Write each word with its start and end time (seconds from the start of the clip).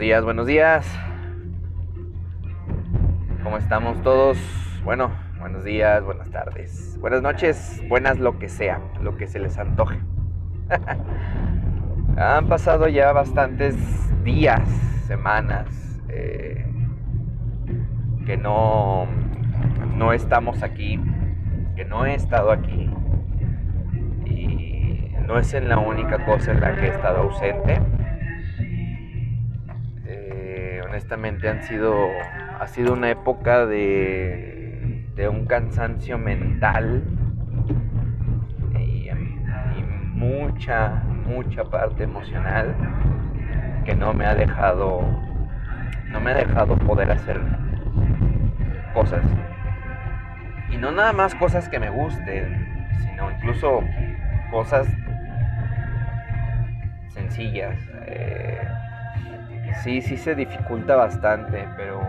días, 0.00 0.24
buenos 0.24 0.46
días. 0.46 0.86
¿Cómo 3.42 3.58
estamos 3.58 4.02
todos? 4.02 4.38
Bueno, 4.82 5.10
buenos 5.38 5.62
días, 5.62 6.02
buenas 6.02 6.30
tardes, 6.30 6.96
buenas 7.00 7.20
noches, 7.20 7.82
buenas 7.86 8.18
lo 8.18 8.38
que 8.38 8.48
sea, 8.48 8.80
lo 9.02 9.18
que 9.18 9.26
se 9.26 9.38
les 9.38 9.58
antoje. 9.58 10.00
Han 12.16 12.48
pasado 12.48 12.88
ya 12.88 13.12
bastantes 13.12 13.76
días, 14.24 14.66
semanas, 15.06 15.68
eh, 16.08 16.64
que 18.24 18.38
no, 18.38 19.06
no 19.98 20.14
estamos 20.14 20.62
aquí, 20.62 20.98
que 21.76 21.84
no 21.84 22.06
he 22.06 22.14
estado 22.14 22.52
aquí. 22.52 22.88
Y 24.24 25.14
no 25.26 25.38
es 25.38 25.52
en 25.52 25.68
la 25.68 25.78
única 25.78 26.24
cosa 26.24 26.52
en 26.52 26.62
la 26.62 26.74
que 26.74 26.86
he 26.86 26.88
estado 26.88 27.18
ausente 27.18 27.82
honestamente 31.00 31.48
han 31.48 31.62
sido, 31.62 32.10
ha 32.60 32.66
sido 32.66 32.92
una 32.92 33.08
época 33.10 33.64
de, 33.64 35.06
de 35.16 35.28
un 35.30 35.46
cansancio 35.46 36.18
mental 36.18 37.02
y, 38.78 39.08
mucha, 40.14 41.02
mucha 41.26 41.64
parte 41.64 42.04
emocional 42.04 42.74
que 43.86 43.94
no 43.94 44.12
me 44.12 44.26
ha 44.26 44.34
dejado, 44.34 45.00
no 46.10 46.20
me 46.20 46.32
ha 46.32 46.34
dejado 46.34 46.76
poder 46.76 47.10
hacer 47.10 47.40
cosas. 48.92 49.24
Y 50.70 50.76
no 50.76 50.92
nada 50.92 51.14
más 51.14 51.34
cosas 51.34 51.66
que 51.70 51.80
me 51.80 51.88
gusten, 51.88 52.86
sino 52.98 53.30
incluso 53.30 53.82
cosas 54.50 54.86
sencillas. 57.14 57.78
Eh, 58.06 58.79
sí, 59.82 60.00
sí 60.02 60.16
se 60.16 60.34
dificulta 60.34 60.96
bastante, 60.96 61.66
pero. 61.76 62.00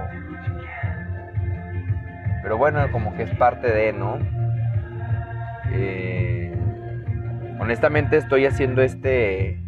Pero 2.44 2.58
bueno, 2.58 2.80
como 2.92 3.16
que 3.16 3.24
es 3.24 3.36
parte 3.36 3.72
de, 3.72 3.94
¿no? 3.94 4.18
Eh, 5.72 6.54
honestamente 7.60 8.18
estoy 8.18 8.46
haciendo 8.46 8.82
este. 8.82 9.60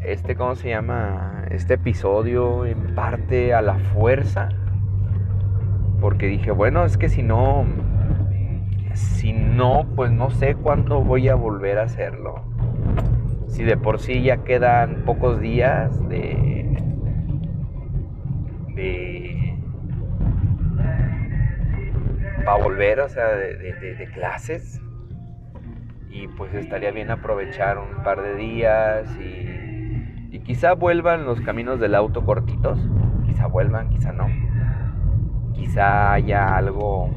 Este, 0.00 0.36
¿cómo 0.36 0.54
se 0.54 0.70
llama? 0.70 1.44
Este 1.50 1.74
episodio 1.74 2.64
en 2.64 2.94
parte 2.94 3.54
a 3.54 3.62
la 3.62 3.78
fuerza. 3.78 4.48
Porque 6.00 6.26
dije, 6.26 6.50
bueno, 6.50 6.84
es 6.84 6.96
que 6.96 7.08
si 7.08 7.22
no. 7.22 7.66
Si 8.94 9.32
no, 9.32 9.86
pues 9.94 10.10
no 10.10 10.30
sé 10.30 10.54
cuándo 10.54 11.02
voy 11.02 11.28
a 11.28 11.34
volver 11.34 11.78
a 11.78 11.82
hacerlo 11.82 12.42
si 13.48 13.64
de 13.64 13.76
por 13.76 14.00
sí 14.00 14.22
ya 14.22 14.38
quedan 14.38 15.04
pocos 15.04 15.40
días 15.40 16.08
de, 16.08 16.76
de 18.74 19.36
para 22.46 22.62
volver, 22.62 23.00
o 23.00 23.08
sea, 23.08 23.26
de, 23.28 24.08
clases. 24.14 24.80
Y 26.08 26.28
pues 26.28 26.54
estaría 26.54 26.92
bien 26.92 27.10
aprovechar 27.10 27.76
un 27.76 28.02
par 28.02 28.22
de 28.22 28.36
días 28.36 29.14
y, 29.20 30.34
y 30.34 30.40
quizá 30.40 30.72
vuelvan 30.72 31.26
los 31.26 31.40
caminos 31.42 31.78
del 31.80 31.94
auto 31.94 32.24
cortitos. 32.24 32.78
Quizá 33.26 33.48
vuelvan, 33.48 33.90
quizá 33.90 34.12
no. 34.12 34.28
Quizá 35.52 36.12
haya 36.12 36.56
algo 36.56 37.10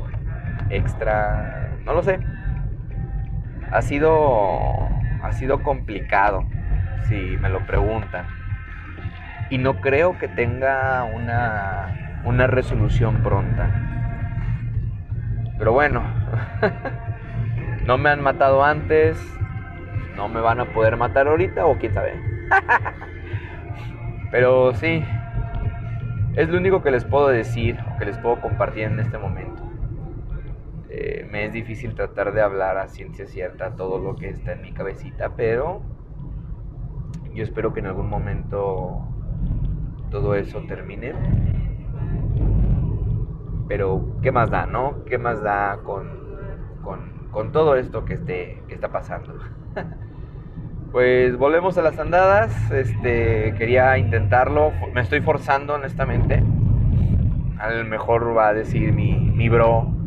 extra, 0.69 1.77
no 1.85 1.93
lo 1.93 2.03
sé. 2.03 2.19
Ha 3.71 3.81
sido 3.83 4.89
ha 5.21 5.31
sido 5.31 5.63
complicado, 5.63 6.45
si 7.07 7.15
me 7.37 7.49
lo 7.49 7.65
preguntan. 7.65 8.25
Y 9.49 9.57
no 9.57 9.81
creo 9.81 10.17
que 10.17 10.27
tenga 10.27 11.03
una, 11.03 12.21
una 12.23 12.47
resolución 12.47 13.23
pronta. 13.23 13.69
Pero 15.57 15.73
bueno, 15.73 16.03
no 17.85 17.97
me 17.97 18.09
han 18.09 18.21
matado 18.21 18.63
antes, 18.63 19.17
no 20.15 20.27
me 20.29 20.41
van 20.41 20.59
a 20.59 20.65
poder 20.65 20.97
matar 20.97 21.27
ahorita 21.27 21.65
o 21.65 21.77
quién 21.77 21.93
sabe. 21.93 22.13
Pero 24.31 24.73
sí, 24.75 25.03
es 26.35 26.49
lo 26.49 26.57
único 26.57 26.83
que 26.83 26.91
les 26.91 27.03
puedo 27.03 27.27
decir 27.29 27.77
o 27.93 27.97
que 27.97 28.05
les 28.05 28.17
puedo 28.19 28.39
compartir 28.39 28.83
en 28.83 28.99
este 28.99 29.17
momento. 29.17 29.48
Eh, 31.01 31.25
me 31.31 31.45
es 31.45 31.53
difícil 31.53 31.95
tratar 31.95 32.33
de 32.33 32.41
hablar 32.41 32.77
a 32.77 32.89
ciencia 32.89 33.25
cierta 33.25 33.77
todo 33.77 33.99
lo 33.99 34.17
que 34.17 34.27
está 34.27 34.51
en 34.51 34.61
mi 34.61 34.73
cabecita, 34.73 35.29
pero 35.37 35.81
yo 37.33 37.41
espero 37.41 37.73
que 37.73 37.79
en 37.79 37.85
algún 37.85 38.09
momento 38.09 39.07
todo 40.11 40.35
eso 40.35 40.61
termine. 40.67 41.13
Pero, 43.69 44.17
¿qué 44.21 44.33
más 44.33 44.51
da, 44.51 44.65
no? 44.65 45.05
¿Qué 45.05 45.17
más 45.17 45.41
da 45.41 45.79
con, 45.85 46.09
con, 47.31 47.51
todo 47.53 47.77
esto 47.77 48.03
que, 48.03 48.15
esté, 48.15 48.61
que 48.67 48.73
está 48.73 48.89
pasando? 48.89 49.35
pues 50.91 51.37
volvemos 51.37 51.77
a 51.77 51.81
las 51.81 51.97
andadas. 51.97 52.71
Este, 52.71 53.55
quería 53.57 53.97
intentarlo. 53.97 54.73
Me 54.93 54.99
estoy 54.99 55.21
forzando, 55.21 55.75
honestamente. 55.75 56.43
A 57.57 57.71
lo 57.71 57.85
mejor 57.85 58.35
va 58.35 58.49
a 58.49 58.53
decir 58.53 58.91
mi, 58.91 59.13
mi 59.13 59.47
bro 59.47 59.98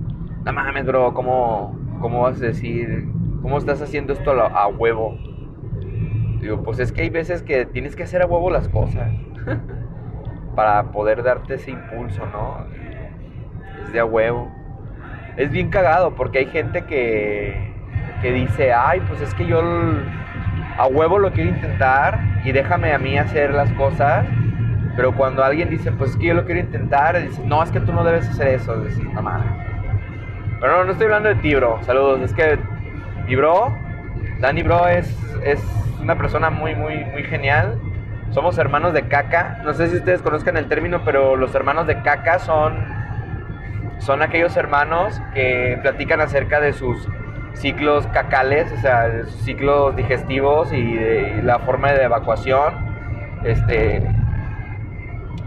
no 0.45 0.53
mames, 0.53 0.85
bro, 0.85 1.15
¿cómo, 1.15 1.77
¿cómo 2.01 2.23
vas 2.23 2.39
a 2.39 2.47
decir? 2.47 3.09
¿Cómo 3.43 3.59
estás 3.59 3.81
haciendo 3.81 4.13
esto 4.13 4.33
a, 4.33 4.67
huevo? 4.67 5.17
Digo, 6.41 6.63
pues 6.65 6.81
es 6.81 6.91
que 6.91 7.03
hay 7.03 7.11
veces 7.11 7.43
que 7.43 7.65
tienes 7.67 7.95
que 7.95 8.03
hacer 8.03 8.23
a 8.23 8.27
huevo 8.27 8.51
las 8.51 8.69
cosas 8.69 9.13
para 10.57 10.91
poder 10.91 11.23
darte 11.23 11.55
ese 11.55 11.71
impulso, 11.71 12.27
¿no? 12.27 12.67
Es 13.85 13.93
de 13.93 14.01
a 14.01 14.05
huevo. 14.05 14.51
Es 15.37 15.51
bien 15.51 15.71
cagado 15.71 16.15
porque 16.15 16.41
hay 16.41 16.47
gente 16.47 16.83
que, 16.83 17.73
que 18.21 18.33
dice, 18.33 18.73
ay, 18.73 19.01
pues 19.07 19.21
es 19.21 19.33
que 19.35 19.47
yo 19.47 19.63
a 20.77 20.87
huevo 20.89 21.19
lo 21.19 21.31
quiero 21.33 21.51
intentar 21.51 22.19
y 22.45 22.51
déjame 22.51 22.93
a 22.93 22.99
mí 22.99 23.17
hacer 23.17 23.55
las 23.55 23.71
cosas. 23.73 24.27
Pero 24.97 25.15
cuando 25.15 25.43
alguien 25.45 25.71
dice, 25.71 25.93
pues 25.93 26.11
es 26.11 26.17
que 26.17 26.27
yo 26.27 26.35
lo 26.35 26.45
quiero 26.45 26.61
intentar, 26.61 27.21
dice, 27.23 27.43
no, 27.47 27.63
es 27.63 27.71
que 27.71 27.81
tú 27.81 27.93
no 27.93 28.03
debes 28.05 28.29
hacer 28.29 28.49
eso. 28.49 28.77
Dices, 28.83 29.05
no 29.15 29.23
mames 29.23 29.72
pero 30.63 30.77
no, 30.77 30.85
no 30.85 30.93
estoy 30.93 31.07
hablando 31.07 31.29
de 31.29 31.35
ti, 31.35 31.57
bro. 31.57 31.83
Saludos. 31.83 32.21
Es 32.21 32.33
que 32.33 32.57
mi 33.27 33.35
bro, 33.35 33.77
Danny 34.39 34.63
Bro, 34.63 34.87
es, 34.87 35.09
es 35.45 35.61
una 36.01 36.17
persona 36.17 36.51
muy, 36.51 36.77
muy, 36.77 37.05
muy 37.05 37.25
genial. 37.25 37.81
Somos 38.31 38.57
hermanos 38.59 38.93
de 38.93 39.03
caca. 39.09 39.61
No 39.65 39.75
sé 39.75 39.89
si 39.89 39.97
ustedes 39.97 40.23
conozcan 40.23 40.57
el 40.57 40.69
término, 40.69 41.03
pero 41.05 41.35
los 41.35 41.53
hermanos 41.57 41.89
de 41.89 42.01
caca 42.03 42.39
son, 42.39 42.77
son 43.99 44.23
aquellos 44.23 44.57
hermanos 44.57 45.21
que 45.35 45.81
platican 45.83 46.21
acerca 46.21 46.61
de 46.61 46.73
sus 46.73 47.09
ciclos 47.55 48.07
cacales, 48.09 48.71
o 48.73 48.77
sea, 48.77 49.25
ciclos 49.45 49.97
digestivos 49.97 50.73
y, 50.73 50.95
de, 50.95 51.43
la 51.43 51.59
forma 51.59 51.91
de 51.91 52.05
evacuación. 52.05 52.75
Este, 53.43 54.01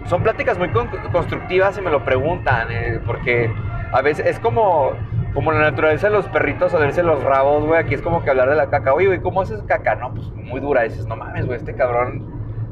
son 0.08 0.24
pláticas 0.24 0.58
muy 0.58 0.70
constructivas 1.12 1.76
si 1.76 1.82
me 1.82 1.90
lo 1.90 2.04
preguntan, 2.04 2.68
eh, 2.70 3.00
porque 3.06 3.50
a 3.92 4.02
veces 4.02 4.26
es 4.26 4.40
como, 4.40 4.92
como 5.34 5.52
la 5.52 5.60
naturaleza 5.60 6.08
de 6.08 6.14
los 6.14 6.28
perritos 6.28 6.74
a 6.74 6.78
verse 6.78 7.04
los 7.04 7.24
rabos, 7.24 7.66
güey. 7.66 7.80
Aquí 7.80 7.94
es 7.94 8.02
como 8.02 8.24
que 8.24 8.30
hablar 8.30 8.50
de 8.50 8.56
la 8.56 8.70
caca. 8.70 8.94
Oye, 8.94 9.08
güey, 9.08 9.20
¿cómo 9.20 9.42
haces 9.42 9.62
caca? 9.64 9.96
No, 9.96 10.14
pues 10.14 10.32
muy 10.32 10.60
dura. 10.60 10.84
dices, 10.84 11.08
no 11.08 11.16
mames, 11.16 11.46
güey, 11.46 11.58
este 11.58 11.76
cabrón, 11.76 12.26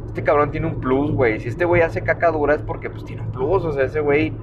este 0.06 0.24
cabrón 0.24 0.52
tiene 0.52 0.68
un 0.68 0.80
plus, 0.80 1.12
güey. 1.12 1.40
Si 1.40 1.50
este 1.50 1.66
güey 1.66 1.82
hace 1.82 2.02
caca 2.02 2.32
dura 2.32 2.56
es 2.56 2.62
porque 2.62 2.90
pues 2.90 3.06
tiene 3.06 3.22
un 3.22 3.32
plus. 3.32 3.64
O 3.66 3.72
sea, 3.72 3.84
ese 3.84 4.00
güey, 4.00 4.34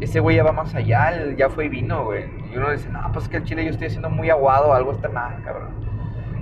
ese 0.00 0.20
güey 0.20 0.36
ya 0.36 0.44
va 0.44 0.52
más 0.52 0.74
allá, 0.74 1.12
ya 1.36 1.48
fue 1.48 1.66
y 1.66 1.68
vino, 1.68 2.04
güey. 2.04 2.24
Y 2.52 2.56
uno 2.56 2.70
dice, 2.70 2.88
no, 2.90 3.00
pues 3.12 3.24
es 3.24 3.30
que 3.30 3.36
el 3.38 3.44
chile 3.44 3.64
yo 3.64 3.70
estoy 3.70 3.88
haciendo 3.88 4.10
muy 4.10 4.30
aguado, 4.30 4.72
algo 4.72 4.92
está 4.92 5.08
mal, 5.08 5.42
cabrón. 5.44 5.88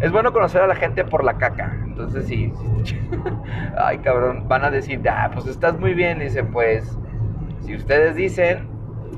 Es 0.00 0.12
bueno 0.12 0.32
conocer 0.32 0.61
a 0.61 0.67
la 0.67 0.75
gente 0.75 1.05
por 1.05 1.25
la 1.25 1.38
caca. 1.38 1.75
Entonces 1.84 2.26
sí, 2.26 2.52
sí 2.84 2.99
ay 3.78 3.99
cabrón, 3.99 4.46
van 4.46 4.64
a 4.64 4.70
decir, 4.70 5.00
ah, 5.08 5.31
pues 5.32 5.46
estás 5.46 5.78
muy 5.78 5.94
bien. 5.94 6.19
dice, 6.19 6.44
pues, 6.44 6.99
si 7.64 7.75
ustedes 7.75 8.14
dicen, 8.14 8.75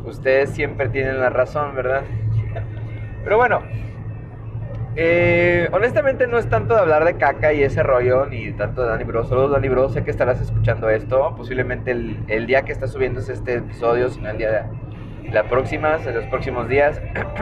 ustedes 0.08 0.50
siempre 0.50 0.88
tienen 0.88 1.20
la 1.20 1.30
razón, 1.30 1.74
¿verdad? 1.74 2.02
Pero 3.24 3.36
bueno, 3.36 3.62
eh, 4.96 5.68
honestamente 5.70 6.26
no 6.26 6.38
es 6.38 6.48
tanto 6.48 6.74
de 6.74 6.80
hablar 6.80 7.04
de 7.04 7.16
caca 7.16 7.52
y 7.52 7.62
ese 7.62 7.84
rollo, 7.84 8.26
ni 8.26 8.52
tanto 8.52 8.82
de 8.82 8.88
Dani 8.88 9.04
Bro. 9.04 9.24
Solo 9.24 9.48
Dani 9.48 9.68
Bro, 9.68 9.90
sé 9.90 10.02
que 10.02 10.10
estarás 10.10 10.40
escuchando 10.40 10.90
esto. 10.90 11.34
Posiblemente 11.36 11.92
el, 11.92 12.46
día 12.46 12.62
que 12.62 12.72
está 12.72 12.88
subiendo 12.88 13.20
este 13.20 13.54
episodio, 13.54 14.08
sino 14.08 14.30
el 14.30 14.38
día 14.38 14.50
de 14.50 15.30
la 15.30 15.44
próxima, 15.44 15.98
en 16.04 16.14
los 16.14 16.24
próximos 16.26 16.68
días. 16.68 17.00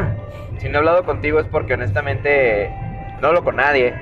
si 0.58 0.68
no 0.68 0.74
he 0.74 0.78
hablado 0.78 1.04
contigo 1.04 1.40
es 1.40 1.46
porque 1.46 1.74
honestamente 1.74 2.70
no 3.22 3.28
hablo 3.28 3.42
con 3.42 3.56
nadie. 3.56 3.94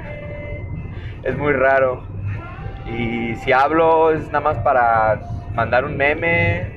Es 1.23 1.37
muy 1.37 1.53
raro. 1.53 2.03
Y 2.87 3.37
si 3.37 3.53
hablo 3.53 4.11
es 4.11 4.27
nada 4.27 4.41
más 4.41 4.59
para 4.59 5.21
mandar 5.55 5.85
un 5.85 5.97
meme 5.97 6.74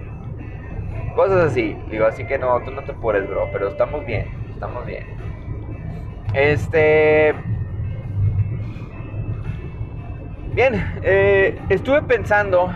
Cosas 1.18 1.52
así. 1.52 1.76
Digo, 1.90 2.06
así 2.06 2.26
que 2.26 2.38
no, 2.38 2.62
tú 2.62 2.70
no 2.70 2.84
te 2.84 2.94
puedes, 2.94 3.28
bro. 3.28 3.50
Pero 3.52 3.70
estamos 3.70 4.06
bien. 4.06 4.28
Estamos 4.54 4.86
bien. 4.86 5.04
Este. 6.36 7.34
Bien, 10.54 10.76
eh, 11.02 11.58
estuve 11.70 12.04
pensando 12.04 12.72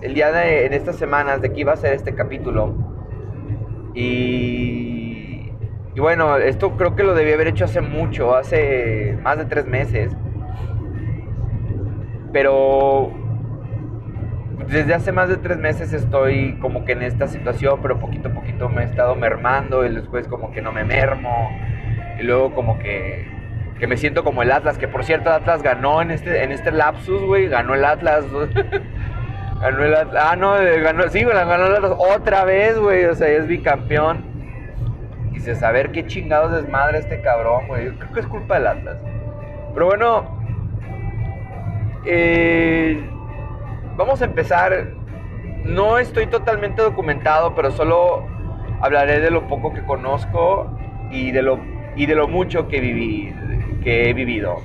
el 0.00 0.14
día 0.14 0.32
de 0.32 0.64
en 0.64 0.72
estas 0.72 0.96
semanas 0.96 1.42
de 1.42 1.52
que 1.52 1.60
iba 1.60 1.74
a 1.74 1.76
ser 1.76 1.92
este 1.92 2.14
capítulo. 2.14 2.74
Y, 3.94 5.50
y 5.94 6.00
bueno, 6.00 6.38
esto 6.38 6.78
creo 6.78 6.96
que 6.96 7.02
lo 7.02 7.12
debí 7.14 7.32
haber 7.32 7.48
hecho 7.48 7.66
hace 7.66 7.82
mucho, 7.82 8.34
hace 8.34 9.18
más 9.22 9.36
de 9.36 9.44
tres 9.44 9.66
meses. 9.66 10.16
Pero 12.32 13.12
desde 14.68 14.94
hace 14.94 15.12
más 15.12 15.28
de 15.28 15.36
tres 15.36 15.58
meses 15.58 15.92
estoy 15.92 16.58
como 16.60 16.84
que 16.84 16.92
en 16.92 17.02
esta 17.02 17.28
situación, 17.28 17.80
pero 17.82 17.98
poquito 18.00 18.28
a 18.28 18.32
poquito 18.32 18.68
me 18.68 18.82
he 18.82 18.84
estado 18.84 19.14
mermando 19.14 19.84
y 19.84 19.94
después 19.94 20.26
como 20.28 20.50
que 20.50 20.62
no 20.62 20.72
me 20.72 20.84
mermo. 20.84 21.50
Y 22.18 22.22
luego 22.22 22.54
como 22.54 22.78
que 22.78 23.36
que 23.78 23.86
me 23.86 23.96
siento 23.96 24.24
como 24.24 24.42
el 24.42 24.52
Atlas, 24.52 24.78
que 24.78 24.88
por 24.88 25.04
cierto 25.04 25.30
Atlas 25.30 25.62
ganó 25.62 26.00
en 26.00 26.10
este, 26.10 26.42
en 26.42 26.52
este 26.52 26.72
lapsus, 26.72 27.22
güey, 27.22 27.48
ganó 27.48 27.74
el 27.74 27.84
Atlas. 27.84 28.24
ganó 29.60 29.84
el 29.84 29.94
Atlas. 29.94 30.24
Ah, 30.30 30.36
no, 30.36 30.54
ganó, 30.82 31.08
sí, 31.08 31.24
ganó 31.24 31.66
el 31.66 31.76
Atlas 31.76 31.92
otra 31.98 32.44
vez, 32.44 32.78
güey, 32.78 33.04
o 33.04 33.14
sea, 33.14 33.28
es 33.28 33.46
bicampeón. 33.46 34.24
Dices, 35.32 35.62
a 35.62 35.70
ver 35.70 35.92
qué 35.92 36.06
chingados 36.06 36.52
desmadre 36.52 36.98
este 36.98 37.20
cabrón, 37.20 37.68
güey. 37.68 37.90
Creo 37.90 38.12
que 38.12 38.20
es 38.20 38.26
culpa 38.26 38.54
del 38.54 38.66
Atlas. 38.66 38.96
Pero 39.74 39.86
bueno, 39.86 40.40
eh, 42.06 43.04
vamos 43.96 44.22
a 44.22 44.24
empezar. 44.24 44.92
No 45.64 45.98
estoy 45.98 46.26
totalmente 46.26 46.82
documentado, 46.82 47.54
pero 47.54 47.70
solo 47.70 48.26
hablaré 48.80 49.20
de 49.20 49.30
lo 49.30 49.48
poco 49.48 49.72
que 49.72 49.82
conozco 49.82 50.78
y 51.10 51.32
de 51.32 51.42
lo, 51.42 51.58
y 51.96 52.06
de 52.06 52.14
lo 52.14 52.28
mucho 52.28 52.68
que 52.68 52.80
viví 52.80 53.34
que 53.82 54.10
he 54.10 54.12
vivido. 54.12 54.62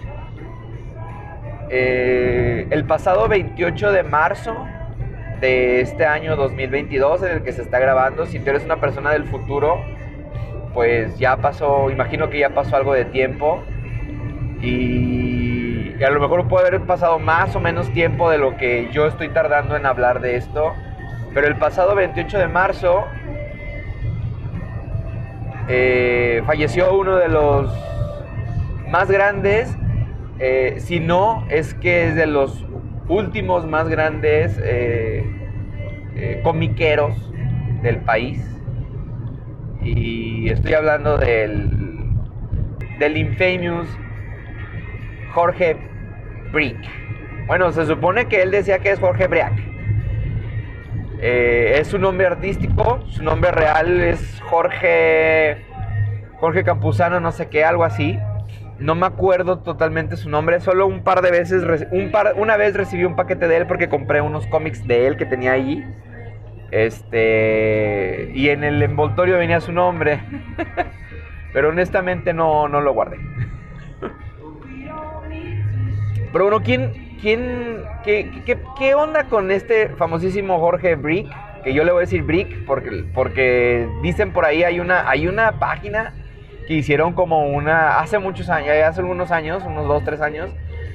Eh, 1.70 2.68
el 2.70 2.86
pasado 2.86 3.28
28 3.28 3.92
de 3.92 4.04
marzo 4.04 4.68
de 5.40 5.82
este 5.82 6.06
año 6.06 6.36
2022 6.36 7.24
en 7.24 7.32
el 7.38 7.44
que 7.44 7.52
se 7.52 7.62
está 7.62 7.80
grabando, 7.80 8.26
si 8.26 8.40
tú 8.40 8.50
eres 8.50 8.66
una 8.66 8.82
persona 8.82 9.12
del 9.12 9.26
futuro, 9.26 9.84
pues 10.74 11.18
ya 11.18 11.38
pasó, 11.38 11.90
imagino 11.90 12.30
que 12.30 12.40
ya 12.40 12.50
pasó 12.50 12.76
algo 12.76 12.94
de 12.94 13.06
tiempo 13.06 13.64
y, 14.62 15.21
y 16.02 16.04
a 16.04 16.10
lo 16.10 16.20
mejor 16.20 16.48
puede 16.48 16.68
haber 16.68 16.82
pasado 16.82 17.20
más 17.20 17.56
o 17.56 17.60
menos 17.60 17.94
tiempo 17.94 18.32
de 18.32 18.40
lo 18.40 18.58
que 18.58 18.90
yo 18.92 19.06
estoy 19.06 19.30
tardando 19.30 19.76
en 19.76 19.86
hablar 19.86 20.20
de 20.20 20.36
esto, 20.36 20.74
pero 21.32 21.46
el 21.46 21.58
pasado 21.58 21.94
28 21.94 22.40
de 22.40 22.48
marzo 22.48 23.06
eh, 25.70 26.42
falleció 26.48 26.98
uno 26.98 27.18
de 27.18 27.28
los 27.28 27.72
más 28.90 29.12
grandes, 29.12 29.78
eh, 30.40 30.78
si 30.80 31.00
no 31.00 31.46
es 31.50 31.76
que 31.76 32.08
es 32.08 32.16
de 32.16 32.26
los 32.26 32.66
últimos 33.08 33.68
más 33.68 33.88
grandes 33.88 34.60
eh, 34.64 35.24
comiqueros 36.42 37.32
del 37.84 37.98
país. 37.98 38.44
Y 39.84 40.50
estoy 40.50 40.74
hablando 40.74 41.20
del, 41.20 42.10
del 42.98 43.18
infamous 43.18 43.88
Jorge 45.32 45.91
Brick. 46.52 46.78
Bueno, 47.48 47.72
se 47.72 47.86
supone 47.86 48.26
que 48.26 48.42
él 48.42 48.52
decía 48.52 48.80
que 48.80 48.92
es 48.92 49.00
Jorge 49.00 49.28
Brick. 49.28 49.54
es 51.22 51.88
su 51.88 52.00
nombre 52.00 52.28
artístico, 52.28 53.04
su 53.08 53.24
nombre 53.24 53.52
real 53.52 54.02
es 54.02 54.42
Jorge 54.42 55.72
Jorge 56.42 56.64
Campuzano, 56.64 57.20
no 57.20 57.32
sé 57.32 57.50
qué, 57.50 57.64
algo 57.64 57.84
así. 57.84 58.20
No 58.80 58.96
me 58.96 59.06
acuerdo 59.06 59.60
totalmente 59.60 60.18
su 60.18 60.28
nombre, 60.28 60.60
solo 60.60 60.88
un 60.88 61.04
par 61.04 61.22
de 61.22 61.30
veces, 61.30 61.88
un 61.92 62.10
par, 62.10 62.34
una 62.36 62.58
vez 62.58 62.74
recibí 62.74 63.04
un 63.06 63.16
paquete 63.16 63.48
de 63.48 63.58
él 63.58 63.68
porque 63.68 63.90
compré 63.90 64.22
unos 64.22 64.48
cómics 64.48 64.88
de 64.88 65.06
él 65.06 65.18
que 65.18 65.28
tenía 65.28 65.52
allí. 65.52 65.86
Este, 66.72 68.32
y 68.34 68.50
en 68.50 68.64
el 68.64 68.82
envoltorio 68.82 69.38
venía 69.38 69.62
su 69.62 69.72
nombre. 69.72 70.24
Pero 71.54 71.70
honestamente 71.70 72.34
no, 72.34 72.68
no 72.68 72.82
lo 72.82 72.92
guardé. 72.94 73.18
Pero 76.32 76.46
bueno, 76.46 76.62
¿quién, 76.64 77.18
quién, 77.22 77.84
qué, 78.04 78.32
qué, 78.46 78.58
qué, 78.78 78.96
onda 78.96 79.26
con 79.26 79.52
este 79.52 79.90
famosísimo 79.90 80.60
Jorge 80.60 80.96
Brick? 80.96 81.28
Que 81.64 81.74
yo 81.74 81.84
le 81.84 81.92
voy 81.92 82.00
a 82.00 82.02
decir 82.02 82.24
Brick 82.24 82.66
porque, 82.66 83.04
porque 83.14 83.88
dicen 84.02 84.32
por 84.32 84.46
ahí 84.46 84.64
hay 84.64 84.80
una, 84.80 85.10
hay 85.10 85.28
una 85.28 85.60
página 85.60 86.14
que 86.68 86.74
hicieron 86.76 87.14
como 87.14 87.50
una, 87.50 88.00
hace 88.00 88.18
muchos 88.18 88.50
años, 88.50 88.70
hace 88.84 89.02
algunos 89.02 89.32
años, 89.32 89.64
unos 89.66 89.88
dos, 89.88 90.04
tres 90.04 90.22
años, 90.22 90.50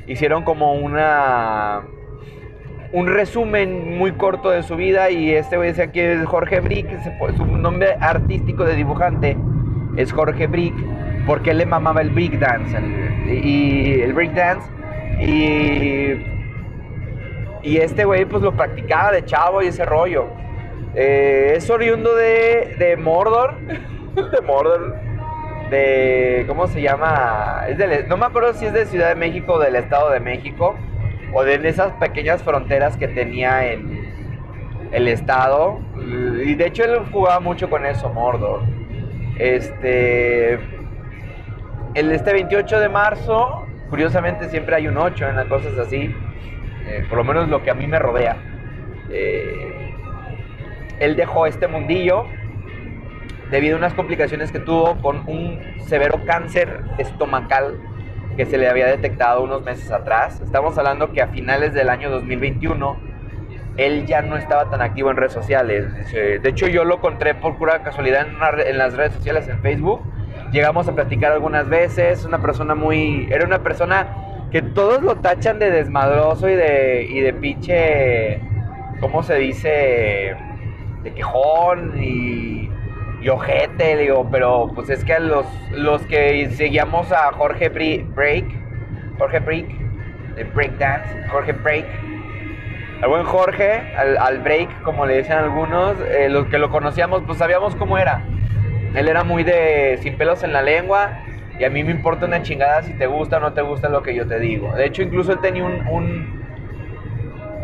hicieron 0.07 0.43
como 0.43 0.73
una, 0.75 1.83
un 2.93 3.07
resumen 3.07 3.99
muy 3.99 4.13
corto 4.13 4.51
de 4.51 4.63
su 4.63 4.77
vida 4.77 5.11
y 5.11 5.31
este 5.33 5.57
güey 5.57 5.69
decía 5.71 5.93
que 5.93 6.15
es 6.15 6.27
Jorge 6.27 6.61
Brick, 6.61 6.89
su 7.37 7.47
nombre 7.47 7.97
artístico 8.01 8.65
de 8.65 8.75
dibujante 8.75 9.37
es 9.97 10.13
Jorge 10.13 10.47
Brick, 10.47 10.75
porque 11.27 11.51
él 11.51 11.59
le 11.59 11.67
mamaba 11.67 12.01
el 12.01 12.11
break 12.11 12.39
dance, 12.39 12.77
y 13.27 14.01
el 14.01 14.13
break 14.13 14.35
dance, 14.35 14.69
y, 15.21 16.13
y 17.63 17.77
este 17.79 18.05
güey 18.05 18.25
pues 18.25 18.43
lo 18.43 18.53
practicaba 18.53 19.13
de 19.13 19.25
chavo 19.25 19.63
y 19.63 19.69
ese 19.69 19.85
rollo. 19.85 20.27
Eh, 20.95 21.55
es 21.57 21.69
oriundo 21.69 22.15
de, 22.15 22.75
de 22.79 22.97
Mordor, 22.97 23.55
de 24.15 24.41
Mordor, 24.41 24.97
de, 25.71 26.45
¿cómo 26.49 26.67
se 26.67 26.81
llama? 26.81 27.65
Es 27.69 28.09
no 28.09 28.17
me 28.17 28.27
acuerdo 28.27 28.55
si 28.55 28.67
es 28.67 28.73
de 28.73 28.87
Ciudad 28.87 29.09
de 29.09 29.15
México 29.15 29.55
o 29.55 29.59
del 29.59 29.77
Estado 29.77 30.11
de 30.11 30.21
México, 30.21 30.75
o 31.33 31.45
de 31.45 31.57
esas 31.69 31.93
pequeñas 31.95 32.43
fronteras 32.43 32.97
que 32.97 33.09
tenía 33.09 33.71
en 33.73 34.07
el 34.93 35.09
Estado. 35.09 35.81
Y 35.97 36.55
de 36.55 36.67
hecho 36.67 36.85
él 36.85 37.01
jugaba 37.13 37.41
mucho 37.41 37.69
con 37.69 37.85
eso, 37.85 38.09
Mordor. 38.09 38.63
Este, 39.39 40.55
el 41.95 42.11
este 42.13 42.33
28 42.33 42.81
de 42.81 42.89
marzo, 42.89 43.66
curiosamente 43.89 44.49
siempre 44.49 44.77
hay 44.77 44.89
un 44.89 44.97
8 44.97 45.29
en 45.29 45.37
las 45.37 45.47
cosas 45.47 45.79
así, 45.79 46.15
eh, 46.87 47.05
por 47.09 47.19
lo 47.19 47.25
menos 47.25 47.49
lo 47.49 47.63
que 47.63 47.71
a 47.71 47.75
mí 47.75 47.87
me 47.87 47.99
rodea. 47.99 48.37
Eh, 49.11 49.95
él 50.99 51.17
dejó 51.17 51.47
este 51.47 51.69
mundillo 51.69 52.27
debido 53.51 53.77
a 53.77 53.79
unas 53.79 53.95
complicaciones 53.95 54.51
que 54.51 54.59
tuvo 54.59 54.97
con 55.01 55.23
un 55.29 55.61
severo 55.87 56.25
cáncer 56.25 56.83
estomacal 56.99 57.79
que 58.37 58.45
se 58.45 58.59
le 58.59 58.69
había 58.69 58.87
detectado 58.87 59.43
unos 59.43 59.63
meses 59.63 59.91
atrás. 59.91 60.41
Estamos 60.41 60.77
hablando 60.79 61.13
que 61.13 61.23
a 61.23 61.29
finales 61.29 61.73
del 61.73 61.89
año 61.89 62.11
2021 62.11 62.97
él 63.77 64.07
ya 64.07 64.23
no 64.23 64.37
estaba 64.37 64.71
tan 64.71 64.81
activo 64.81 65.11
en 65.11 65.17
redes 65.17 65.33
sociales. 65.33 65.87
De 66.13 66.49
hecho, 66.49 66.67
yo 66.67 66.85
lo 66.85 66.97
encontré 66.97 67.35
por 67.35 67.57
pura 67.57 67.83
casualidad 67.83 68.27
en, 68.67 68.79
las 68.79 68.95
redes 68.95 69.13
sociales, 69.13 69.49
en 69.49 69.61
Facebook. 69.61 70.03
Llegamos 70.53 70.89
a 70.89 70.95
platicar 70.95 71.33
algunas 71.33 71.69
veces. 71.69 72.25
Una 72.25 72.41
persona 72.41 72.75
muy. 72.75 73.29
Era 73.31 73.45
una 73.45 73.63
persona 73.63 74.49
que 74.51 74.63
todos 74.63 75.03
lo 75.03 75.17
tachan 75.17 75.59
de 75.59 75.71
desmadroso 75.71 76.49
y 76.49 76.55
de, 76.55 77.07
y 77.09 77.21
de 77.21 77.33
pinche. 77.33 78.41
¿Cómo 79.01 79.23
se 79.23 79.35
dice? 79.37 80.37
De 81.03 81.13
quejón 81.15 82.03
y 82.03 82.71
y 83.27 83.29
ojete, 83.29 83.97
digo, 83.97 84.29
pero 84.31 84.71
pues 84.73 84.89
es 84.89 85.05
que 85.05 85.19
los, 85.19 85.47
los 85.73 86.03
que 86.03 86.49
seguíamos 86.51 87.11
a 87.13 87.33
Jorge 87.33 87.69
Break, 87.69 88.45
Jorge 89.19 89.41
Break, 89.41 89.67
de 90.37 90.45
Breakdance, 90.45 91.27
Jorge 91.29 91.53
Break, 91.53 91.87
al 93.03 93.09
buen 93.09 93.25
Jorge, 93.25 93.95
al, 93.97 94.39
Break, 94.39 94.83
como 94.83 95.07
le 95.07 95.17
decían 95.17 95.45
algunos, 95.45 95.97
eh, 96.01 96.29
los 96.29 96.47
que 96.47 96.59
lo 96.59 96.71
conocíamos, 96.71 97.23
pues 97.27 97.39
sabíamos 97.39 97.75
cómo 97.75 97.99
era. 97.99 98.23
Él 98.97 99.09
era 99.09 99.23
muy 99.23 99.45
de 99.45 99.99
sin 100.03 100.17
pelos 100.17 100.43
en 100.43 100.53
la 100.53 100.63
lengua 100.63 101.23
y 101.59 101.65
a 101.65 101.71
mí 101.71 101.85
me 101.85 101.93
importa 101.93 102.27
una 102.27 102.43
chingada 102.43 102.83
si 102.83 102.93
te 102.95 103.07
gusta 103.07 103.37
o 103.37 103.41
no 103.41 103.53
te 103.53 103.63
gusta 103.63 103.89
lo 103.89 104.03
que 104.03 104.15
yo 104.15 104.27
te 104.27 104.41
digo. 104.41 104.75
De 104.75 104.87
hecho, 104.87 105.03
incluso 105.03 105.33
él 105.33 105.39
tenía 105.41 105.65
un 105.65 106.27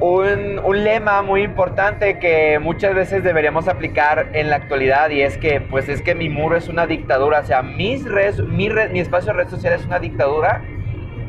un, 0.03 0.85
lema 0.85 1.23
muy 1.23 1.43
importante 1.43 2.19
que 2.19 2.59
muchas 2.59 2.95
veces 2.95 3.23
deberíamos 3.23 3.69
aplicar 3.69 4.31
en 4.33 4.51
la 4.51 4.57
actualidad 4.57 5.11
y 5.11 5.23
es 5.23 5.39
que 5.39 5.61
pues 5.61 5.89
es 5.89 6.03
que 6.03 6.15
mi 6.15 6.29
muro 6.29 6.57
es 6.57 6.69
una 6.69 6.87
dictadura, 6.87 7.41
o 7.41 7.45
sea, 7.45 7.63
mis 7.63 8.05
redes, 8.05 8.41
mi, 8.41 8.69
mi 8.69 9.01
espacio 9.01 9.33
de 9.33 9.45
red 9.45 9.49
social 9.49 9.75
es 9.75 9.87
una 9.87 10.01
dictadura 10.01 10.63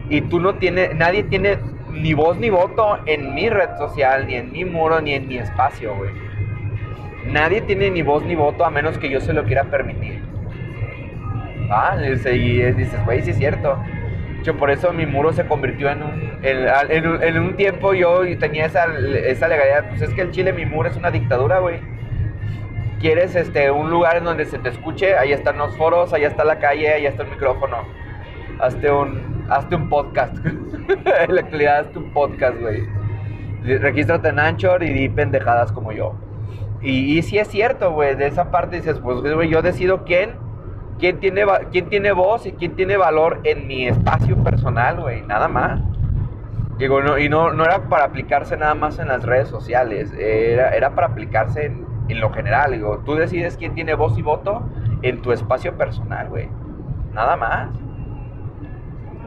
y 0.10 0.22
tú 0.22 0.40
no 0.40 0.56
tienes, 0.56 0.96
nadie 0.96 1.24
tiene 1.24 1.60
ni 1.92 2.14
voz 2.14 2.38
ni 2.38 2.50
voto 2.50 2.98
en 3.06 3.36
mi 3.36 3.50
red 3.50 3.78
social, 3.78 4.26
ni 4.26 4.36
en 4.36 4.52
mi 4.52 4.66
muro, 4.66 5.00
ni 5.02 5.14
en 5.14 5.28
mi 5.28 5.38
espacio, 5.38 5.96
güey. 5.96 6.12
Nadie 7.26 7.62
tiene 7.62 7.90
ni 7.90 8.02
voz 8.02 8.24
ni 8.24 8.36
voto 8.36 8.66
a 8.66 8.70
menos 8.70 8.98
que 8.98 9.10
yo 9.10 9.20
se 9.20 9.34
lo 9.34 9.44
quiera 9.44 9.64
permitir. 9.66 10.22
Ah, 11.70 11.98
y 12.00 12.10
dices, 12.10 13.06
güey, 13.06 13.22
sí 13.22 13.32
es 13.32 13.38
cierto 13.38 13.78
por 14.52 14.70
eso 14.70 14.92
mi 14.92 15.06
muro 15.06 15.32
se 15.32 15.46
convirtió 15.46 15.90
en 15.90 16.04
un... 16.04 16.40
En, 16.44 17.38
un 17.40 17.56
tiempo 17.56 17.94
yo 17.94 18.22
tenía 18.38 18.66
esa, 18.66 18.86
esa 19.26 19.48
legalidad. 19.48 19.88
Pues 19.88 20.02
es 20.02 20.14
que 20.14 20.22
el 20.22 20.32
Chile, 20.32 20.52
mi 20.52 20.66
muro 20.66 20.90
es 20.90 20.98
una 20.98 21.10
dictadura, 21.12 21.60
güey. 21.60 21.80
Quieres 23.00 23.36
este, 23.36 23.72
un 23.72 23.90
lugar 23.90 24.18
en 24.18 24.26
donde 24.26 24.46
se 24.46 24.60
te 24.60 24.70
escuche, 24.70 25.16
ahí 25.16 25.32
están 25.32 25.58
los 25.58 25.76
foros, 25.78 26.14
ahí 26.14 26.24
está 26.24 26.44
la 26.44 26.60
calle, 26.60 26.90
ahí 26.90 27.06
está 27.06 27.24
el 27.24 27.30
micrófono. 27.30 27.78
Hazte 28.60 28.92
un... 28.92 29.46
hazte 29.50 29.76
un 29.76 29.88
podcast. 29.88 30.36
en 30.46 31.36
la 31.36 31.42
actualidad, 31.42 31.80
hazte 31.80 32.00
un 32.00 32.12
podcast, 32.12 32.60
güey. 32.60 32.84
Regístrate 33.64 34.28
en 34.28 34.40
Anchor 34.40 34.84
y 34.84 34.92
di 34.92 35.08
pendejadas 35.08 35.72
como 35.72 35.94
yo. 35.94 36.16
Y, 36.84 37.18
y 37.18 37.22
sí 37.22 37.38
es 37.40 37.48
cierto, 37.48 37.94
güey, 37.94 38.16
de 38.16 38.28
esa 38.28 38.52
parte 38.52 38.76
dices, 38.76 39.00
pues, 39.00 39.22
güey, 39.22 39.50
yo 39.50 39.62
decido 39.62 40.04
quién, 40.04 40.32
quién 41.00 41.20
tiene, 41.20 41.46
quién 41.72 41.88
tiene 41.88 42.12
voz 42.12 42.46
y 42.46 42.52
quién 42.52 42.76
tiene 42.76 42.98
valor 42.98 43.40
en 43.44 43.68
mi 43.68 43.88
espacio 43.88 44.36
personal, 44.44 45.00
güey, 45.00 45.22
nada 45.22 45.48
más. 45.48 45.82
Digo, 46.78 47.02
no, 47.02 47.18
y 47.18 47.30
no, 47.30 47.54
no 47.54 47.64
era 47.64 47.88
para 47.88 48.06
aplicarse 48.06 48.58
nada 48.58 48.76
más 48.76 49.00
en 49.00 49.08
las 49.08 49.24
redes 49.24 49.48
sociales, 49.48 50.12
era, 50.14 50.72
era 50.72 50.94
para 50.94 51.08
aplicarse 51.08 51.68
en, 51.68 51.86
en 52.10 52.20
lo 52.20 52.32
general. 52.32 52.72
Digo, 52.72 53.02
tú 53.06 53.16
decides 53.16 53.58
quién 53.58 53.74
tiene 53.76 53.96
voz 53.96 54.18
y 54.18 54.22
voto 54.22 54.64
en 55.02 55.22
tu 55.22 55.32
espacio 55.32 55.78
personal, 55.78 56.30
güey. 56.30 56.50
Nada 57.14 57.36
más. 57.38 57.70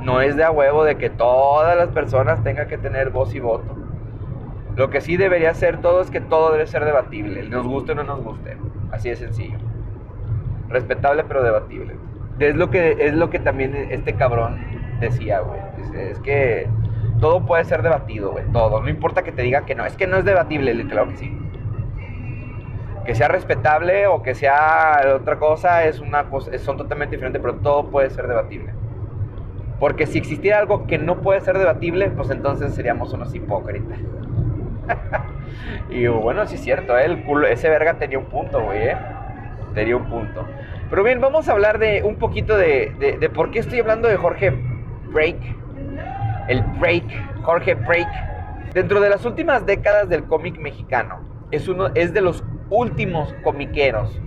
No 0.02 0.20
es 0.20 0.36
de 0.36 0.44
a 0.44 0.50
huevo 0.50 0.84
de 0.84 0.96
que 0.96 1.10
todas 1.10 1.76
las 1.76 1.88
personas 1.88 2.42
tengan 2.42 2.68
que 2.68 2.78
tener 2.78 3.10
voz 3.10 3.34
y 3.34 3.40
voto. 3.40 3.76
Lo 4.76 4.90
que 4.90 5.00
sí 5.00 5.16
debería 5.16 5.54
ser 5.54 5.80
todo 5.80 6.02
es 6.02 6.11
que 6.11 6.21
todo 6.21 6.52
debe 6.52 6.66
ser 6.66 6.85
debatible, 6.85 7.49
nos 7.49 7.66
guste 7.66 7.92
o 7.92 7.95
no 7.95 8.04
nos 8.04 8.23
guste. 8.23 8.59
Así 8.92 9.09
de 9.09 9.16
sencillo. 9.16 9.56
Respetable 10.68 11.25
pero 11.25 11.42
debatible. 11.42 11.97
Es 12.38 12.54
lo 12.54 12.71
que, 12.71 12.97
es 13.00 13.14
lo 13.14 13.30
que 13.30 13.38
también 13.38 13.75
este 13.90 14.12
cabrón 14.14 14.59
decía, 15.00 15.40
güey. 15.40 15.61
Es, 15.95 16.18
que 16.21 16.68
todo 17.21 17.47
puede 17.47 17.64
ser 17.64 17.83
debatido, 17.83 18.33
güey. 18.33 18.45
Todo. 18.52 18.83
No 18.83 18.88
importa 18.90 19.23
que 19.23 19.33
te 19.33 19.42
diga 19.42 19.64
que 19.64 19.75
no. 19.75 19.87
Es 19.87 19.97
que 19.97 20.06
no 20.06 20.18
es 20.18 20.26
debatible. 20.26 20.87
Claro 20.87 21.09
que 21.09 21.16
sí. 21.16 21.38
Que 23.06 23.14
sea 23.14 23.28
respetable 23.28 24.06
o 24.09 24.23
que 24.23 24.35
sea 24.35 25.00
otra 25.14 25.38
cosa 25.38 25.85
es 25.85 26.00
una 26.00 26.25
cosa, 26.25 26.56
son 26.59 26.76
totalmente 26.76 27.16
diferentes, 27.16 27.40
pero 27.40 27.54
todo 27.54 27.88
puede 27.88 28.11
ser 28.11 28.26
debatible. 28.26 28.75
Porque 29.80 30.06
si 30.06 30.18
existiera 30.18 30.59
algo 30.59 30.87
que 30.87 30.99
no 30.99 31.21
puede 31.23 31.40
ser 31.40 31.56
debatible, 31.56 32.11
pues 32.11 32.30
entonces 32.30 32.75
seríamos 32.75 33.12
unos 33.12 33.35
hipócritas. 33.35 33.99
y 35.90 36.07
bueno, 36.07 36.47
sí 36.47 36.57
es 36.57 36.62
cierto, 36.62 36.97
¿eh? 36.99 37.05
el 37.05 37.25
culo, 37.25 37.47
ese 37.47 37.69
verga 37.69 37.95
tenía 37.95 38.19
un 38.19 38.26
punto, 38.26 38.61
güey, 38.61 38.88
¿eh? 38.88 38.97
Tenía 39.75 39.97
un 39.97 40.05
punto. 40.05 40.47
Pero 40.88 41.02
bien, 41.02 41.21
vamos 41.21 41.49
a 41.49 41.52
hablar 41.52 41.78
de 41.78 42.02
un 42.05 42.16
poquito 42.16 42.57
de, 42.57 43.19
de, 43.21 43.28
por 43.28 43.50
qué 43.50 43.59
estoy 43.59 43.81
hablando 43.81 44.09
de 44.09 44.16
Jorge 44.16 44.52
Break. 45.09 45.37
El 46.49 46.62
Break, 46.78 47.43
Jorge 47.43 47.75
Break. 47.75 48.09
Dentro 48.73 49.00
de 49.00 49.11
las 49.11 49.25
últimas 49.25 49.66
décadas 49.66 50.09
del 50.09 50.25
cómic 50.25 50.59
mexicano, 50.59 51.21
es, 51.50 51.66
uno, 51.66 51.88
es 51.95 52.12
de 52.12 52.21
los 52.21 52.45
últimos 52.71 53.35
comiqueros 53.43 54.21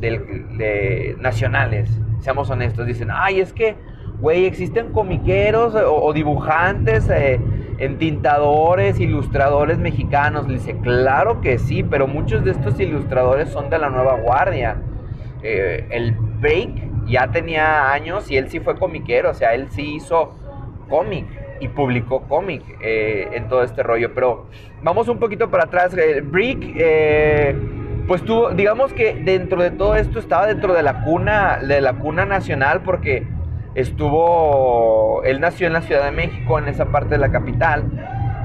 de, 0.00 1.16
nacionales. 1.18 1.90
Seamos 2.20 2.50
honestos, 2.50 2.86
dicen, 2.86 3.08
ay, 3.12 3.40
es 3.40 3.52
que, 3.52 3.76
güey, 4.20 4.44
existen 4.44 4.92
comiqueros 4.92 5.74
o, 5.74 6.12
dibujantes. 6.12 7.08
Eh, 7.08 7.40
entintadores, 7.78 9.00
ilustradores 9.00 9.78
mexicanos. 9.78 10.46
Le 10.48 10.54
dice, 10.54 10.76
claro 10.78 11.40
que 11.40 11.58
sí, 11.58 11.82
pero 11.82 12.06
muchos 12.06 12.44
de 12.44 12.52
estos 12.52 12.78
ilustradores 12.80 13.48
son 13.48 13.70
de 13.70 13.78
la 13.78 13.88
nueva 13.90 14.14
guardia. 14.16 14.76
Eh, 15.42 15.86
el 15.90 16.12
Break 16.12 17.06
ya 17.06 17.28
tenía 17.28 17.92
años 17.92 18.30
y 18.30 18.36
él 18.36 18.48
sí 18.48 18.60
fue 18.60 18.78
comiquero, 18.78 19.30
o 19.30 19.34
sea, 19.34 19.54
él 19.54 19.68
sí 19.70 19.96
hizo 19.96 20.34
cómic 20.88 21.26
y 21.60 21.68
publicó 21.68 22.22
cómic 22.22 22.62
eh, 22.80 23.28
en 23.32 23.48
todo 23.48 23.62
este 23.62 23.82
rollo. 23.82 24.14
Pero 24.14 24.46
vamos 24.82 25.08
un 25.08 25.18
poquito 25.18 25.50
para 25.50 25.64
atrás. 25.64 25.94
Eh, 25.96 27.56
pues 28.06 28.22
tuvo, 28.22 28.50
digamos 28.50 28.92
que 28.92 29.14
dentro 29.14 29.62
de 29.62 29.70
todo 29.70 29.96
esto 29.96 30.18
estaba 30.18 30.46
dentro 30.46 30.74
de 30.74 30.82
la 30.82 31.04
cuna, 31.04 31.58
de 31.58 31.80
la 31.80 31.94
cuna 31.94 32.26
nacional, 32.26 32.82
porque 32.82 33.26
estuvo, 33.74 35.22
él 35.24 35.40
nació 35.40 35.66
en 35.66 35.72
la 35.72 35.82
Ciudad 35.82 36.04
de 36.04 36.12
México, 36.12 36.58
en 36.58 36.68
esa 36.68 36.86
parte 36.86 37.10
de 37.10 37.18
la 37.18 37.30
capital, 37.30 37.84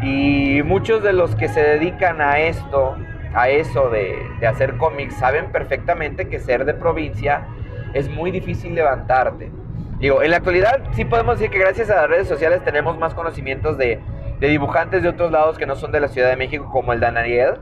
y 0.01 0.61
muchos 0.63 1.03
de 1.03 1.13
los 1.13 1.35
que 1.35 1.49
se 1.49 1.61
dedican 1.61 2.21
a 2.21 2.39
esto, 2.39 2.95
a 3.33 3.49
eso 3.49 3.89
de, 3.89 4.17
hacer 4.47 4.77
cómics, 4.77 5.15
saben 5.15 5.51
perfectamente 5.51 6.27
que 6.27 6.39
ser 6.39 6.65
de 6.65 6.73
provincia 6.73 7.47
es 7.93 8.09
muy 8.09 8.31
difícil 8.31 8.75
levantarte. 8.75 9.51
Digo, 9.99 10.23
en 10.23 10.31
la 10.31 10.37
actualidad 10.37 10.81
sí 10.93 11.03
podemos 11.03 11.39
decir 11.39 11.51
que 11.51 11.59
gracias 11.59 11.89
a 11.89 11.95
las 11.95 12.09
redes 12.09 12.27
sociales 12.27 12.63
tenemos 12.63 12.97
más 12.97 13.13
conocimientos 13.13 13.77
de, 13.77 13.99
dibujantes 14.39 15.03
de 15.03 15.09
otros 15.09 15.31
lados 15.31 15.57
que 15.57 15.65
no 15.65 15.75
son 15.75 15.91
de 15.91 15.99
la 15.99 16.07
Ciudad 16.07 16.29
de 16.29 16.37
México, 16.37 16.69
como 16.71 16.93
el 16.93 17.01
Danariel, 17.01 17.55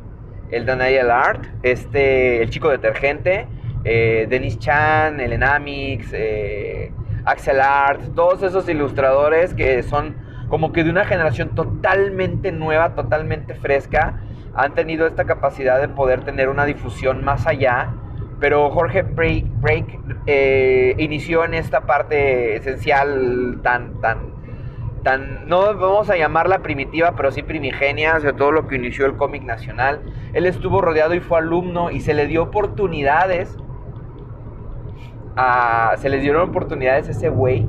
el 0.52 0.66
Danariel 0.66 1.10
Art, 1.10 1.44
este, 1.64 2.42
el 2.44 2.50
chico 2.52 2.70
detergente, 2.70 3.48
eh, 3.84 4.28
Denis 4.30 4.60
Chan, 4.60 5.20
el 5.20 5.34
Enamix, 5.34 6.10
eh, 6.14 6.92
Axel 7.28 7.60
Art, 7.60 8.02
todos 8.16 8.42
esos 8.42 8.70
ilustradores 8.70 9.54
que 9.54 9.84
son 9.84 10.16
como 10.48 10.72
que 10.72 10.86
de 10.86 10.90
una 10.90 11.04
generación 11.04 11.50
totalmente 11.56 12.54
nueva, 12.54 12.96
totalmente 12.96 13.54
fresca, 13.54 14.22
han 14.56 14.74
tenido 14.74 15.06
esta 15.06 15.26
capacidad 15.26 15.82
de 15.82 15.90
poder 15.90 16.24
tener 16.24 16.48
una 16.48 16.64
difusión 16.64 17.26
más 17.26 17.46
allá. 17.46 17.94
Pero 18.40 18.70
Jorge 18.70 19.02
Break, 19.02 20.00
eh, 20.26 20.96
inició 21.00 21.44
en 21.44 21.54
esta 21.54 21.82
parte 21.82 22.56
esencial 22.56 23.60
tan, 23.62 24.00
tan, 24.00 24.20
tan, 25.04 25.50
no 25.50 25.76
vamos 25.76 26.10
a 26.10 26.16
llamarla 26.16 26.60
primitiva, 26.60 27.14
pero 27.18 27.32
sí 27.32 27.44
primigenia, 27.44 28.20
de 28.20 28.32
todo 28.32 28.54
lo 28.54 28.68
que 28.68 28.76
inició 28.76 29.06
el 29.06 29.18
cómic 29.18 29.44
nacional. 29.44 30.02
Él 30.34 30.46
estuvo 30.46 30.80
rodeado 30.80 31.14
y 31.14 31.20
fue 31.20 31.40
alumno 31.40 31.92
y 31.92 32.00
se 32.00 32.14
le 32.14 32.28
dio 32.28 32.44
oportunidades 32.44 33.58
se 35.98 36.10
les 36.10 36.22
dieron 36.22 36.50
oportunidades 36.50 37.08
a 37.08 37.12
ese 37.12 37.30
güey 37.30 37.68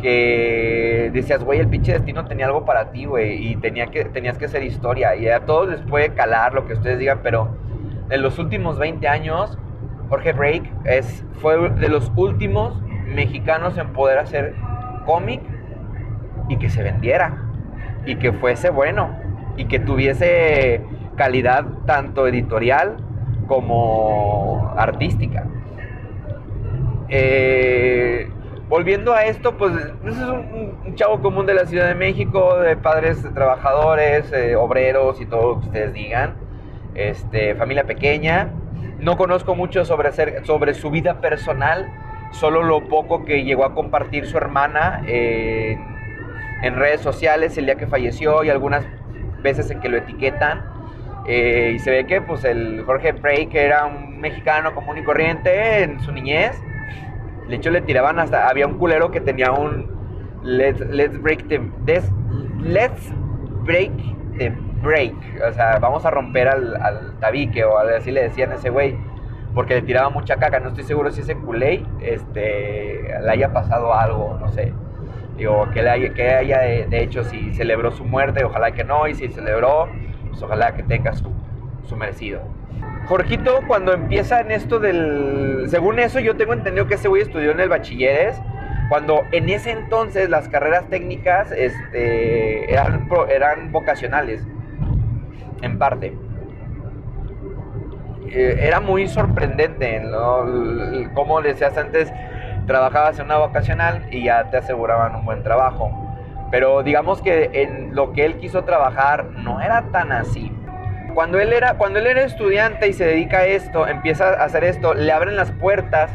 que 0.00 1.10
decías, 1.12 1.42
güey, 1.42 1.60
el 1.60 1.68
pinche 1.68 1.92
destino 1.92 2.26
tenía 2.26 2.46
algo 2.46 2.64
para 2.64 2.90
ti, 2.90 3.06
güey, 3.06 3.52
y 3.52 3.56
tenía 3.56 3.86
que, 3.86 4.04
tenías 4.04 4.36
que 4.38 4.44
hacer 4.44 4.62
historia. 4.62 5.16
Y 5.16 5.28
a 5.28 5.40
todos 5.46 5.68
les 5.68 5.80
puede 5.82 6.10
calar 6.10 6.54
lo 6.54 6.66
que 6.66 6.74
ustedes 6.74 6.98
digan, 6.98 7.20
pero 7.22 7.56
en 8.10 8.22
los 8.22 8.38
últimos 8.38 8.78
20 8.78 9.08
años, 9.08 9.58
Jorge 10.08 10.32
Break 10.32 10.70
es, 10.84 11.24
fue 11.40 11.70
de 11.70 11.88
los 11.88 12.12
últimos 12.16 12.80
mexicanos 13.06 13.78
en 13.78 13.92
poder 13.92 14.18
hacer 14.18 14.54
cómic 15.06 15.40
y 16.48 16.58
que 16.58 16.68
se 16.68 16.82
vendiera, 16.82 17.42
y 18.04 18.16
que 18.16 18.32
fuese 18.32 18.70
bueno, 18.70 19.16
y 19.56 19.64
que 19.64 19.78
tuviese 19.78 20.82
calidad 21.16 21.64
tanto 21.86 22.26
editorial 22.28 22.96
como 23.46 24.74
artística. 24.76 25.46
Eh, 27.08 28.28
volviendo 28.68 29.14
a 29.14 29.24
esto, 29.24 29.56
pues, 29.56 29.72
es 29.74 30.16
un, 30.16 30.94
chavo 30.94 31.20
común 31.20 31.46
de 31.46 31.54
la 31.54 31.66
Ciudad 31.66 31.88
de 31.88 31.94
México, 31.94 32.58
de 32.58 32.76
padres 32.76 33.22
trabajadores, 33.34 34.32
eh, 34.32 34.56
obreros 34.56 35.20
y 35.20 35.26
todo 35.26 35.54
lo 35.54 35.60
que 35.60 35.66
ustedes 35.66 35.92
digan. 35.92 36.34
Este, 36.94 37.54
familia 37.54 37.84
pequeña. 37.84 38.50
No 38.98 39.16
conozco 39.16 39.54
mucho 39.54 39.84
sobre, 39.84 40.12
sobre 40.44 40.74
su 40.74 40.90
vida 40.90 41.20
personal, 41.20 41.86
solo 42.30 42.62
lo 42.62 42.88
poco 42.88 43.24
que 43.24 43.44
llegó 43.44 43.64
a 43.64 43.74
compartir 43.74 44.26
su 44.26 44.38
hermana 44.38 45.02
en 45.06 46.76
redes 46.76 47.00
sociales 47.00 47.56
el 47.58 47.66
día 47.66 47.76
que 47.76 47.86
falleció 47.86 48.42
y 48.44 48.50
algunas 48.50 48.84
veces 49.42 49.70
en 49.70 49.80
que 49.80 49.88
lo 49.88 49.98
etiquetan. 49.98 50.64
Eh, 51.28 51.72
y 51.74 51.78
se 51.80 51.90
ve 51.90 52.06
que 52.06 52.20
pues 52.20 52.44
el 52.44 52.82
Jorge 52.84 53.12
Prey, 53.14 53.46
que 53.46 53.64
era 53.64 53.86
un 53.86 54.20
mexicano 54.20 54.74
común 54.74 54.98
y 54.98 55.02
corriente 55.02 55.82
en 55.82 56.00
su 56.00 56.12
niñez, 56.12 56.56
de 57.48 57.56
hecho, 57.56 57.70
le 57.70 57.80
tiraban 57.80 58.18
hasta. 58.18 58.48
Había 58.48 58.66
un 58.66 58.78
culero 58.78 59.10
que 59.10 59.20
tenía 59.20 59.52
un. 59.52 59.94
Let's, 60.42 60.80
let's 60.80 61.20
break 61.20 61.48
the. 61.48 61.60
let's 62.60 63.12
break 63.64 63.92
the 64.38 64.50
break. 64.82 65.14
O 65.48 65.52
sea, 65.52 65.78
vamos 65.78 66.04
a 66.04 66.10
romper 66.10 66.48
al, 66.48 66.76
al 66.76 67.18
tabique 67.20 67.64
o 67.64 67.78
así 67.78 68.10
le 68.10 68.22
decían 68.24 68.52
a 68.52 68.56
ese 68.56 68.70
güey. 68.70 68.96
Porque 69.54 69.74
le 69.74 69.82
tiraba 69.82 70.10
mucha 70.10 70.36
caca. 70.36 70.60
No 70.60 70.68
estoy 70.68 70.84
seguro 70.84 71.10
si 71.10 71.22
ese 71.22 71.36
culé 71.36 71.84
este, 72.00 73.02
le 73.22 73.30
haya 73.30 73.52
pasado 73.52 73.94
algo, 73.94 74.36
no 74.38 74.48
sé. 74.48 74.72
Digo, 75.36 75.68
que, 75.70 75.82
le 75.82 75.90
haya, 75.90 76.14
que 76.14 76.30
haya 76.30 76.60
de, 76.60 77.02
hecho, 77.02 77.22
si 77.24 77.52
celebró 77.54 77.90
su 77.90 78.04
muerte, 78.04 78.44
ojalá 78.44 78.72
que 78.72 78.84
no. 78.84 79.06
Y 79.06 79.14
si 79.14 79.28
celebró, 79.28 79.88
pues 80.28 80.42
ojalá 80.42 80.74
que 80.74 80.82
tenga 80.82 81.12
su, 81.14 81.32
su 81.84 81.96
merecido. 81.96 82.42
Jorgito, 83.06 83.60
cuando 83.68 83.92
empieza 83.92 84.40
en 84.40 84.50
esto 84.50 84.80
del. 84.80 85.66
Según 85.68 86.00
eso, 86.00 86.18
yo 86.18 86.36
tengo 86.36 86.52
entendido 86.52 86.88
que 86.88 86.94
ese 86.94 87.06
güey 87.06 87.22
estudió 87.22 87.52
en 87.52 87.60
el 87.60 87.68
bachilleres. 87.68 88.40
Cuando 88.88 89.22
en 89.32 89.48
ese 89.48 89.72
entonces 89.72 90.28
las 90.28 90.48
carreras 90.48 90.88
técnicas 90.88 91.50
este, 91.52 92.72
eran, 92.72 93.72
vocacionales, 93.72 94.44
en 95.62 95.78
parte. 95.78 96.16
Eh, 98.28 98.58
era 98.60 98.80
muy 98.80 99.08
sorprendente 99.08 100.00
¿no? 100.00 100.44
como 101.14 101.40
decías 101.42 101.76
antes, 101.76 102.12
trabajabas 102.66 103.18
en 103.18 103.26
una 103.26 103.38
vocacional 103.38 104.06
y 104.10 104.24
ya 104.24 104.50
te 104.50 104.56
aseguraban 104.56 105.14
un 105.16 105.24
buen 105.24 105.42
trabajo. 105.42 105.90
Pero 106.50 106.82
digamos 106.82 107.22
que 107.22 107.50
en 107.52 107.94
lo 107.94 108.12
que 108.12 108.24
él 108.24 108.36
quiso 108.36 108.64
trabajar 108.64 109.26
no 109.30 109.60
era 109.60 109.82
tan 109.90 110.12
así 110.12 110.52
cuando 111.16 111.40
él 111.40 111.54
era, 111.54 111.78
cuando 111.78 111.98
él 111.98 112.08
era 112.08 112.24
estudiante 112.24 112.88
y 112.88 112.92
se 112.92 113.06
dedica 113.06 113.38
a 113.38 113.46
esto, 113.46 113.88
empieza 113.88 114.28
a 114.28 114.44
hacer 114.44 114.64
esto, 114.64 114.92
le 114.92 115.10
abren 115.10 115.34
las 115.34 115.50
puertas. 115.50 116.12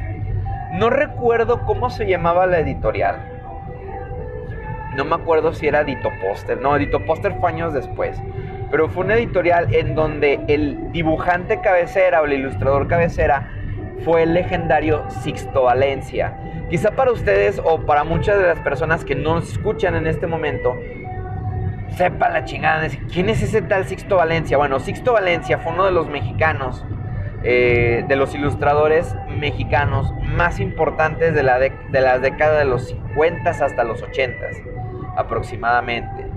No 0.73 0.91
recuerdo 0.91 1.65
cómo 1.65 1.89
se 1.89 2.05
llamaba 2.05 2.45
la 2.45 2.59
editorial. 2.59 3.15
no 4.95 5.03
me 5.03 5.15
acuerdo 5.15 5.53
si 5.53 5.67
era 5.67 5.83
Dito 5.83 6.11
Poster, 6.21 6.61
no, 6.61 6.77
Dito 6.77 7.03
Poster 7.03 7.33
fue 7.39 7.49
años 7.49 7.73
después, 7.73 8.15
pero 8.69 8.89
fue 8.89 9.05
una 9.05 9.15
editorial 9.15 9.73
en 9.73 9.95
donde 9.95 10.39
el 10.47 10.91
dibujante 10.91 11.61
cabecera 11.61 12.21
o 12.21 12.25
el 12.25 12.33
ilustrador 12.33 12.87
cabecera 12.87 13.49
fue 14.05 14.21
el 14.21 14.35
legendario 14.35 15.09
Sixto 15.09 15.63
Valencia. 15.63 16.37
Quizá 16.69 16.91
para 16.91 17.11
ustedes 17.11 17.59
o 17.63 17.87
para 17.87 18.03
muchas 18.03 18.37
de 18.37 18.45
las 18.45 18.59
personas 18.59 19.03
que 19.03 19.15
no 19.15 19.39
escuchan 19.39 19.95
en 19.95 20.05
este 20.05 20.27
momento, 20.27 20.79
sepa 21.95 22.29
la 22.29 22.45
chingada 22.45 22.81
de 22.81 22.89
quién 23.11 23.29
es 23.29 23.41
ese 23.41 23.61
tal 23.61 23.85
Sixto 23.85 24.17
Valencia. 24.17 24.57
Bueno, 24.57 24.79
Sixto 24.79 25.13
Valencia 25.13 25.57
fue 25.57 25.73
uno 25.73 25.85
de 25.85 25.91
los 25.91 26.07
mexicanos, 26.07 26.85
eh, 27.43 28.05
de 28.07 28.15
los 28.15 28.33
ilustradores 28.33 29.15
mexicanos 29.39 30.13
más 30.35 30.59
importantes 30.59 31.33
de, 31.33 31.43
la 31.43 31.59
de, 31.59 31.71
décadas 32.21 32.59
de 32.59 32.65
los 32.65 32.87
50 32.87 33.49
hasta 33.49 33.83
los 33.83 34.01
80 34.01 34.37
aproximadamente. 35.17 36.27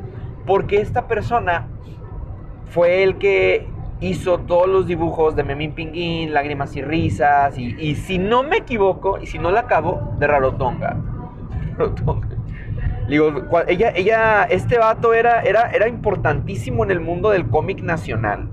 Porque 0.46 0.80
esta 0.80 1.06
persona 1.06 1.68
fue 2.66 3.02
el 3.02 3.18
que 3.18 3.68
hizo 4.00 4.40
todos 4.40 4.68
los 4.68 4.87
dibujos 4.87 5.37
de 5.37 5.44
Memín 5.44 5.73
Pinguín, 5.73 6.34
Lágrimas 6.34 6.75
y 6.76 6.82
Risas, 6.82 7.56
y, 7.56 7.94
si 7.94 8.18
no 8.18 8.42
me 8.42 8.58
equivoco, 8.58 9.18
y 9.18 9.26
si 9.26 9.38
no 9.38 9.50
la 9.50 9.61
acabo, 9.61 10.14
de 10.18 10.26
Rarotonga. 10.26 10.96
Rarotonga. 11.78 12.34
Digo, 13.08 13.32
ella, 13.68 13.92
ella, 13.94 14.44
este 14.44 14.78
vato 14.78 15.12
era, 15.12 15.42
era, 15.42 15.70
era 15.70 15.88
importantísimo 15.88 16.84
en 16.84 16.90
el 16.90 17.00
mundo 17.00 17.30
del 17.30 17.49
cómic 17.49 17.82
nacional. 17.82 18.49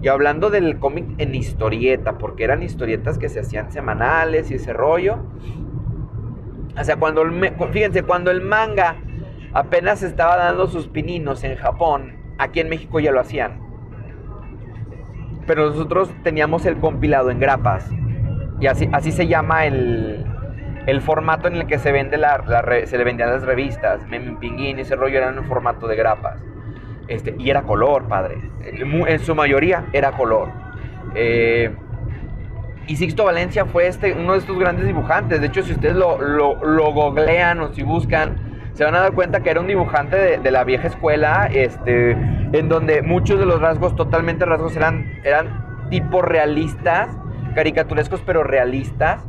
Y 0.00 0.08
hablando 0.08 0.50
del 0.50 0.78
cómic 0.78 1.04
en 1.18 1.34
historieta, 1.34 2.18
porque 2.18 2.44
eran 2.44 2.62
historietas 2.62 3.18
que 3.18 3.28
se 3.28 3.40
hacían 3.40 3.70
semanales 3.70 4.50
y 4.50 4.54
ese 4.54 4.72
rollo. 4.72 5.18
O 6.78 6.84
sea, 6.84 6.96
cuando 6.96 7.22
el, 7.22 7.54
fíjense, 7.70 8.02
cuando 8.02 8.30
el 8.30 8.40
manga 8.40 8.96
apenas 9.52 10.02
estaba 10.02 10.36
dando 10.36 10.66
sus 10.66 10.88
pininos 10.88 11.44
en 11.44 11.56
Japón, 11.56 12.16
aquí 12.38 12.60
en 12.60 12.70
México 12.70 12.98
ya 12.98 13.12
lo 13.12 13.20
hacían. 13.20 13.60
Pero 15.46 15.68
nosotros 15.68 16.10
teníamos 16.24 16.64
el 16.64 16.78
compilado 16.78 17.30
en 17.30 17.38
grapas. 17.38 17.90
Y 18.58 18.66
así, 18.68 18.88
así 18.92 19.12
se 19.12 19.26
llama 19.26 19.66
el, 19.66 20.24
el 20.86 21.00
formato 21.00 21.48
en 21.48 21.56
el 21.56 21.66
que 21.66 21.78
se, 21.78 21.92
vende 21.92 22.18
le 22.18 23.04
vendían 23.04 23.30
las 23.30 23.42
revistas, 23.42 24.06
Memín 24.08 24.36
Pinguín, 24.38 24.78
ese 24.78 24.96
rollo 24.96 25.18
eran 25.18 25.38
en 25.38 25.44
formato 25.44 25.86
de 25.86 25.96
grapas. 25.96 26.38
Este, 27.08 27.34
y 27.38 27.50
era 27.50 27.62
color, 27.62 28.08
padre. 28.08 28.38
En 28.62 29.18
su 29.20 29.34
mayoría 29.34 29.84
era 29.92 30.12
color. 30.12 30.48
Eh, 31.14 31.70
y 32.86 32.96
Sixto 32.96 33.24
Valencia 33.24 33.64
fue 33.64 33.86
este, 33.86 34.12
uno 34.12 34.32
de 34.32 34.38
estos 34.38 34.58
grandes 34.58 34.86
dibujantes. 34.86 35.40
De 35.40 35.46
hecho, 35.46 35.62
si 35.62 35.72
ustedes 35.72 35.94
lo, 35.94 36.20
lo, 36.20 36.92
googlean 36.92 37.60
o 37.60 37.72
si 37.72 37.82
buscan, 37.82 38.36
se 38.74 38.84
van 38.84 38.94
a 38.94 39.00
dar 39.00 39.12
cuenta 39.12 39.40
que 39.40 39.50
era 39.50 39.60
un 39.60 39.66
dibujante 39.66 40.38
de, 40.38 40.50
la 40.50 40.64
vieja 40.64 40.88
escuela, 40.88 41.48
este, 41.52 42.12
en 42.12 42.68
donde 42.68 43.02
muchos 43.02 43.38
de 43.38 43.46
los 43.46 43.60
rasgos, 43.60 43.94
totalmente 43.94 44.44
rasgos, 44.44 44.76
eran, 44.76 45.20
eran 45.22 45.88
tipo 45.90 46.22
realistas, 46.22 47.08
caricaturescos, 47.54 48.22
pero 48.24 48.42
realistas. 48.42 49.24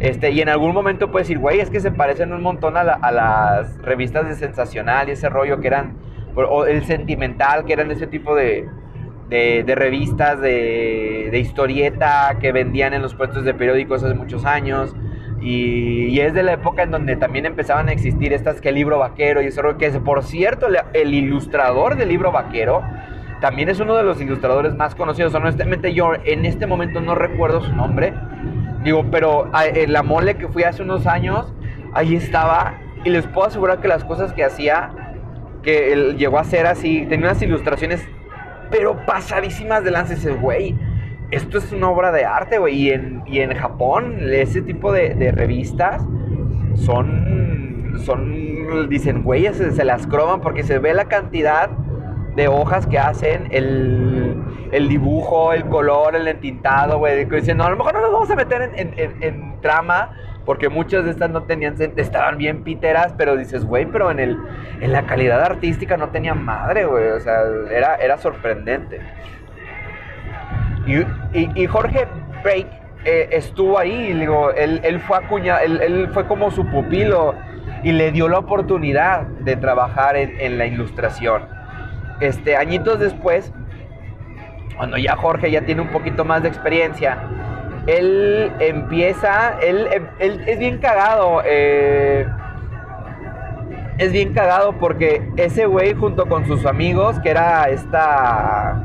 Este, 0.00 0.30
y 0.30 0.40
en 0.40 0.48
algún 0.48 0.72
momento 0.72 1.10
puedes 1.10 1.26
decir, 1.26 1.40
güey, 1.40 1.60
es 1.60 1.70
que 1.70 1.80
se 1.80 1.90
parecen 1.90 2.32
un 2.32 2.42
montón 2.42 2.76
a, 2.76 2.84
las 2.84 3.78
revistas 3.78 4.28
de 4.28 4.34
Sensacional 4.34 5.08
y 5.08 5.12
ese 5.12 5.28
rollo 5.28 5.60
que 5.60 5.66
eran, 5.66 5.96
o 6.34 6.66
el 6.66 6.84
Sentimental, 6.84 7.64
que 7.64 7.72
eran 7.72 7.90
ese 7.90 8.06
tipo 8.06 8.34
de, 8.34 8.68
revistas 9.28 10.40
de, 10.40 11.30
historieta 11.34 12.36
que 12.40 12.52
vendían 12.52 12.94
en 12.94 13.02
los 13.02 13.14
puestos 13.14 13.44
de 13.44 13.54
periódicos 13.54 14.04
hace 14.04 14.14
muchos 14.14 14.44
años. 14.44 14.94
Y, 15.40 16.18
es 16.20 16.34
de 16.34 16.42
la 16.42 16.52
época 16.52 16.82
en 16.82 16.90
donde 16.90 17.16
también 17.16 17.46
empezaban 17.46 17.88
a 17.88 17.92
existir 17.92 18.32
estas 18.32 18.60
que 18.60 18.68
el 18.68 18.76
libro 18.76 18.98
vaquero 18.98 19.42
y 19.42 19.46
ese 19.46 19.62
rollo, 19.62 19.78
que 19.78 19.90
por 19.90 20.22
cierto, 20.22 20.68
el 20.92 21.14
ilustrador 21.14 21.96
del 21.96 22.08
libro 22.08 22.30
vaquero 22.30 22.82
también 23.40 23.68
es 23.68 23.78
uno 23.80 23.96
de 23.96 24.02
los 24.02 24.20
ilustradores 24.20 24.74
más 24.74 24.94
conocidos. 24.94 25.34
Honestamente, 25.34 25.92
yo 25.92 26.12
en 26.24 26.44
este 26.44 26.66
momento 26.66 27.00
no 27.00 27.14
recuerdo 27.14 27.62
su 27.62 27.72
nombre 27.74 28.12
Digo, 28.88 29.04
pero 29.10 29.50
ah, 29.52 29.64
la 29.86 30.02
mole 30.02 30.38
que 30.38 30.48
fui 30.48 30.62
hace 30.62 30.82
unos 30.82 31.06
años, 31.06 31.52
ahí 31.92 32.16
estaba. 32.16 32.72
Y 33.04 33.10
les 33.10 33.26
puedo 33.26 33.46
asegurar 33.46 33.82
que 33.82 33.88
las 33.88 34.02
cosas 34.02 34.32
que 34.32 34.42
hacía, 34.42 34.88
que 35.62 35.92
él 35.92 36.16
llegó 36.16 36.38
a 36.38 36.40
hacer 36.40 36.66
así, 36.66 37.04
tenía 37.06 37.26
unas 37.26 37.42
ilustraciones, 37.42 38.08
pero 38.70 39.04
pasadísimas 39.04 39.84
de 39.84 39.90
lance. 39.90 40.14
Dices, 40.14 40.40
güey, 40.40 40.74
esto 41.30 41.58
es 41.58 41.70
una 41.70 41.90
obra 41.90 42.12
de 42.12 42.24
arte, 42.24 42.56
güey. 42.56 42.76
Y 42.76 42.90
en, 42.92 43.22
y 43.26 43.40
en 43.40 43.54
Japón, 43.54 44.20
ese 44.22 44.62
tipo 44.62 44.90
de, 44.90 45.32
revistas 45.32 46.02
son, 46.74 47.92
son, 48.06 48.88
dicen, 48.88 49.22
güey, 49.22 49.52
se, 49.52 49.70
se 49.70 49.84
las 49.84 50.06
croman 50.06 50.40
porque 50.40 50.62
se 50.62 50.78
ve 50.78 50.94
la 50.94 51.04
cantidad 51.04 51.68
de 52.38 52.46
hojas 52.46 52.86
que 52.86 53.00
hacen, 53.00 53.48
el, 53.50 54.36
el 54.70 54.88
dibujo, 54.88 55.52
el 55.52 55.64
color, 55.64 56.14
el 56.14 56.28
entintado, 56.28 56.98
güey. 56.98 57.24
Diciendo, 57.24 57.64
a 57.64 57.70
lo 57.70 57.76
mejor 57.76 57.94
no 57.94 58.00
nos 58.00 58.12
vamos 58.12 58.30
a 58.30 58.36
meter 58.36 58.70
en, 58.76 59.60
trama, 59.60 60.12
porque 60.46 60.68
muchas 60.68 61.04
de 61.04 61.10
estas 61.10 61.30
no 61.30 61.42
tenían, 61.42 61.74
estaban 61.96 62.38
bien 62.38 62.62
piteras, 62.62 63.12
pero 63.18 63.36
dices, 63.36 63.64
güey, 63.64 63.86
pero 63.86 64.12
en, 64.12 64.20
el, 64.20 64.38
en 64.80 64.92
la 64.92 65.02
calidad 65.02 65.42
artística 65.42 65.96
no 65.96 66.10
tenía 66.10 66.32
madre, 66.34 66.84
güey. 66.84 67.08
O 67.08 67.18
sea, 67.18 67.40
era, 67.72 67.96
era 67.96 68.18
sorprendente. 68.18 69.00
Y, 70.86 71.60
y, 71.60 71.66
Jorge 71.66 72.06
Break 72.44 72.68
eh, 73.04 73.30
estuvo 73.32 73.80
ahí, 73.80 74.14
digo, 74.14 74.52
él, 74.52 74.80
él 74.84 75.00
fue 75.00 75.18
acuña, 75.18 75.58
él, 75.58 75.80
él, 75.80 76.08
fue 76.14 76.24
como 76.28 76.52
su 76.52 76.64
pupilo 76.66 77.34
y 77.82 77.90
le 77.90 78.12
dio 78.12 78.28
la 78.28 78.38
oportunidad 78.38 79.22
de 79.22 79.56
trabajar 79.56 80.16
en, 80.16 80.40
en 80.40 80.56
la 80.56 80.66
ilustración 80.66 81.57
este, 82.20 82.56
añitos 82.56 82.98
después, 82.98 83.52
cuando 84.76 84.96
ya 84.96 85.16
Jorge 85.16 85.50
ya 85.50 85.62
tiene 85.62 85.82
un 85.82 85.88
poquito 85.88 86.24
más 86.24 86.42
de 86.42 86.48
experiencia, 86.48 87.18
él 87.86 88.52
empieza, 88.60 89.58
él, 89.60 89.88
es 90.20 90.58
bien 90.58 90.78
cagado, 90.78 91.42
eh, 91.44 92.26
es 93.98 94.12
bien 94.12 94.34
cagado 94.34 94.74
porque 94.78 95.28
ese 95.36 95.66
güey 95.66 95.94
junto 95.94 96.26
con 96.26 96.46
sus 96.46 96.66
amigos, 96.66 97.18
que 97.20 97.30
era 97.30 97.64
esta 97.70 98.84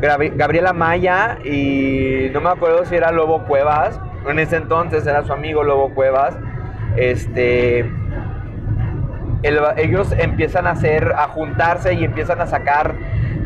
Gabriela 0.00 0.72
Maya 0.72 1.38
y 1.44 2.28
no 2.32 2.40
me 2.40 2.50
acuerdo 2.50 2.84
si 2.84 2.94
era 2.94 3.10
Lobo 3.10 3.44
Cuevas, 3.44 4.00
en 4.28 4.38
ese 4.38 4.56
entonces 4.56 5.06
era 5.06 5.24
su 5.24 5.32
amigo 5.32 5.64
Lobo 5.64 5.94
Cuevas, 5.94 6.36
este 6.96 7.90
ellos 9.42 10.12
empiezan 10.12 10.66
a 10.66 10.70
hacer, 10.70 11.12
a 11.16 11.28
juntarse 11.28 11.94
y 11.94 12.04
empiezan 12.04 12.40
a 12.40 12.46
sacar 12.46 12.94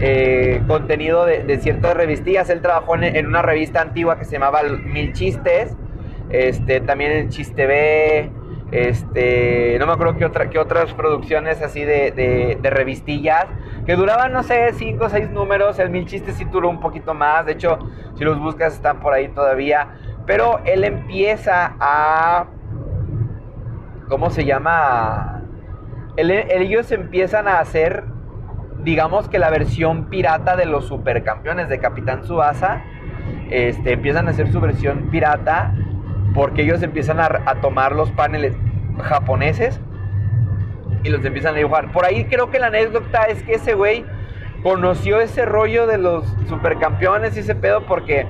eh, 0.00 0.62
contenido 0.66 1.24
de, 1.26 1.58
ciertas 1.58 1.94
revistillas. 1.94 2.50
Él 2.50 2.60
trabajó 2.60 2.96
en, 2.96 3.26
una 3.26 3.42
revista 3.42 3.80
antigua 3.80 4.18
que 4.18 4.24
se 4.24 4.32
llamaba 4.32 4.62
Mil 4.62 5.12
Chistes, 5.12 5.76
este, 6.30 6.80
también 6.80 7.12
en 7.12 7.28
Chiste 7.28 7.66
B, 7.66 8.30
este, 8.72 9.76
no 9.78 9.86
me 9.86 9.92
acuerdo 9.92 10.16
qué, 10.16 10.24
otra, 10.24 10.48
qué 10.48 10.58
otras 10.58 10.94
producciones 10.94 11.60
así 11.60 11.84
de, 11.84 12.58
revistillas, 12.62 13.46
que 13.84 13.96
duraban, 13.96 14.32
no 14.32 14.42
sé, 14.42 14.72
cinco 14.72 15.04
o 15.04 15.08
seis 15.10 15.30
números. 15.30 15.78
El 15.78 15.90
Mil 15.90 16.06
Chistes 16.06 16.36
sí 16.36 16.46
duró 16.46 16.70
un 16.70 16.80
poquito 16.80 17.12
más, 17.12 17.44
de 17.44 17.52
hecho, 17.52 17.78
si 18.16 18.24
los 18.24 18.40
buscas 18.40 18.72
están 18.72 19.00
por 19.00 19.12
ahí 19.12 19.28
todavía. 19.28 19.88
Pero 20.26 20.60
él 20.64 20.84
empieza 20.84 21.76
a... 21.78 22.46
¿Cómo 24.08 24.30
se 24.30 24.44
llama? 24.44 25.41
Ellos 26.16 26.92
empiezan 26.92 27.48
a 27.48 27.58
hacer, 27.60 28.04
digamos 28.82 29.28
que 29.28 29.38
la 29.38 29.50
versión 29.50 30.06
pirata 30.06 30.56
de 30.56 30.66
los 30.66 30.86
supercampeones 30.86 31.68
de 31.68 31.78
Capitán 31.78 32.24
Subasa. 32.24 32.82
Este, 33.50 33.92
empiezan 33.92 34.26
a 34.28 34.30
hacer 34.30 34.50
su 34.50 34.60
versión 34.60 35.08
pirata 35.10 35.74
porque 36.34 36.62
ellos 36.62 36.82
empiezan 36.82 37.20
a, 37.20 37.60
tomar 37.60 37.94
los 37.94 38.10
paneles 38.10 38.54
japoneses 39.02 39.78
y 41.04 41.10
los 41.10 41.24
empiezan 41.24 41.54
a 41.54 41.58
dibujar. 41.58 41.92
Por 41.92 42.04
ahí 42.04 42.24
creo 42.24 42.50
que 42.50 42.58
la 42.58 42.68
anécdota 42.68 43.24
es 43.24 43.42
que 43.42 43.54
ese 43.54 43.74
güey 43.74 44.04
conoció 44.62 45.20
ese 45.20 45.44
rollo 45.44 45.86
de 45.86 45.98
los 45.98 46.24
supercampeones 46.48 47.36
y 47.36 47.40
ese 47.40 47.54
pedo 47.54 47.84
porque 47.86 48.26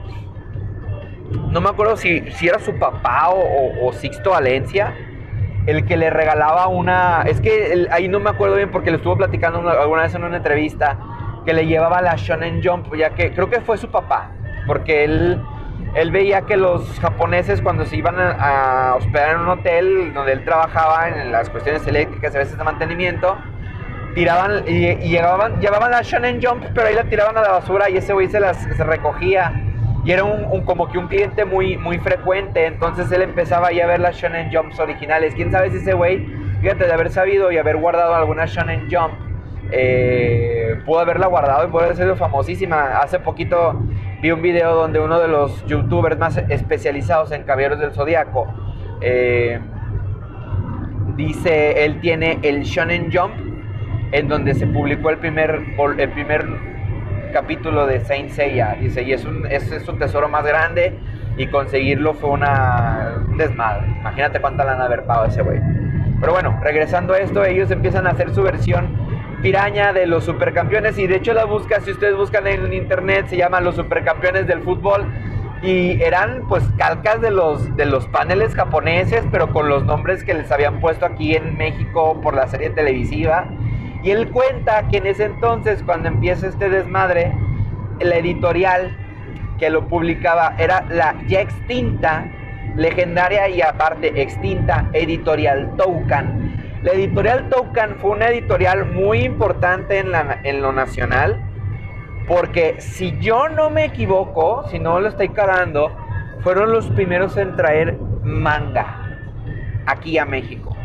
no 1.51 1.61
me 1.61 1.71
acuerdo 1.71 1.97
si, 1.97 2.31
si 2.33 2.49
era 2.49 2.59
su 2.59 2.79
papá 2.79 3.29
o 3.31 3.93
Sixto 3.93 4.31
Valencia 4.31 4.95
el 5.67 5.85
que 5.87 5.97
le 5.97 6.11
regalaba 6.11 6.69
una. 6.69 7.23
Es 7.23 7.41
que 7.41 7.89
ahí 7.91 8.09
no 8.09 8.21
me 8.21 8.31
acuerdo 8.31 8.57
bien 8.57 8.71
porque 8.71 8.91
le 8.91 8.97
estuvo 8.97 9.17
platicando 9.17 9.69
alguna 9.69 10.03
vez 10.03 10.15
en 10.15 10.25
una 10.25 10.37
entrevista 10.37 10.99
que 11.45 11.53
le 11.53 11.67
llevaba 11.67 12.01
la 12.01 12.15
Shonen 12.17 12.63
Jump, 12.63 12.95
ya 12.95 13.11
que 13.11 13.33
creo 13.33 13.51
que 13.51 13.61
fue 13.61 13.77
su 13.77 13.91
papá, 13.91 14.31
porque 14.67 15.05
él, 15.05 15.41
él 15.95 16.11
veía 16.11 16.43
que 16.43 16.57
los 16.57 17.01
japoneses 17.01 17.61
cuando 17.61 17.85
se 17.85 17.97
iban 17.97 18.17
a, 18.19 18.95
hospedar 18.97 19.37
en 19.37 19.41
un 19.41 19.49
hotel 19.49 20.15
donde 20.15 20.33
él 20.33 20.45
trabajaba 20.45 21.09
en 21.09 21.33
las 21.33 21.51
cuestiones 21.51 21.87
eléctricas, 21.87 22.35
a 22.35 22.39
veces 22.39 22.57
de 22.57 22.65
mantenimiento, 22.65 23.37
tiraban 24.15 24.63
y, 24.69 24.95
llevaban, 25.09 25.61
llevaban 25.61 25.91
la 25.91 26.03
Shonen 26.03 26.41
Jump, 26.41 26.65
pero 26.75 26.87
ahí 26.87 26.95
la 26.95 27.05
tiraban 27.05 27.37
a 27.37 27.43
la 27.43 27.51
basura 27.51 27.91
y 27.91 27.97
ese 27.97 28.13
güey 28.13 28.29
se 28.29 28.39
las 28.39 28.59
se 28.59 28.85
recogía 28.85 29.53
y 30.05 30.11
era 30.11 30.25
un, 30.25 30.63
como 30.63 30.89
que 30.89 30.99
un 30.99 31.09
cliente 31.09 31.45
muy, 31.45 31.77
muy 31.79 31.99
frecuente. 31.99 32.67
Entonces 32.67 33.11
él 33.13 33.23
empezaba 33.23 33.73
ya 33.73 33.85
a 33.85 33.87
ver 33.87 34.01
las 34.01 34.17
Shonen 34.17 34.53
Jumps 34.53 34.79
originales. 34.81 35.35
Quién 35.35 35.51
sabe 35.51 35.71
si 35.71 35.77
ese 35.77 35.95
güey 35.95 36.27
fíjate, 36.63 36.87
de 36.87 36.93
haber 36.93 37.11
sabido 37.11 37.51
y 37.51 37.59
haber 37.59 37.77
guardado 37.77 38.15
alguna 38.15 38.47
Shonen 38.47 38.89
Jump, 38.91 39.15
eh, 39.73 40.81
pudo 40.87 41.01
haberla 41.01 41.27
guardado 41.27 41.67
y 41.67 41.71
pudo 41.71 41.83
haber 41.83 41.97
sido 41.97 42.17
famosísima. 42.17 42.99
Hace 42.99 43.19
poquito 43.19 43.83
vi 44.23 44.31
un 44.31 44.41
video 44.41 44.75
donde 44.75 45.01
uno 45.01 45.19
de 45.19 45.27
los 45.27 45.67
youtubers 45.67 46.17
más 46.19 46.37
especializados 46.49 47.33
en 47.33 47.43
caballeros 47.43 47.81
del 47.81 47.93
zodiaco 47.93 48.47
eh, 49.01 49.59
dice, 51.17 51.85
él 51.85 52.01
tiene 52.01 52.39
el 52.43 52.63
Shonen 52.63 53.11
Jump, 53.13 53.35
en 54.13 54.29
donde 54.29 54.55
se 54.55 54.69
publicó 54.69 55.11
el 55.11 55.19
primer, 55.19 55.61
el 55.99 56.11
primer 56.11 56.47
capítulo 57.33 57.87
de 57.87 58.01
Saint 58.01 58.31
Seiya. 58.31 58.77
Dice, 58.81 59.03
y 59.03 59.13
es 59.13 59.25
un, 59.25 59.47
es, 59.47 59.71
es 59.73 59.89
un 59.89 59.99
tesoro 59.99 60.29
más 60.29 60.45
grande 60.45 60.99
y 61.37 61.47
conseguirlo 61.49 62.15
fue 62.15 62.31
una 62.31 63.25
desmadre. 63.37 63.87
Imagínate 64.01 64.41
cuánta 64.41 64.65
lana 64.65 64.85
haber 64.85 65.05
pagado 65.05 65.27
ese 65.27 65.43
güey. 65.43 65.61
Pero 66.21 66.33
bueno, 66.33 66.59
regresando 66.63 67.15
a 67.15 67.19
esto, 67.19 67.45
ellos 67.45 67.71
empiezan 67.71 68.07
a 68.07 68.11
hacer 68.11 68.33
su 68.33 68.43
versión 68.43 68.97
piraña 69.43 69.93
de 69.93 70.07
los 70.07 70.25
supercampeones 70.25 70.97
y 70.99 71.09
de 71.09 71.17
hecho 71.17 71.35
la 71.35 71.45
busca, 71.45 71.81
si 71.81 71.91
ustedes 71.91 72.17
buscan 72.17 72.47
en 72.47 72.73
internet, 72.73 73.27
se 73.27 73.37
llaman 73.37 73.65
los 73.65 73.75
supercampeones 73.75 74.47
del 74.47 74.63
fútbol 74.63 75.05
y 75.63 76.01
eran 76.01 76.43
pues 76.49 76.65
calcas 76.77 77.21
de 77.21 77.31
los, 77.31 77.77
de 77.77 77.87
los 77.87 78.07
paneles 78.07 78.55
japoneses, 78.55 79.25
pero 79.33 79.53
con 79.53 79.69
los 79.69 79.85
nombres 79.85 80.23
que 80.23 80.35
les 80.35 80.51
habían 80.53 80.81
puesto 80.81 81.07
aquí 81.07 81.35
en 81.35 81.57
México 81.57 82.21
por 82.21 82.35
la 82.35 82.47
serie 82.47 82.71
televisiva. 82.71 83.47
Y 84.03 84.11
él 84.11 84.31
cuenta 84.31 84.89
que 84.89 84.99
en 84.99 85.07
ese 85.07 85.25
entonces, 85.25 85.83
cuando 85.85 86.09
empieza 86.09 86.49
este 86.49 86.69
desmadre, 86.69 87.33
la 88.01 88.17
editorial 88.17 88.97
que 89.59 89.71
lo 89.71 89.87
publicaba 89.87 90.55
era 90.59 90.85
la 90.91 91.15
ya 91.29 91.41
extinta, 91.41 92.27
legendaria 92.75 93.49
y 93.49 93.63
aparte 93.63 94.21
extinta 94.21 94.89
editorial 94.93 95.77
Toucan. 95.77 96.81
La 96.83 96.93
editorial 96.93 97.49
Toucan 97.49 97.97
fue 98.01 98.11
una 98.11 98.29
editorial 98.29 98.87
muy 98.87 99.21
importante 99.21 99.99
en, 99.99 100.09
en 100.43 100.63
lo 100.63 100.73
nacional, 100.73 101.41
porque 102.27 102.81
si 102.81 103.17
yo 103.21 103.49
no 103.49 103.71
me 103.71 103.85
equivoco, 103.85 104.67
si 104.69 104.81
no 104.81 104.99
lo 104.99 105.09
estoy 105.09 105.29
cargando, 105.29 105.93
fueron 106.41 106.73
los 106.73 106.89
primeros 106.91 107.37
en 107.37 107.55
traer 107.55 107.99
manga 108.25 109.19
aquí 109.87 110.19
a 110.19 110.25
México. 110.25 110.77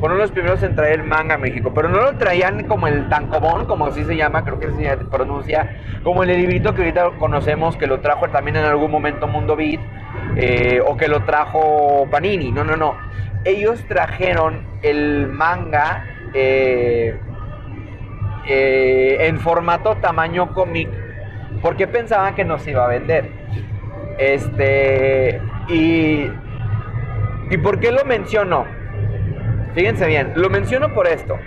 Fueron 0.00 0.16
los 0.16 0.30
primeros 0.30 0.62
en 0.62 0.74
traer 0.74 1.04
manga 1.04 1.34
a 1.34 1.38
México, 1.38 1.72
pero 1.74 1.90
no 1.90 2.00
lo 2.00 2.16
traían 2.16 2.64
como 2.64 2.86
el 2.86 3.10
tancobón, 3.10 3.66
como 3.66 3.84
así 3.84 4.02
se 4.04 4.16
llama, 4.16 4.44
creo 4.44 4.58
que 4.58 4.70
se 4.72 4.96
pronuncia, 5.04 5.76
como 6.02 6.22
el 6.22 6.30
librito 6.30 6.74
que 6.74 6.80
ahorita 6.80 7.10
conocemos, 7.18 7.76
que 7.76 7.86
lo 7.86 8.00
trajo 8.00 8.30
también 8.30 8.56
en 8.56 8.64
algún 8.64 8.90
momento 8.90 9.26
Mundo 9.26 9.56
Beat, 9.56 9.80
eh, 10.36 10.80
o 10.86 10.96
que 10.96 11.06
lo 11.06 11.24
trajo 11.24 12.08
Panini. 12.10 12.50
No, 12.50 12.64
no, 12.64 12.76
no. 12.76 12.96
Ellos 13.44 13.84
trajeron 13.88 14.62
el 14.82 15.28
manga 15.28 16.06
eh, 16.32 17.18
eh, 18.46 19.16
en 19.20 19.38
formato 19.38 19.96
tamaño 19.96 20.54
cómic 20.54 20.88
porque 21.60 21.86
pensaban 21.86 22.34
que 22.34 22.44
no 22.44 22.58
se 22.58 22.70
iba 22.70 22.86
a 22.86 22.88
vender. 22.88 23.28
Este, 24.18 25.40
y, 25.68 26.30
¿y 27.50 27.56
por 27.62 27.80
qué 27.80 27.92
lo 27.92 28.04
menciono? 28.06 28.79
Fíjense 29.74 30.06
bien, 30.06 30.32
lo 30.34 30.50
menciono 30.50 30.92
por 30.94 31.06
esto. 31.06 31.38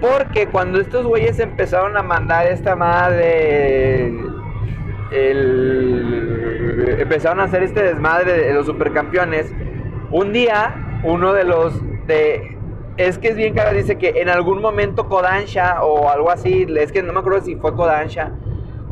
Porque 0.00 0.46
cuando 0.48 0.80
estos 0.80 1.06
güeyes 1.06 1.38
empezaron 1.38 1.96
a 1.96 2.02
mandar 2.02 2.46
esta 2.46 2.76
madre. 2.76 4.12
empezaron 7.00 7.40
a 7.40 7.44
hacer 7.44 7.62
este 7.62 7.82
desmadre 7.82 8.32
de 8.32 8.52
los 8.52 8.66
supercampeones. 8.66 9.52
Un 10.10 10.32
día, 10.32 11.00
uno 11.04 11.32
de 11.32 11.44
los 11.44 11.80
de. 12.06 12.56
Es 12.96 13.18
que 13.18 13.28
es 13.28 13.36
bien 13.36 13.54
cara, 13.54 13.72
dice 13.72 13.96
que 13.96 14.20
en 14.20 14.28
algún 14.28 14.60
momento 14.60 15.08
Kodansha 15.08 15.82
o 15.82 16.08
algo 16.10 16.30
así, 16.30 16.66
es 16.78 16.92
que 16.92 17.02
no 17.02 17.12
me 17.12 17.20
acuerdo 17.20 17.40
si 17.40 17.56
fue 17.56 17.74
Kodansha 17.74 18.30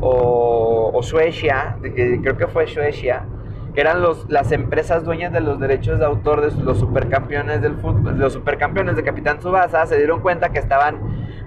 o 0.01 0.99
Suecia, 1.01 1.77
creo 1.81 2.35
que 2.35 2.47
fue 2.47 2.67
Suecia, 2.67 3.25
que 3.73 3.81
eran 3.81 4.01
los, 4.01 4.29
las 4.29 4.51
empresas 4.51 5.03
dueñas 5.03 5.33
de 5.33 5.41
los 5.41 5.59
derechos 5.59 5.99
de 5.99 6.05
autor 6.05 6.41
de 6.41 6.63
los 6.63 6.79
supercampeones 6.79 7.61
del 7.61 7.75
fútbol, 7.75 8.17
los 8.17 8.33
supercampeones 8.33 8.95
de 8.95 9.03
Capitán 9.03 9.41
Subasa, 9.41 9.85
se 9.85 9.97
dieron 9.97 10.21
cuenta 10.21 10.49
que 10.49 10.59
estaban 10.59 10.97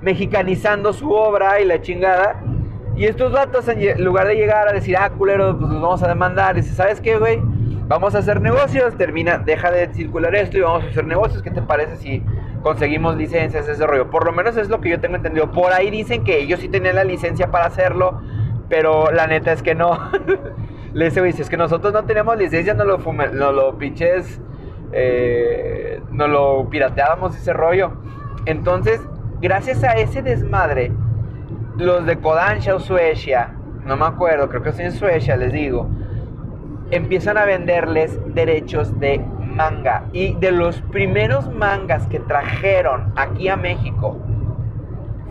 mexicanizando 0.03 0.93
su 0.93 1.13
obra 1.13 1.61
y 1.61 1.65
la 1.65 1.81
chingada. 1.81 2.43
Y 2.97 3.05
estos 3.05 3.33
datos, 3.33 3.69
en 3.69 4.03
lugar 4.03 4.27
de 4.27 4.35
llegar 4.35 4.69
a 4.69 4.73
decir, 4.73 4.97
ah, 4.97 5.11
culero, 5.11 5.57
pues 5.59 5.71
nos 5.71 5.83
vamos 5.83 6.03
a 6.03 6.09
demandar, 6.09 6.57
dice, 6.57 6.73
¿sabes 6.75 7.01
qué, 7.01 7.19
güey? 7.19 7.41
Vamos 7.89 8.17
a 8.17 8.19
hacer 8.19 8.41
negocios, 8.41 8.97
termina, 8.97 9.39
deja 9.39 9.71
de 9.71 9.93
circular 9.95 10.35
esto 10.35 10.59
y 10.59 10.63
vamos 10.63 10.83
a 10.83 10.89
hacer 10.89 11.07
negocios. 11.07 11.43
¿Qué 11.43 11.51
te 11.53 11.63
parece 11.63 11.97
si 11.97 12.23
conseguimos 12.63 13.17
licencias, 13.17 13.69
ese 13.69 13.87
rollo? 13.87 14.11
Por 14.11 14.25
lo 14.25 14.33
menos 14.33 14.57
es 14.57 14.69
lo 14.69 14.81
que 14.81 14.89
yo 14.89 14.99
tengo 14.99 15.15
entendido. 15.15 15.53
Por 15.53 15.73
ahí 15.73 15.91
dicen 15.91 16.25
que 16.25 16.41
ellos 16.41 16.59
sí 16.59 16.69
tenían 16.69 16.97
la 16.97 17.05
licencia 17.05 17.53
para 17.53 17.67
hacerlo, 17.67 18.23
pero 18.69 19.13
la 19.13 19.29
neta 19.29 19.53
es 19.53 19.63
que 19.63 19.77
no. 19.77 20.11
Le 20.97 21.11
dice, 21.11 21.43
es 21.43 21.51
que 21.51 21.59
nosotros 21.59 21.93
no 21.93 22.05
tenemos 22.05 22.39
licencia, 22.39 22.73
no 22.73 22.87
lo, 22.87 22.99
fume, 22.99 23.29
no 23.29 23.53
lo 23.53 23.77
pinches, 23.77 24.41
eh, 24.93 26.01
no 26.11 26.27
lo 26.27 26.71
pirateábamos 26.71 27.37
ese 27.37 27.53
rollo. 27.53 27.93
Entonces, 28.47 29.03
gracias 29.43 29.85
a 29.85 29.93
ese 29.93 30.23
desmadre, 30.23 30.91
los 31.77 32.07
de 32.07 32.17
Kodansha 32.17 32.75
o 32.75 32.81
Suecia, 32.81 33.51
no 33.85 33.99
me 33.99 34.07
acuerdo, 34.07 34.49
creo 34.49 34.63
que 34.63 34.71
es 34.71 34.79
en 34.79 34.93
Suecia, 34.93 35.37
les 35.37 35.53
digo, 35.53 35.87
empiezan 36.91 37.37
a 37.37 37.45
venderles 37.45 38.19
derechos 38.29 38.99
de 38.99 39.19
manga. 39.19 40.05
Y 40.15 40.33
de 40.37 40.51
los 40.51 40.81
primeros 40.81 41.53
mangas 41.53 42.07
que 42.07 42.21
trajeron 42.21 43.13
aquí 43.17 43.51
a 43.51 43.57
México 43.57 44.17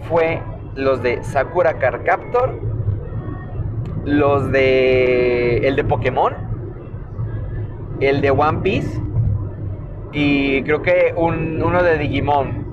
fue 0.08 0.43
los 0.75 1.01
de 1.01 1.23
Sakura 1.23 1.80
Car 1.80 2.04
Captor 2.04 2.74
los 4.06 4.52
de 4.52 5.68
el 5.68 5.76
de 5.76 5.84
Pokémon, 5.84 6.34
el 8.00 8.22
de 8.22 8.32
One 8.32 8.60
Piece 8.62 9.02
y 10.12 10.63
creo 10.63 10.82
que 10.82 11.13
uno 11.18 11.84
de 11.84 11.98
Digimon. 11.98 12.65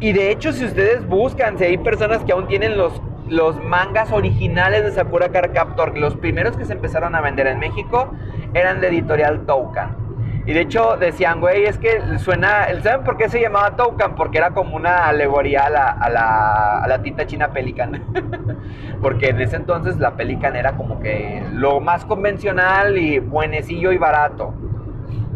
Y 0.00 0.12
de 0.12 0.30
hecho, 0.30 0.52
si 0.52 0.64
ustedes 0.64 1.06
buscan, 1.06 1.58
si 1.58 1.64
hay 1.64 1.78
personas 1.78 2.24
que 2.24 2.32
aún 2.32 2.46
tienen 2.46 2.76
los, 2.76 3.00
los 3.28 3.62
mangas 3.62 4.12
originales 4.12 4.84
de 4.84 4.92
Sakura 4.92 5.30
Card 5.30 5.52
Captor, 5.52 5.96
los 5.96 6.16
primeros 6.16 6.56
que 6.56 6.64
se 6.64 6.72
empezaron 6.72 7.14
a 7.14 7.20
vender 7.20 7.46
en 7.46 7.58
México 7.58 8.12
eran 8.54 8.80
de 8.80 8.88
editorial 8.88 9.46
Toucan. 9.46 10.01
Y 10.44 10.52
de 10.52 10.60
hecho 10.60 10.96
decían, 10.96 11.40
güey, 11.40 11.66
es 11.66 11.78
que 11.78 12.18
suena, 12.18 12.66
¿saben 12.82 13.04
por 13.04 13.16
qué 13.16 13.28
se 13.28 13.40
llamaba 13.40 13.76
Toucan? 13.76 14.16
Porque 14.16 14.38
era 14.38 14.50
como 14.50 14.74
una 14.74 15.06
alegoría 15.06 15.66
a 15.66 15.70
la, 15.70 15.90
a 15.90 16.10
la, 16.10 16.78
a 16.78 16.88
la 16.88 17.00
tinta 17.00 17.26
china 17.26 17.52
Pelican. 17.52 18.02
Porque 19.00 19.28
en 19.28 19.40
ese 19.40 19.56
entonces 19.56 19.98
la 19.98 20.16
Pelican 20.16 20.56
era 20.56 20.72
como 20.72 20.98
que 21.00 21.44
lo 21.52 21.78
más 21.80 22.04
convencional 22.04 22.98
y 22.98 23.20
buenecillo 23.20 23.92
y 23.92 23.98
barato. 23.98 24.52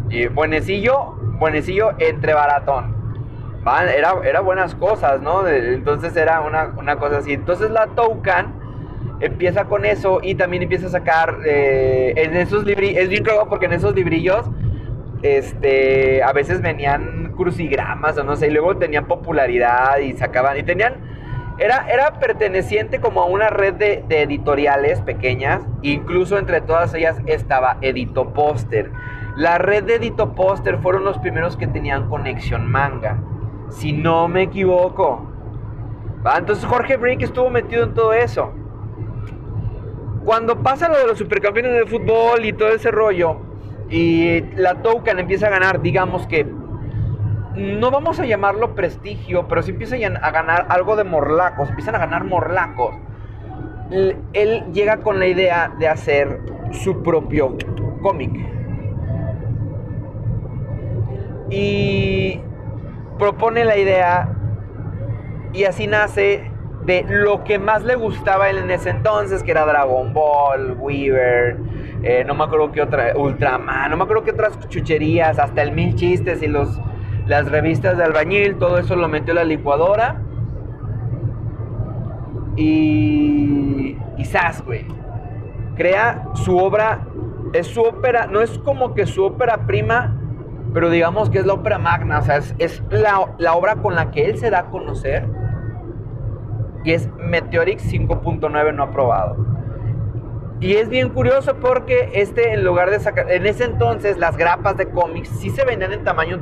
Y 0.09 0.27
buenecillo, 0.27 1.15
buenecillo 1.39 1.91
entre 1.99 2.33
baratón. 2.33 2.95
Era, 3.95 4.13
era 4.23 4.39
buenas 4.41 4.75
cosas, 4.75 5.21
¿no? 5.21 5.47
Entonces 5.47 6.15
era 6.17 6.41
una, 6.41 6.73
una 6.77 6.97
cosa 6.97 7.17
así. 7.19 7.33
Entonces 7.33 7.71
la 7.71 7.87
Toucan 7.87 8.53
empieza 9.19 9.65
con 9.65 9.85
eso 9.85 10.19
y 10.21 10.35
también 10.35 10.63
empieza 10.63 10.87
a 10.87 10.89
sacar 10.89 11.39
eh, 11.45 12.13
en 12.15 12.35
esos 12.35 12.65
librillos, 12.65 13.01
es 13.01 13.09
bien 13.09 13.23
claro 13.23 13.47
porque 13.49 13.65
en 13.65 13.73
esos 13.73 13.95
librillos 13.95 14.45
este, 15.23 16.21
a 16.23 16.31
veces 16.33 16.61
venían 16.61 17.33
crucigramas 17.35 18.17
o 18.17 18.23
no 18.23 18.35
sé, 18.35 18.47
y 18.47 18.51
luego 18.51 18.77
tenían 18.77 19.05
popularidad 19.05 19.97
y 19.99 20.13
sacaban, 20.13 20.57
y 20.57 20.63
tenían, 20.63 20.95
era, 21.59 21.87
era 21.89 22.19
perteneciente 22.19 22.99
como 22.99 23.21
a 23.21 23.25
una 23.25 23.49
red 23.49 23.73
de, 23.73 24.03
editoriales 24.09 25.01
pequeñas, 25.01 25.61
incluso 25.81 26.37
entre 26.37 26.61
todas 26.61 26.93
ellas 26.93 27.19
estaba 27.25 27.77
Edito 27.81 28.33
Poster. 28.33 28.91
La 29.35 29.57
red 29.57 29.83
de 29.83 29.95
Edito 29.95 30.33
Poster 30.33 30.77
fueron 30.79 31.03
los 31.03 31.17
primeros 31.17 31.57
que 31.57 31.67
tenían 31.67 32.09
conexión 32.09 32.69
manga, 32.69 33.19
si 33.69 33.91
no 33.91 34.27
me 34.27 34.43
equivoco. 34.43 35.31
Entonces 36.35 36.65
Jorge 36.65 36.97
Brink 36.97 37.21
estuvo 37.21 37.49
metido 37.49 37.83
en 37.83 37.93
todo 37.93 38.13
eso. 38.13 38.53
Cuando 40.25 40.61
pasa 40.61 40.89
lo 40.89 40.97
de 40.97 41.07
los 41.07 41.17
supercampeones 41.17 41.73
de 41.73 41.85
fútbol 41.85 42.43
y 42.43 42.51
todo 42.51 42.69
ese 42.69 42.91
rollo, 42.91 43.46
y 43.89 44.41
la 44.55 44.81
token 44.81 45.19
empieza 45.19 45.47
a 45.47 45.49
ganar, 45.49 45.81
digamos 45.81 46.27
que 46.27 46.45
no 47.55 47.89
vamos 47.89 48.19
a 48.19 48.25
llamarlo 48.25 48.75
prestigio, 48.75 49.47
pero 49.47 49.63
si 49.63 49.71
empiezan 49.71 50.17
a 50.17 50.31
ganar 50.31 50.67
algo 50.69 50.95
de 50.95 51.03
morlacos, 51.03 51.69
empiezan 51.69 51.95
a 51.95 51.99
ganar 51.99 52.23
morlacos. 52.23 52.95
Él 54.33 54.65
llega 54.73 54.97
con 54.97 55.19
la 55.19 55.27
idea 55.27 55.73
de 55.79 55.87
hacer 55.87 56.41
su 56.71 57.01
propio 57.01 57.57
cómic. 58.01 58.31
Y 61.49 62.41
propone 63.17 63.65
la 63.65 63.77
idea 63.77 64.29
y 65.53 65.63
así 65.63 65.87
nace 65.87 66.51
de 66.85 67.05
lo 67.07 67.43
que 67.43 67.57
más 67.59 67.83
le 67.83 67.95
gustaba 67.95 68.45
a 68.45 68.49
él 68.49 68.59
en 68.59 68.71
ese 68.71 68.89
entonces, 68.89 69.43
que 69.43 69.51
era 69.51 69.65
Dragon 69.65 70.13
Ball, 70.13 70.77
Weaver, 70.79 71.57
eh, 72.03 72.23
no 72.25 72.35
me 72.35 72.43
acuerdo 72.43 72.71
qué 72.71 72.81
otra, 72.81 73.13
Ultraman, 73.15 73.91
no 73.91 73.97
me 73.97 74.03
acuerdo 74.03 74.23
qué 74.23 74.31
otras 74.31 74.59
chucherías, 74.69 75.39
hasta 75.39 75.61
el 75.61 75.71
Mil 75.71 75.95
Chistes 75.95 76.41
y 76.41 76.47
los, 76.47 76.79
las 77.27 77.49
revistas 77.51 77.97
de 77.97 78.03
albañil, 78.03 78.57
todo 78.57 78.77
eso 78.77 78.95
lo 78.95 79.07
metió 79.07 79.33
la 79.33 79.43
licuadora. 79.43 80.21
Y. 82.55 83.97
Y 84.17 84.29
güey. 84.65 84.85
Crea 85.75 86.29
su 86.33 86.57
obra. 86.57 87.07
Es 87.53 87.67
su 87.67 87.81
ópera. 87.81 88.27
No 88.27 88.41
es 88.41 88.57
como 88.59 88.93
que 88.93 89.05
su 89.05 89.23
ópera 89.23 89.67
prima. 89.67 90.15
Pero 90.73 90.89
digamos 90.89 91.29
que 91.29 91.39
es 91.39 91.45
la 91.45 91.53
ópera 91.53 91.77
magna. 91.77 92.19
O 92.19 92.21
sea, 92.23 92.37
es, 92.37 92.83
la, 92.89 93.33
la 93.37 93.53
obra 93.53 93.75
con 93.75 93.95
la 93.95 94.11
que 94.11 94.25
él 94.25 94.37
se 94.37 94.49
da 94.49 94.59
a 94.59 94.65
conocer. 94.65 95.27
Y 96.83 96.93
es 96.93 97.09
Meteorix 97.17 97.91
5.9 97.91 98.73
no 98.73 98.83
aprobado. 98.83 99.56
Y 100.59 100.73
es 100.73 100.89
bien 100.89 101.09
curioso 101.09 101.55
porque 101.57 102.09
este, 102.13 102.53
en 102.53 102.63
lugar 102.63 102.89
de 102.89 102.99
sacar. 102.99 103.31
En 103.31 103.45
ese 103.45 103.65
entonces, 103.65 104.17
las 104.17 104.37
grapas 104.37 104.75
de 104.77 104.89
cómics 104.89 105.29
sí 105.39 105.49
se 105.51 105.63
vendían 105.63 105.93
en 105.93 106.03
tamaño 106.03 106.39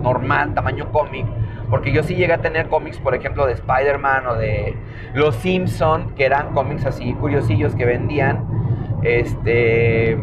normal, 0.00 0.54
tamaño 0.54 0.90
cómic. 0.90 1.26
Porque 1.68 1.92
yo 1.92 2.02
sí 2.02 2.14
llegué 2.14 2.32
a 2.34 2.38
tener 2.38 2.68
cómics, 2.68 2.98
por 2.98 3.14
ejemplo, 3.14 3.46
de 3.46 3.54
Spider-Man 3.54 4.26
o 4.26 4.34
de 4.34 4.76
Los 5.14 5.36
Simpson, 5.36 6.14
que 6.14 6.24
eran 6.24 6.52
cómics 6.52 6.86
así 6.86 7.12
curiosillos 7.14 7.74
que 7.74 7.84
vendían. 7.84 8.44
Este. 9.02 10.18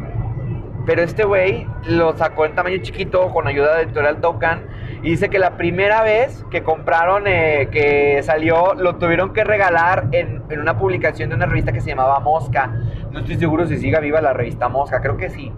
Pero 0.89 1.03
este 1.03 1.23
güey 1.23 1.67
lo 1.85 2.17
sacó 2.17 2.47
en 2.47 2.55
tamaño 2.55 2.77
chiquito 2.81 3.29
con 3.29 3.45
ayuda 3.45 3.75
de 3.75 3.83
editorial 3.83 4.21
Tocan. 4.21 4.63
Y 5.03 5.11
dice 5.11 5.29
que 5.29 5.37
la 5.37 5.55
primera 5.55 6.01
vez 6.01 6.43
que 6.49 6.63
compraron, 6.63 7.27
eh, 7.27 7.69
que 7.71 8.23
salió, 8.23 8.73
lo 8.73 8.95
tuvieron 8.95 9.31
que 9.31 9.43
regalar 9.43 10.07
en, 10.13 10.41
en, 10.49 10.59
una 10.59 10.79
publicación 10.79 11.29
de 11.29 11.35
una 11.35 11.45
revista 11.45 11.71
que 11.73 11.79
se 11.79 11.91
llamaba 11.91 12.19
Mosca. 12.21 12.73
No 13.11 13.19
estoy 13.19 13.35
seguro 13.35 13.67
si 13.67 13.77
siga 13.77 13.99
viva 13.99 14.19
la 14.19 14.33
revista 14.33 14.67
Mosca, 14.67 14.99
creo 14.99 15.15
que 15.15 15.29
sí. 15.29 15.53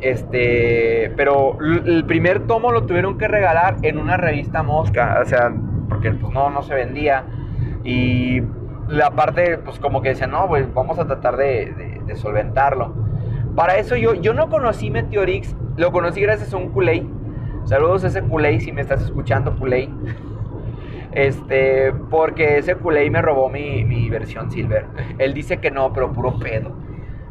Este, 0.00 1.12
pero 1.18 1.58
el 1.60 2.06
primer 2.06 2.46
tomo 2.46 2.72
lo 2.72 2.86
tuvieron 2.86 3.18
que 3.18 3.28
regalar 3.28 3.76
en 3.82 3.98
una 3.98 4.16
revista 4.16 4.62
mosca, 4.62 5.20
o 5.22 5.26
sea, 5.26 5.52
porque 5.90 6.12
pues 6.12 6.32
no, 6.32 6.48
no 6.48 6.62
se 6.62 6.74
vendía. 6.74 7.24
Y 7.84 8.40
la 8.88 9.10
parte, 9.10 9.58
pues 9.58 9.78
como 9.78 10.02
que 10.02 10.10
decían, 10.10 10.30
no, 10.30 10.48
pues 10.48 10.72
vamos 10.72 10.98
a 10.98 11.06
tratar 11.06 11.36
de, 11.36 12.00
solventarlo. 12.14 12.94
Para 13.54 13.76
eso 13.76 13.96
yo, 13.96 14.14
yo 14.14 14.32
no 14.32 14.48
conocí 14.48 14.90
Meteorix, 14.90 15.54
lo 15.76 15.92
conocí 15.92 16.20
gracias 16.20 16.54
a 16.54 16.56
un 16.56 16.70
Kulei. 16.70 17.06
Saludos 17.64 18.04
a 18.04 18.08
ese 18.08 18.22
Kulei, 18.22 18.60
si 18.60 18.72
me 18.72 18.80
estás 18.80 19.02
escuchando, 19.02 19.56
Kulei. 19.56 19.90
Este, 21.12 21.92
porque 22.10 22.58
ese 22.58 22.74
Kulei 22.76 23.10
me 23.10 23.20
robó 23.20 23.50
mi, 23.50 23.84
mi 23.84 24.08
versión 24.08 24.50
Silver. 24.50 24.86
Él 25.18 25.34
dice 25.34 25.58
que 25.58 25.70
no, 25.70 25.92
pero 25.92 26.12
puro 26.12 26.38
pedo. 26.38 26.72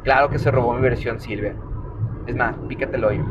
Claro 0.04 0.30
que 0.30 0.38
se 0.38 0.52
robó 0.52 0.74
mi 0.74 0.82
versión 0.82 1.20
Silver. 1.20 1.56
Es 2.28 2.36
más, 2.36 2.56
pícate 2.68 2.98
el 2.98 3.06
hoyo. 3.06 3.24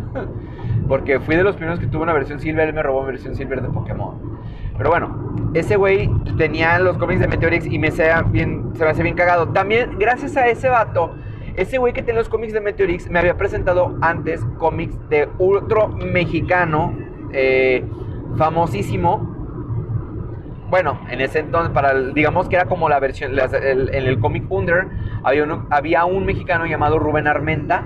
Porque 0.89 1.21
fui 1.21 1.37
de 1.37 1.45
los 1.45 1.55
primeros 1.55 1.79
que 1.79 1.87
tuvo 1.87 2.03
una 2.03 2.13
versión 2.13 2.41
Silver, 2.41 2.69
él 2.69 2.75
me 2.75 2.83
robó 2.83 3.03
mi 3.03 3.09
versión 3.09 3.37
Silver 3.37 3.63
de 3.63 3.69
Pokémon. 3.69 4.41
Pero 4.77 4.91
bueno, 4.91 5.51
ese 5.55 5.77
güey 5.77 6.11
tenía 6.37 6.79
los 6.79 6.99
cómics 6.99 7.21
de 7.21 7.29
Meteorix 7.29 7.67
y 7.67 7.79
me 7.79 7.91
sea 7.91 8.23
bien, 8.23 8.71
se 8.75 8.85
me 8.85 8.91
hace 8.91 9.03
bien 9.03 9.15
cagado. 9.15 9.49
También, 9.49 9.99
gracias 9.99 10.37
a 10.37 10.49
ese 10.49 10.69
vato, 10.69 11.15
ese 11.57 11.79
güey 11.79 11.93
que 11.93 12.03
tenía 12.03 12.21
los 12.21 12.29
cómics 12.29 12.53
de 12.53 12.61
Meteorix 12.61 13.11
me 13.11 13.19
había 13.19 13.37
presentado 13.37 13.97
antes 14.01 14.45
cómics 14.59 14.97
de 15.09 15.29
otro 15.39 15.89
mexicano 15.89 16.97
eh, 17.33 17.85
famosísimo. 18.37 19.39
Bueno, 20.69 21.01
en 21.11 21.21
ese 21.21 21.41
entonces, 21.41 21.73
para 21.73 21.95
digamos 21.95 22.49
que 22.49 22.57
era 22.57 22.67
como 22.67 22.89
la 22.89 23.01
versión, 23.01 23.33
en 23.37 24.07
el 24.07 24.21
cómic 24.21 24.45
Under, 24.49 24.87
había, 25.25 25.45
había 25.71 26.05
un 26.05 26.25
mexicano 26.25 26.67
llamado 26.67 26.99
Rubén 26.99 27.27
Armenta 27.27 27.85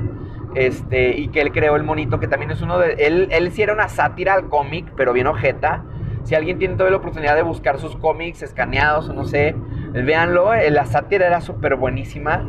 este, 0.54 1.16
y 1.16 1.28
que 1.28 1.40
él 1.40 1.50
creó 1.50 1.76
el 1.76 1.82
monito, 1.82 2.20
que 2.20 2.28
también 2.28 2.50
es 2.50 2.62
uno 2.62 2.78
de... 2.78 2.92
Él, 2.98 3.28
él 3.30 3.50
sí 3.52 3.62
era 3.62 3.72
una 3.72 3.88
sátira 3.88 4.34
al 4.34 4.48
cómic, 4.48 4.92
pero 4.96 5.12
bien 5.12 5.26
ojeta. 5.26 5.82
Si 6.24 6.34
alguien 6.34 6.58
tiene 6.58 6.76
toda 6.76 6.90
la 6.90 6.96
oportunidad 6.96 7.34
de 7.34 7.42
buscar 7.42 7.78
sus 7.78 7.96
cómics 7.96 8.42
escaneados 8.42 9.08
o 9.08 9.12
no 9.12 9.24
sé, 9.24 9.54
véanlo, 9.92 10.54
eh, 10.54 10.70
la 10.70 10.86
sátira 10.86 11.26
era 11.26 11.40
súper 11.40 11.76
buenísima. 11.76 12.44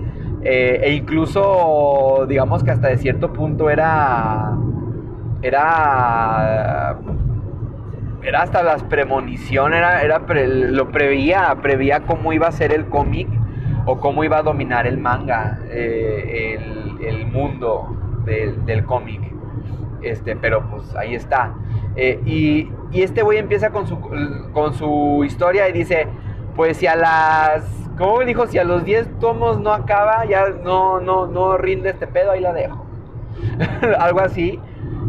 Eh, 0.48 0.80
e 0.84 0.94
incluso, 0.94 2.26
digamos 2.30 2.64
que 2.64 2.70
hasta 2.70 2.90
de 2.90 2.98
cierto 2.98 3.34
punto 3.34 3.70
era... 3.70 4.56
Era... 5.42 6.98
Era 8.22 8.42
hasta 8.42 8.64
las 8.64 8.84
premoniciones, 8.84 9.78
era, 9.78 10.02
era 10.02 10.20
lo 10.20 10.90
preveía, 10.92 11.56
preveía 11.62 12.02
cómo 12.02 12.34
iba 12.34 12.48
a 12.48 12.52
ser 12.52 12.72
el 12.72 12.88
cómic 12.88 13.28
o 13.86 14.00
cómo 14.00 14.24
iba 14.24 14.40
a 14.40 14.42
dominar 14.42 14.88
el 14.88 14.98
manga, 14.98 15.60
eh, 15.70 16.58
el, 17.02 17.28
mundo 17.28 17.96
del, 18.26 18.84
cómic. 18.86 19.22
Este, 20.02 20.36
pero 20.36 20.68
pues 20.72 20.96
ahí 20.96 21.14
está. 21.14 21.54
Eh, 21.96 22.20
y, 22.26 22.72
este 22.94 23.22
güey 23.22 23.38
empieza 23.38 23.70
con 23.70 23.86
su, 23.86 24.00
con 24.54 24.74
su 24.74 25.24
historia 25.24 25.70
y 25.70 25.74
dice, 25.74 26.08
pues 26.56 26.78
si 26.78 26.88
a 26.88 26.96
las, 26.96 27.85
¿cómo 27.98 28.18
me 28.18 28.26
dijo? 28.26 28.48
Si 28.48 28.58
a 28.58 28.64
los 28.64 28.84
10 28.86 29.20
tomos 29.20 29.60
no 29.60 29.72
acaba, 29.72 30.26
ya 30.26 30.50
no, 30.64 31.00
no, 31.00 31.28
no 31.28 31.58
rinde 31.58 31.90
este 31.90 32.08
pedo, 32.08 32.32
ahí 32.32 32.42
la 32.42 32.54
dejo. 32.54 32.86
Algo 34.00 34.22
así. 34.22 34.60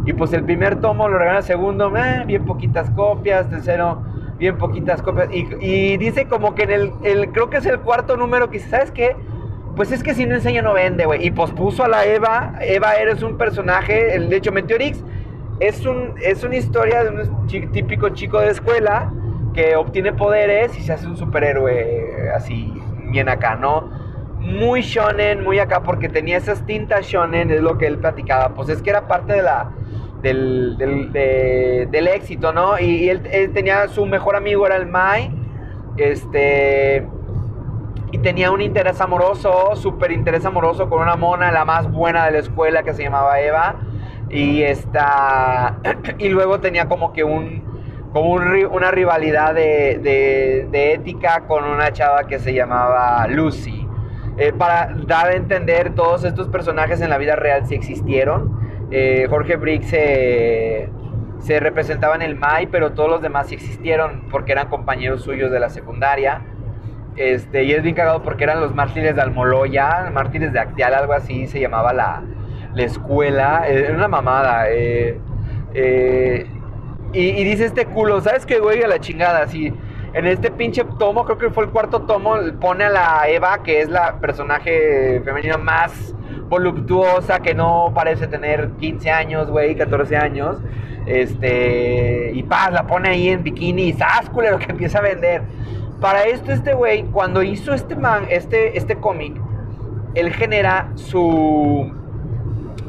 Y 0.05 0.13
pues 0.13 0.33
el 0.33 0.45
primer 0.45 0.81
tomo 0.81 1.09
lo 1.09 1.19
regala 1.19 1.39
el 1.39 1.45
segundo, 1.45 1.93
eh, 1.97 2.23
bien 2.27 2.45
poquitas 2.45 2.91
copias, 2.91 3.49
tercero 3.51 4.03
bien 4.39 4.59
poquitas 4.59 5.03
copias. 5.03 5.29
Y, 5.33 5.97
dice 5.97 6.27
como 6.27 6.55
que 6.55 6.65
en 6.65 6.71
el, 6.71 7.33
creo 7.33 7.51
que 7.51 7.59
es 7.59 7.67
el 7.67 7.81
cuarto 7.81 8.17
número 8.17 8.51
que 8.51 8.61
¿sabes 8.61 8.91
qué? 8.91 9.17
Pues 9.75 9.93
es 9.93 10.03
que 10.03 10.15
si 10.15 10.25
no 10.27 10.35
enseña 10.35 10.63
no 10.63 10.75
vende, 10.75 11.05
güey. 11.07 11.27
Y 11.27 11.31
pospuso 11.31 11.85
a 11.85 11.89
la 11.89 12.07
Eva. 12.07 12.55
Eva 12.61 12.95
eres 12.95 13.23
un 13.23 13.37
personaje, 13.37 14.15
el, 14.15 14.29
de 14.31 14.37
hecho 14.37 14.53
Meteorix 14.53 15.03
es, 15.61 15.87
un, 15.87 16.15
es 16.23 16.45
una 16.45 16.57
historia 16.57 17.05
de 17.05 17.11
un 17.11 17.47
típico 17.73 18.11
chico 18.11 18.41
de 18.41 18.51
escuela 18.51 19.11
que 19.55 19.75
obtiene 19.77 20.13
poderes 20.13 20.79
y 20.79 20.83
se 20.83 20.93
hace 20.93 21.07
un 21.07 21.17
superhéroe 21.17 22.31
así, 22.35 22.76
bien 23.11 23.29
acá, 23.29 23.57
¿no? 23.57 23.91
Muy 24.39 24.83
shonen, 24.83 25.43
muy 25.43 25.59
acá, 25.59 25.83
porque 25.83 26.09
tenía 26.09 26.37
esas 26.37 26.65
tintas 26.67 27.07
shonen, 27.07 27.51
es 27.51 27.61
lo 27.61 27.79
que 27.79 27.87
él 27.87 27.99
platicaba. 27.99 28.55
Pues 28.55 28.69
es 28.69 28.83
que 28.83 28.91
era 28.91 29.09
parte 29.09 29.33
de 29.33 29.43
la 29.43 29.71
del, 30.23 30.77
del, 31.91 32.09
éxito, 32.09 32.53
¿no? 32.53 32.79
Y, 32.79 33.09
él, 33.09 33.23
tenía 33.53 33.89
su 33.89 34.07
mejor 34.07 34.37
amigo, 34.37 34.67
era 34.67 34.77
el 34.77 34.87
Mai, 34.87 35.31
este, 35.97 37.07
y 38.13 38.19
tenía 38.19 38.51
un 38.51 38.61
interés 38.61 39.01
amoroso, 39.01 39.77
súper 39.77 40.13
interés 40.13 40.45
amoroso 40.45 40.89
con 40.89 41.03
una 41.03 41.17
mona, 41.17 41.53
la 41.53 41.65
más 41.65 41.91
buena 41.91 42.27
de 42.27 42.33
la 42.33 42.39
escuela 42.39 42.83
que 42.83 42.95
se 42.95 43.03
llamaba 43.03 43.41
Eva, 43.41 43.77
y 44.31 44.63
esta, 44.63 45.79
y 46.19 46.29
luego 46.29 46.61
tenía 46.61 46.89
como 46.89 47.13
que 47.13 47.25
un, 47.25 47.63
como 48.17 48.31
una 48.31 48.91
rivalidad 48.91 49.55
de, 49.55 50.71
ética 50.73 51.43
con 51.47 51.65
una 51.65 51.93
chava 51.93 52.27
que 52.27 52.39
se 52.39 52.55
llamaba 52.55 53.27
Lucy. 53.27 53.87
Eh, 54.39 54.55
para 54.55 54.95
dar 55.07 55.27
a 55.29 55.35
entender 55.35 55.95
todos 55.95 56.25
estos 56.25 56.49
personajes 56.49 57.03
en 57.03 57.11
la 57.11 57.19
vida 57.19 57.37
real 57.37 57.67
si 57.67 57.75
existieron 57.75 58.59
eh, 58.91 59.27
Jorge 59.29 59.57
Briggs 59.57 59.89
se, 59.89 61.61
representaba 61.61 62.15
en 62.15 62.23
el 62.23 62.37
MAI, 62.37 62.69
pero 62.69 62.93
todos 62.93 63.11
los 63.11 63.21
demás 63.21 63.49
sí 63.49 63.55
existieron 63.55 64.23
porque 64.31 64.53
eran 64.53 64.69
compañeros 64.69 65.21
suyos 65.23 65.51
de 65.51 65.61
la 65.61 65.69
secundaria. 65.69 66.41
Este, 67.17 67.65
y 67.65 67.73
es 67.73 67.83
bien 67.83 67.95
cagado 67.95 68.23
porque 68.23 68.45
eran 68.45 68.61
los 68.61 68.75
mártires 68.75 69.15
de 69.15 69.21
Almoloya, 69.21 70.11
mártires 70.11 70.55
de 70.55 70.61
Actial, 70.61 70.95
algo 70.95 71.13
así 71.13 71.47
se 71.49 71.61
llamaba 71.61 71.93
la, 71.93 72.23
escuela. 72.79 73.65
Eh, 73.69 73.85
era 73.89 73.95
una 73.95 74.09
mamada. 74.09 74.71
Eh, 74.71 75.19
y, 77.17 77.45
dice 77.45 77.65
este 77.65 77.87
culo, 77.87 78.21
¿sabes 78.21 78.45
qué, 78.45 78.59
güey? 78.59 78.83
A 78.83 78.89
la 78.89 79.01
chingada, 79.01 79.43
así. 79.43 79.73
En 80.13 80.27
este 80.27 80.51
pinche 80.51 80.85
tomo, 80.99 81.25
creo 81.25 81.39
que 81.39 81.51
fue 81.51 81.65
el 81.65 81.71
cuarto 81.71 82.03
tomo, 82.03 82.37
pone 82.61 82.85
a 82.85 82.91
la 82.91 83.29
Eva, 83.29 83.63
que 83.63 83.81
es 83.81 83.89
la 83.89 84.19
personaje 84.21 85.21
femenina 85.25 85.57
más 85.57 86.15
voluptuosa 86.49 87.41
que 87.41 87.55
no 87.55 87.91
parece 87.95 88.27
tener 88.27 88.71
15 88.79 89.11
años, 89.11 89.51
güey, 89.51 89.75
14 89.75 90.17
años. 90.17 90.59
Este, 91.07 92.33
y 92.35 92.43
paz, 92.43 92.73
la 92.73 92.87
pone 92.87 93.09
ahí 93.09 93.29
en 93.29 93.43
bikini 93.43 93.89
y 93.89 93.93
¡zas, 93.93 94.31
lo 94.35 94.59
que 94.59 94.71
empieza 94.71 94.99
a 94.99 95.03
vender! 95.03 95.43
Para 96.01 96.25
esto, 96.25 96.53
este 96.53 96.75
güey, 96.75 97.05
cuando 97.05 97.43
hizo 97.43 97.73
este 97.73 97.97
man, 97.97 98.27
este, 98.29 98.77
este 98.77 98.97
cómic, 98.97 99.41
él 100.15 100.33
genera 100.33 100.91
su, 100.95 101.93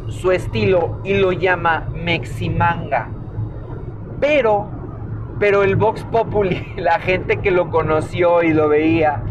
su 0.09 0.31
estilo 0.31 0.99
y 1.05 1.13
lo 1.13 1.31
llama 1.31 1.87
Meximanga. 1.93 3.09
Pero, 4.19 4.67
pero 5.39 5.63
el 5.63 5.75
Vox 5.75 6.03
Populi, 6.05 6.73
la 6.77 6.99
gente 6.99 7.37
que 7.37 7.51
lo 7.51 7.69
conoció 7.69 8.43
y 8.43 8.53
lo 8.53 8.69
veía, 8.69 9.21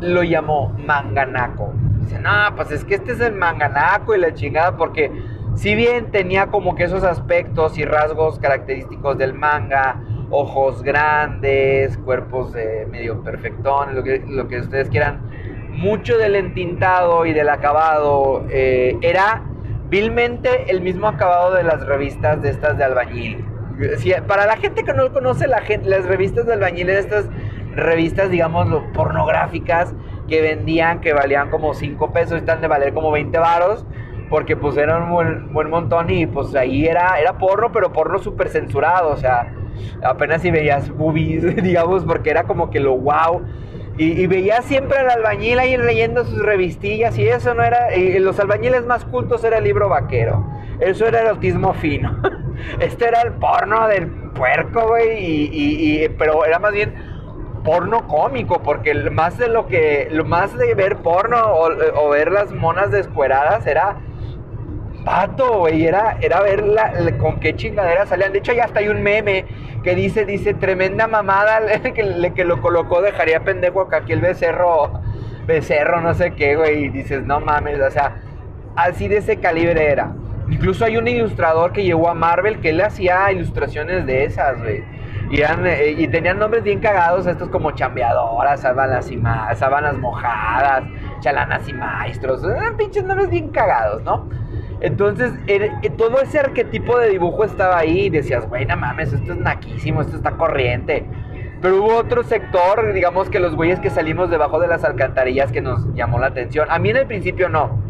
lo 0.00 0.22
llamó 0.22 0.74
Manganaco. 0.84 1.72
Dice, 2.00 2.18
no, 2.18 2.30
pues 2.56 2.70
es 2.70 2.84
que 2.84 2.96
este 2.96 3.12
es 3.12 3.20
el 3.20 3.32
manganaco 3.32 4.14
y 4.14 4.18
la 4.18 4.34
chingada, 4.34 4.76
porque 4.76 5.10
si 5.54 5.74
bien 5.74 6.10
tenía 6.10 6.48
como 6.48 6.74
que 6.74 6.84
esos 6.84 7.02
aspectos 7.02 7.78
y 7.78 7.84
rasgos 7.84 8.38
característicos 8.38 9.16
del 9.16 9.32
manga, 9.32 10.02
ojos 10.30 10.82
grandes, 10.82 11.96
cuerpos 11.98 12.52
medio 12.90 13.22
perfectones, 13.22 13.94
lo 13.94 14.02
que, 14.02 14.22
lo 14.26 14.48
que 14.48 14.60
ustedes 14.60 14.90
quieran, 14.90 15.20
mucho 15.70 16.18
del 16.18 16.36
entintado 16.36 17.24
y 17.26 17.32
del 17.32 17.48
acabado 17.48 18.44
eh, 18.50 18.96
era 19.00 19.42
vilmente 19.88 20.70
el 20.70 20.80
mismo 20.80 21.08
acabado 21.08 21.54
de 21.54 21.62
las 21.62 21.84
revistas 21.86 22.42
de 22.42 22.50
estas 22.50 22.76
de 22.76 22.84
albañil. 22.84 23.44
Para 24.26 24.46
la 24.46 24.56
gente 24.56 24.84
que 24.84 24.92
no 24.92 25.12
conoce 25.12 25.46
la 25.46 25.62
las 25.84 26.04
revistas 26.06 26.46
de 26.46 26.52
albañil, 26.54 26.90
estas 26.90 27.26
revistas, 27.74 28.30
digamos, 28.30 28.68
pornográficas 28.92 29.94
que 30.28 30.40
vendían, 30.40 31.00
que 31.00 31.12
valían 31.12 31.50
como 31.50 31.74
5 31.74 32.12
pesos, 32.12 32.38
están 32.38 32.60
de 32.60 32.68
valer 32.68 32.94
como 32.94 33.10
20 33.10 33.38
varos, 33.38 33.84
porque 34.30 34.56
pues 34.56 34.76
eran 34.76 35.02
un 35.12 35.52
buen, 35.52 35.70
montón 35.70 36.10
y 36.10 36.26
pues 36.26 36.54
ahí 36.54 36.86
era, 36.86 37.20
era 37.20 37.38
porno, 37.38 37.72
pero 37.72 37.92
porno 37.92 38.18
súper 38.18 38.48
censurado, 38.48 39.10
o 39.10 39.16
sea, 39.16 39.52
apenas 40.02 40.42
si 40.42 40.50
veías 40.50 40.90
boobies, 40.90 41.56
digamos, 41.62 42.04
porque 42.04 42.30
era 42.30 42.44
como 42.44 42.70
que 42.70 42.80
lo 42.80 42.96
wow. 42.96 43.42
Y, 43.96 44.26
veías 44.26 44.64
siempre 44.64 44.98
al 44.98 45.08
albañil 45.08 45.56
ahí 45.60 45.76
leyendo 45.76 46.24
sus 46.24 46.42
revistillas 46.42 47.16
y 47.16 47.28
eso 47.28 47.54
no 47.54 47.62
era, 47.62 47.94
y 47.94 48.18
los 48.18 48.40
albañiles 48.40 48.84
más 48.86 49.04
cultos 49.04 49.44
era 49.44 49.58
el 49.58 49.64
libro 49.64 49.88
vaquero, 49.88 50.44
eso 50.80 51.06
era 51.06 51.20
erotismo 51.20 51.74
fino, 51.74 52.20
este 52.80 53.08
era 53.08 53.22
el 53.22 53.32
porno 53.32 53.88
del 53.88 54.08
puerco, 54.34 54.88
güey, 54.88 55.18
y, 55.20 56.08
pero 56.18 56.44
era 56.44 56.58
más 56.58 56.72
bien 56.72 56.94
porno 57.64 58.06
cómico, 58.06 58.62
porque 58.62 58.94
más 59.10 59.38
de 59.38 59.48
lo 59.48 59.66
que, 59.66 60.08
más 60.26 60.56
de 60.56 60.74
ver 60.74 60.96
porno 60.96 61.36
o, 61.40 62.08
ver 62.10 62.30
las 62.30 62.52
monas 62.52 62.90
descueradas 62.90 63.66
era 63.66 63.96
pato, 65.04 65.58
güey, 65.58 65.86
era, 65.86 66.18
era 66.20 66.40
ver 66.40 66.62
con 67.18 67.40
qué 67.40 67.56
chingadera 67.56 68.06
salían. 68.06 68.32
De 68.32 68.38
hecho, 68.38 68.52
ya 68.52 68.64
hasta 68.64 68.80
hay 68.80 68.88
un 68.88 69.02
meme 69.02 69.46
que 69.82 69.94
dice, 69.94 70.24
dice, 70.24 70.54
tremenda 70.54 71.06
mamada, 71.06 71.60
que, 71.82 72.32
que 72.34 72.44
lo 72.44 72.60
colocó, 72.60 73.02
dejaría 73.02 73.40
pendejo 73.40 73.88
aquí 73.92 74.12
el 74.12 74.20
becerro, 74.20 75.00
becerro, 75.46 76.00
no 76.00 76.14
sé 76.14 76.32
qué, 76.32 76.56
güey, 76.56 76.84
y 76.84 76.88
dices, 76.88 77.24
no 77.24 77.40
mames, 77.40 77.80
o 77.80 77.90
sea, 77.90 78.16
así 78.76 79.08
de 79.08 79.18
ese 79.18 79.38
calibre 79.38 79.90
era. 79.90 80.12
Incluso 80.48 80.84
hay 80.84 80.96
un 80.96 81.08
ilustrador 81.08 81.72
que 81.72 81.84
llegó 81.84 82.08
a 82.08 82.14
Marvel 82.14 82.60
que 82.60 82.70
él 82.70 82.80
hacía 82.80 83.32
ilustraciones 83.32 84.06
de 84.06 84.24
esas, 84.24 84.58
güey. 84.58 84.84
Y, 85.30 85.40
eh, 85.40 86.08
tenían 86.10 86.38
nombres 86.38 86.62
bien 86.62 86.80
cagados, 86.80 87.26
estos 87.26 87.48
como 87.48 87.70
chambeadoras, 87.70 88.60
sábanas, 88.60 89.10
y 89.10 89.20
sábanas 89.54 89.96
mojadas, 89.96 90.84
chalanas 91.20 91.66
y 91.68 91.72
maestros. 91.72 92.44
Eran 92.44 92.76
pinches 92.76 93.04
nombres 93.04 93.30
bien 93.30 93.48
cagados, 93.48 94.02
¿no? 94.02 94.28
Entonces, 94.80 95.32
eh, 95.46 95.70
todo 95.96 96.20
ese 96.20 96.40
arquetipo 96.40 96.98
de 96.98 97.08
dibujo 97.08 97.44
estaba 97.44 97.78
ahí 97.78 98.06
y 98.06 98.10
decías, 98.10 98.46
güey, 98.46 98.66
no 98.66 98.76
mames, 98.76 99.12
esto 99.14 99.32
es 99.32 99.38
naquísimo, 99.38 100.02
esto 100.02 100.16
está 100.16 100.32
corriente. 100.32 101.06
Pero 101.62 101.76
hubo 101.76 101.96
otro 101.96 102.22
sector, 102.22 102.92
digamos 102.92 103.30
que 103.30 103.40
los 103.40 103.56
güeyes 103.56 103.80
que 103.80 103.88
salimos 103.88 104.28
debajo 104.28 104.60
de 104.60 104.68
las 104.68 104.84
alcantarillas 104.84 105.50
que 105.50 105.62
nos 105.62 105.94
llamó 105.94 106.18
la 106.18 106.26
atención. 106.26 106.68
A 106.70 106.78
mí 106.78 106.90
en 106.90 106.98
el 106.98 107.06
principio 107.06 107.48
no. 107.48 107.82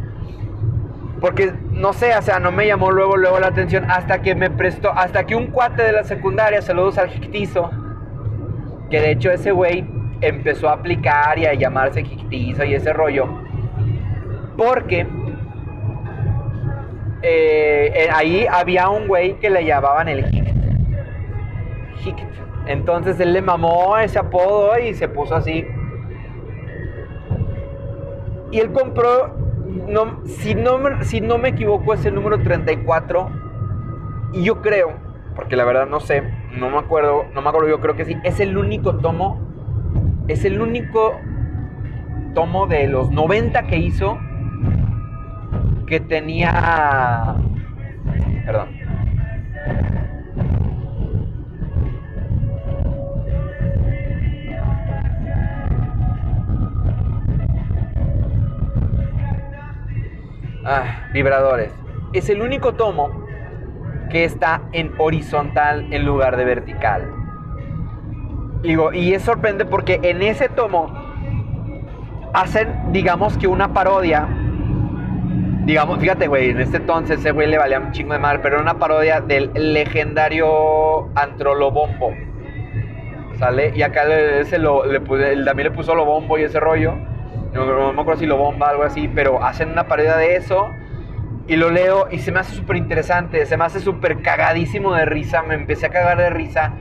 Porque, 1.25 1.55
no 1.71 1.95
sé, 1.95 2.15
o 2.15 2.21
sea, 2.21 2.39
no 2.39 2.53
me 2.53 2.67
llamó 2.67 2.91
luego, 2.91 3.17
luego 3.17 3.41
la 3.41 3.47
atención 3.47 3.91
hasta 3.91 4.21
que 4.21 4.35
me 4.35 4.51
prestó, 4.51 4.93
hasta 4.93 5.25
que 5.25 5.35
un 5.35 5.47
cuate 5.47 5.83
de 5.83 5.93
la 5.93 6.05
secundaria, 6.05 6.61
saludos 6.61 6.99
al 6.99 7.09
Jictizo, 7.09 7.71
que 8.91 9.01
de 9.01 9.13
hecho 9.13 9.31
ese 9.31 9.51
güey 9.51 9.87
empezó 10.21 10.69
a 10.69 10.75
aplicar 10.75 11.39
y 11.39 11.47
a 11.47 11.55
llamarse 11.55 12.05
Jictizo 12.05 12.63
y 12.65 12.75
ese 12.75 12.93
rollo. 12.93 13.27
Porque 14.59 15.07
eh, 17.23 17.93
eh, 17.95 18.09
ahí 18.13 18.47
había 18.47 18.91
un 18.91 19.09
güey 19.09 19.39
que 19.39 19.49
le 19.49 19.65
llamaban 19.65 20.09
el 20.09 20.27
Hict. 22.05 22.21
Entonces 22.67 23.19
él 23.19 23.33
le 23.33 23.41
mamó 23.41 23.97
ese 23.97 24.19
apodo 24.19 24.79
y 24.79 24.93
se 24.93 25.09
puso 25.09 25.37
así. 25.37 25.67
Y 28.51 28.61
él 28.61 28.71
compró 28.73 29.44
no, 29.75 30.21
si, 30.25 30.55
no, 30.55 30.79
si 31.03 31.21
no 31.21 31.39
me 31.39 31.51
equivoco, 31.51 31.95
es 31.95 32.05
el 32.05 32.15
número 32.15 32.39
34. 32.41 33.31
Y 34.33 34.45
yo 34.45 34.63
creo, 34.63 34.93
porque 35.37 35.57
la 35.57 35.65
verdad 35.65 35.87
no 35.87 36.01
sé, 36.01 36.23
no 36.57 36.71
me 36.71 36.79
acuerdo, 36.79 37.27
no 37.35 37.43
me 37.43 37.49
acuerdo, 37.49 37.69
yo 37.69 37.81
creo 37.81 37.97
que 37.97 38.05
sí, 38.05 38.17
es 38.25 38.41
el 38.41 38.57
único 38.57 38.97
tomo, 38.97 39.41
es 40.29 40.45
el 40.45 40.61
único 40.61 41.19
tomo 42.35 42.67
de 42.67 42.89
los 42.89 43.11
90 43.11 43.67
que 43.67 43.77
hizo 43.77 44.19
que 45.87 46.01
tenía... 46.01 47.37
Perdón. 48.45 48.84
Ah, 60.65 61.09
vibradores. 61.13 61.73
Es 62.13 62.31
el 62.31 62.41
único 62.41 62.75
tomo 62.75 63.11
que 64.11 64.25
está 64.25 64.63
en 64.73 64.93
horizontal 64.99 65.93
en 65.93 66.07
lugar 66.07 66.37
de 66.37 66.45
vertical. 66.45 67.13
Y 68.63 69.13
es 69.13 69.23
sorprendente 69.23 69.67
porque 69.71 70.01
en 70.03 70.23
ese 70.23 70.49
tomo 70.49 70.91
hacen, 72.33 72.93
digamos 72.93 73.37
que 73.37 73.47
una 73.47 73.75
parodia. 73.75 74.27
Digamos, 75.67 75.99
fíjate, 75.99 76.29
güey, 76.29 76.51
en 76.51 76.61
este 76.61 76.79
entonces 76.79 77.21
ese 77.21 77.33
güey 77.33 77.49
le 77.49 77.59
valía 77.59 77.81
un 77.81 77.93
chingo 77.93 78.15
de 78.15 78.19
mal, 78.19 78.41
pero 78.41 78.57
era 78.57 78.63
una 78.63 78.79
parodia 78.79 79.21
del 79.21 79.51
legendario 79.55 81.11
Antrolobombo. 81.15 82.15
¿Sale? 83.39 83.73
Y 83.75 83.83
acá 83.83 84.05
ese 84.05 84.59
lo, 84.59 84.87
le, 84.87 85.01
también 85.01 85.69
le 85.69 85.71
puso 85.73 85.95
Lobombo 85.95 86.39
y 86.39 86.45
ese 86.45 86.61
rollo 86.61 86.95
no, 87.55 87.93
me 87.93 88.01
acuerdo 88.01 88.21
si 88.21 88.27
lo 88.27 88.37
bomba 88.37 88.71
algo 88.71 88.83
así, 88.83 89.09
pero 89.09 89.43
hacen 89.45 89.71
una 89.71 89.87
pared 89.87 90.13
de 90.17 90.37
eso 90.37 90.71
y 91.47 91.57
lo 91.57 91.71
leo 91.71 92.09
y 92.11 92.19
se 92.19 92.33
me 92.33 92.41
hace 92.41 92.55
súper 92.55 92.77
interesante, 92.77 93.47
se 93.47 93.57
me 93.57 93.65
hace 93.65 93.81
súper 93.81 94.23
cagadísimo 94.23 94.95
de 94.95 95.05
risa, 95.05 95.43
me 95.43 95.55
empecé 95.55 95.87
a 95.87 95.91
cagar 95.91 96.19
de 96.19 96.31
risa 96.31 96.75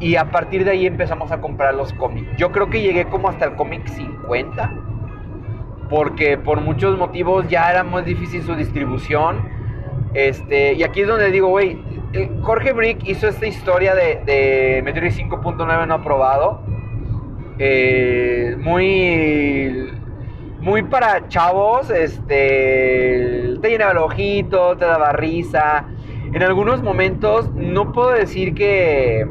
y 0.00 0.16
a 0.16 0.30
partir 0.30 0.64
de 0.64 0.72
ahí 0.72 0.86
empezamos 0.86 1.32
a 1.32 1.40
comprar 1.40 1.74
los 1.74 1.92
cómics. 1.92 2.28
Yo 2.36 2.52
creo 2.52 2.70
que 2.70 2.80
llegué 2.80 3.06
como 3.06 3.28
hasta 3.28 3.46
el 3.46 3.54
cómic 3.54 3.86
50, 3.86 4.72
porque 5.90 6.38
por 6.38 6.60
muchos 6.60 6.98
motivos 6.98 7.48
ya 7.48 7.70
era 7.70 7.84
muy 7.84 8.02
difícil 8.02 8.42
su 8.42 8.54
distribución. 8.54 9.48
Este, 10.14 10.74
y 10.74 10.82
aquí 10.82 11.02
es 11.02 11.08
donde 11.08 11.30
digo, 11.30 11.48
güey, 11.48 11.78
Jorge 12.42 12.72
Brick 12.72 13.06
hizo 13.06 13.28
esta 13.28 13.46
historia 13.46 13.94
de, 13.94 14.20
de 14.24 14.82
Metroid 14.82 15.12
5.9 15.12 15.86
no 15.86 15.94
aprobado. 15.94 16.62
Eh, 17.58 18.54
muy 18.60 19.90
muy 20.66 20.82
para 20.82 21.28
chavos, 21.28 21.90
este, 21.90 23.54
te 23.62 23.70
llenaba 23.70 23.92
el 23.92 23.98
ojito, 23.98 24.76
te 24.76 24.84
daba 24.84 25.12
risa. 25.12 25.84
En 26.32 26.42
algunos 26.42 26.82
momentos 26.82 27.54
no 27.54 27.92
puedo 27.92 28.10
decir 28.10 28.52
que, 28.52 29.28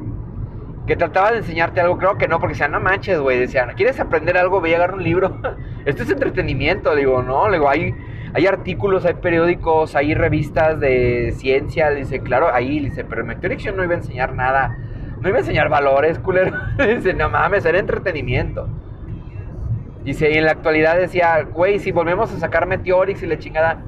que 0.88 0.95
trataba 0.95 1.34
de 1.34 1.39
enseñarte 1.39 1.82
algo, 1.82 1.98
creo 1.98 2.17
que 2.17 2.30
no, 2.30 2.39
porque 2.39 2.54
decían, 2.54 2.71
no 2.71 2.80
manches, 2.80 3.19
güey, 3.19 3.38
decían, 3.38 3.74
¿quieres 3.76 4.00
aprender 4.00 4.38
algo? 4.38 4.62
Ve 4.62 4.76
a 4.76 4.78
agarrar 4.78 4.95
un 4.95 5.04
libro. 5.04 5.38
Esto 5.86 6.04
es 6.04 6.10
entretenimiento, 6.10 6.95
digo, 6.95 7.21
no, 7.21 7.48
hay, 7.67 7.93
hay 8.34 8.48
artículos, 8.48 9.04
hay 9.04 9.15
periódicos, 9.15 9.93
hay 9.93 10.13
revistas 10.13 10.80
de 10.80 11.34
ciencia, 11.36 11.89
dice, 11.89 12.21
claro, 12.21 12.48
ahí, 12.54 12.80
dice, 12.80 13.04
pero 13.04 13.24
en 13.24 13.28
Meteoricción 13.28 13.76
no 13.76 13.84
iba 13.84 13.95
a 13.95 13.98
enseñar 13.98 14.34
nada, 14.36 14.78
no 15.19 15.28
iba 15.28 15.39
a 15.39 15.41
enseñar 15.41 15.67
valores, 15.67 16.17
culero. 16.17 16.58
dice, 16.95 17.13
no 17.13 17.30
mames, 17.30 17.65
era 17.65 17.78
entretenimiento. 17.78 18.69
Dice, 20.06 20.32
y 20.32 20.38
en 20.38 20.46
la 20.46 20.52
actualidad 20.52 20.98
decía, 20.98 21.41
güey, 21.52 21.80
si 21.80 21.91
volvemos 21.91 22.32
a 22.32 22.38
sacar 22.38 22.68
Meteorix 22.68 23.24
y 23.24 23.26
la 23.26 23.39
chingada. 23.39 23.82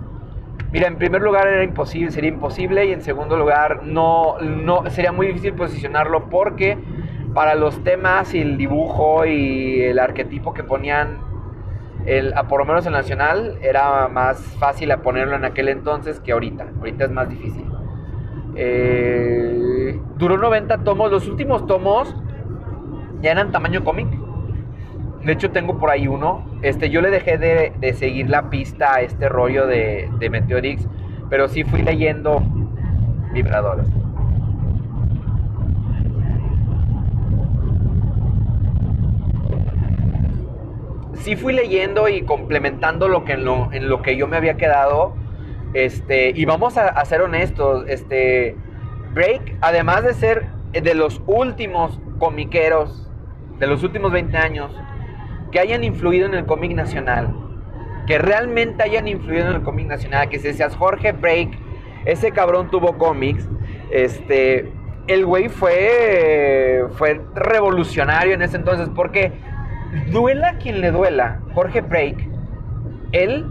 Mira, 0.71 0.87
en 0.87 0.97
primer 0.97 1.21
lugar 1.21 1.47
era 1.47 1.63
imposible, 1.63 2.11
sería 2.11 2.31
imposible 2.31 2.85
y 2.87 2.91
en 2.91 3.01
segundo 3.01 3.37
lugar 3.37 3.83
no, 3.83 4.39
no 4.41 4.89
sería 4.89 5.11
muy 5.11 5.27
difícil 5.27 5.53
posicionarlo 5.53 6.27
porque 6.29 6.77
para 7.35 7.53
los 7.53 7.83
temas 7.83 8.33
y 8.33 8.41
el 8.41 8.57
dibujo 8.57 9.25
y 9.25 9.81
el 9.81 9.99
arquetipo 9.99 10.55
que 10.55 10.63
ponían, 10.63 11.19
el, 12.07 12.33
por 12.49 12.61
lo 12.61 12.65
menos 12.65 12.85
el 12.87 12.93
nacional, 12.93 13.59
era 13.61 14.07
más 14.07 14.39
fácil 14.59 14.91
a 14.91 15.03
ponerlo 15.03 15.35
en 15.35 15.45
aquel 15.45 15.69
entonces 15.69 16.19
que 16.19 16.31
ahorita. 16.31 16.65
Ahorita 16.79 17.05
es 17.05 17.11
más 17.11 17.29
difícil. 17.29 17.63
Eh, 18.55 20.01
duró 20.17 20.37
90 20.37 20.79
tomos. 20.79 21.11
Los 21.11 21.27
últimos 21.27 21.67
tomos 21.67 22.13
ya 23.21 23.31
eran 23.31 23.51
tamaño 23.51 23.83
cómic. 23.83 24.07
De 25.23 25.33
hecho, 25.33 25.51
tengo 25.51 25.77
por 25.77 25.89
ahí 25.89 26.07
uno. 26.07 26.45
Este, 26.61 26.89
yo 26.89 27.01
le 27.01 27.09
dejé 27.09 27.37
de, 27.37 27.93
seguir 27.93 28.29
la 28.29 28.49
pista 28.49 28.95
a 28.95 29.01
este 29.01 29.29
rollo 29.29 29.67
de, 29.67 30.09
de 30.19 30.29
Meteorix, 30.29 30.87
pero 31.29 31.47
sí 31.47 31.63
fui 31.63 31.81
leyendo 31.81 32.41
vibradores. 33.33 33.87
Sí 41.15 41.35
fui 41.35 41.51
leyendo 41.51 42.07
y 42.07 42.21
complementando 42.21 43.09
lo 43.09 43.25
que 43.25 43.33
en 43.33 43.43
lo, 43.43 43.71
en 43.73 43.89
lo 43.89 44.01
que 44.01 44.15
yo 44.15 44.27
me 44.27 44.37
había 44.37 44.55
quedado. 44.55 45.13
Este, 45.73 46.31
y 46.33 46.45
vamos 46.45 46.77
a, 46.77 46.87
a 46.87 47.03
ser 47.03 47.21
honestos, 47.21 47.83
este, 47.89 48.55
Break, 49.13 49.57
además 49.61 50.03
de 50.03 50.13
ser 50.13 50.45
de 50.71 50.93
los 50.93 51.21
últimos 51.25 51.99
comiqueros 52.19 53.07
de 53.59 53.67
los 53.67 53.83
últimos 53.83 54.11
20 54.11 54.37
años, 54.37 54.71
que 55.51 55.59
hayan 55.59 55.83
influido 55.83 56.25
en 56.27 56.33
el 56.33 56.45
cómic 56.45 56.73
nacional. 56.73 57.33
que 58.05 58.17
realmente 58.17 58.83
hayan 58.83 59.05
influido 59.09 59.49
en 59.49 59.57
el 59.57 59.63
cómic 59.63 59.87
nacional, 59.87 60.29
que 60.29 60.39
si 60.39 60.47
decías 60.47 60.73
Jorge 60.77 61.11
Break, 61.11 61.49
ese 62.05 62.31
cabrón 62.31 62.71
tuvo 62.71 62.97
cómics, 62.97 63.49
este, 63.91 64.71
el 65.07 65.25
güey 65.25 65.49
fue, 65.49 66.85
fue 66.93 67.19
revolucionario 67.35 68.33
en 68.33 68.41
ese 68.41 68.55
entonces, 68.55 68.87
porque 68.95 69.33
duela 70.09 70.57
quien 70.57 70.79
le 70.79 70.91
duela, 70.91 71.41
Jorge 71.53 71.81
Break, 71.81 72.29
él 73.11 73.45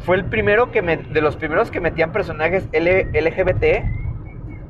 fue 0.00 0.16
el 0.16 0.24
primero 0.24 0.70
que 0.70 0.82
me, 0.82 0.96
de 0.96 1.20
los 1.20 1.36
primeros 1.36 1.70
que 1.70 1.80
metían 1.80 2.10
personajes 2.10 2.68
LGBT 2.72 3.84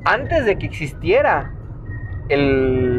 antes 0.05 0.45
de 0.45 0.57
que 0.57 0.65
existiera 0.67 1.51
el, 2.29 2.94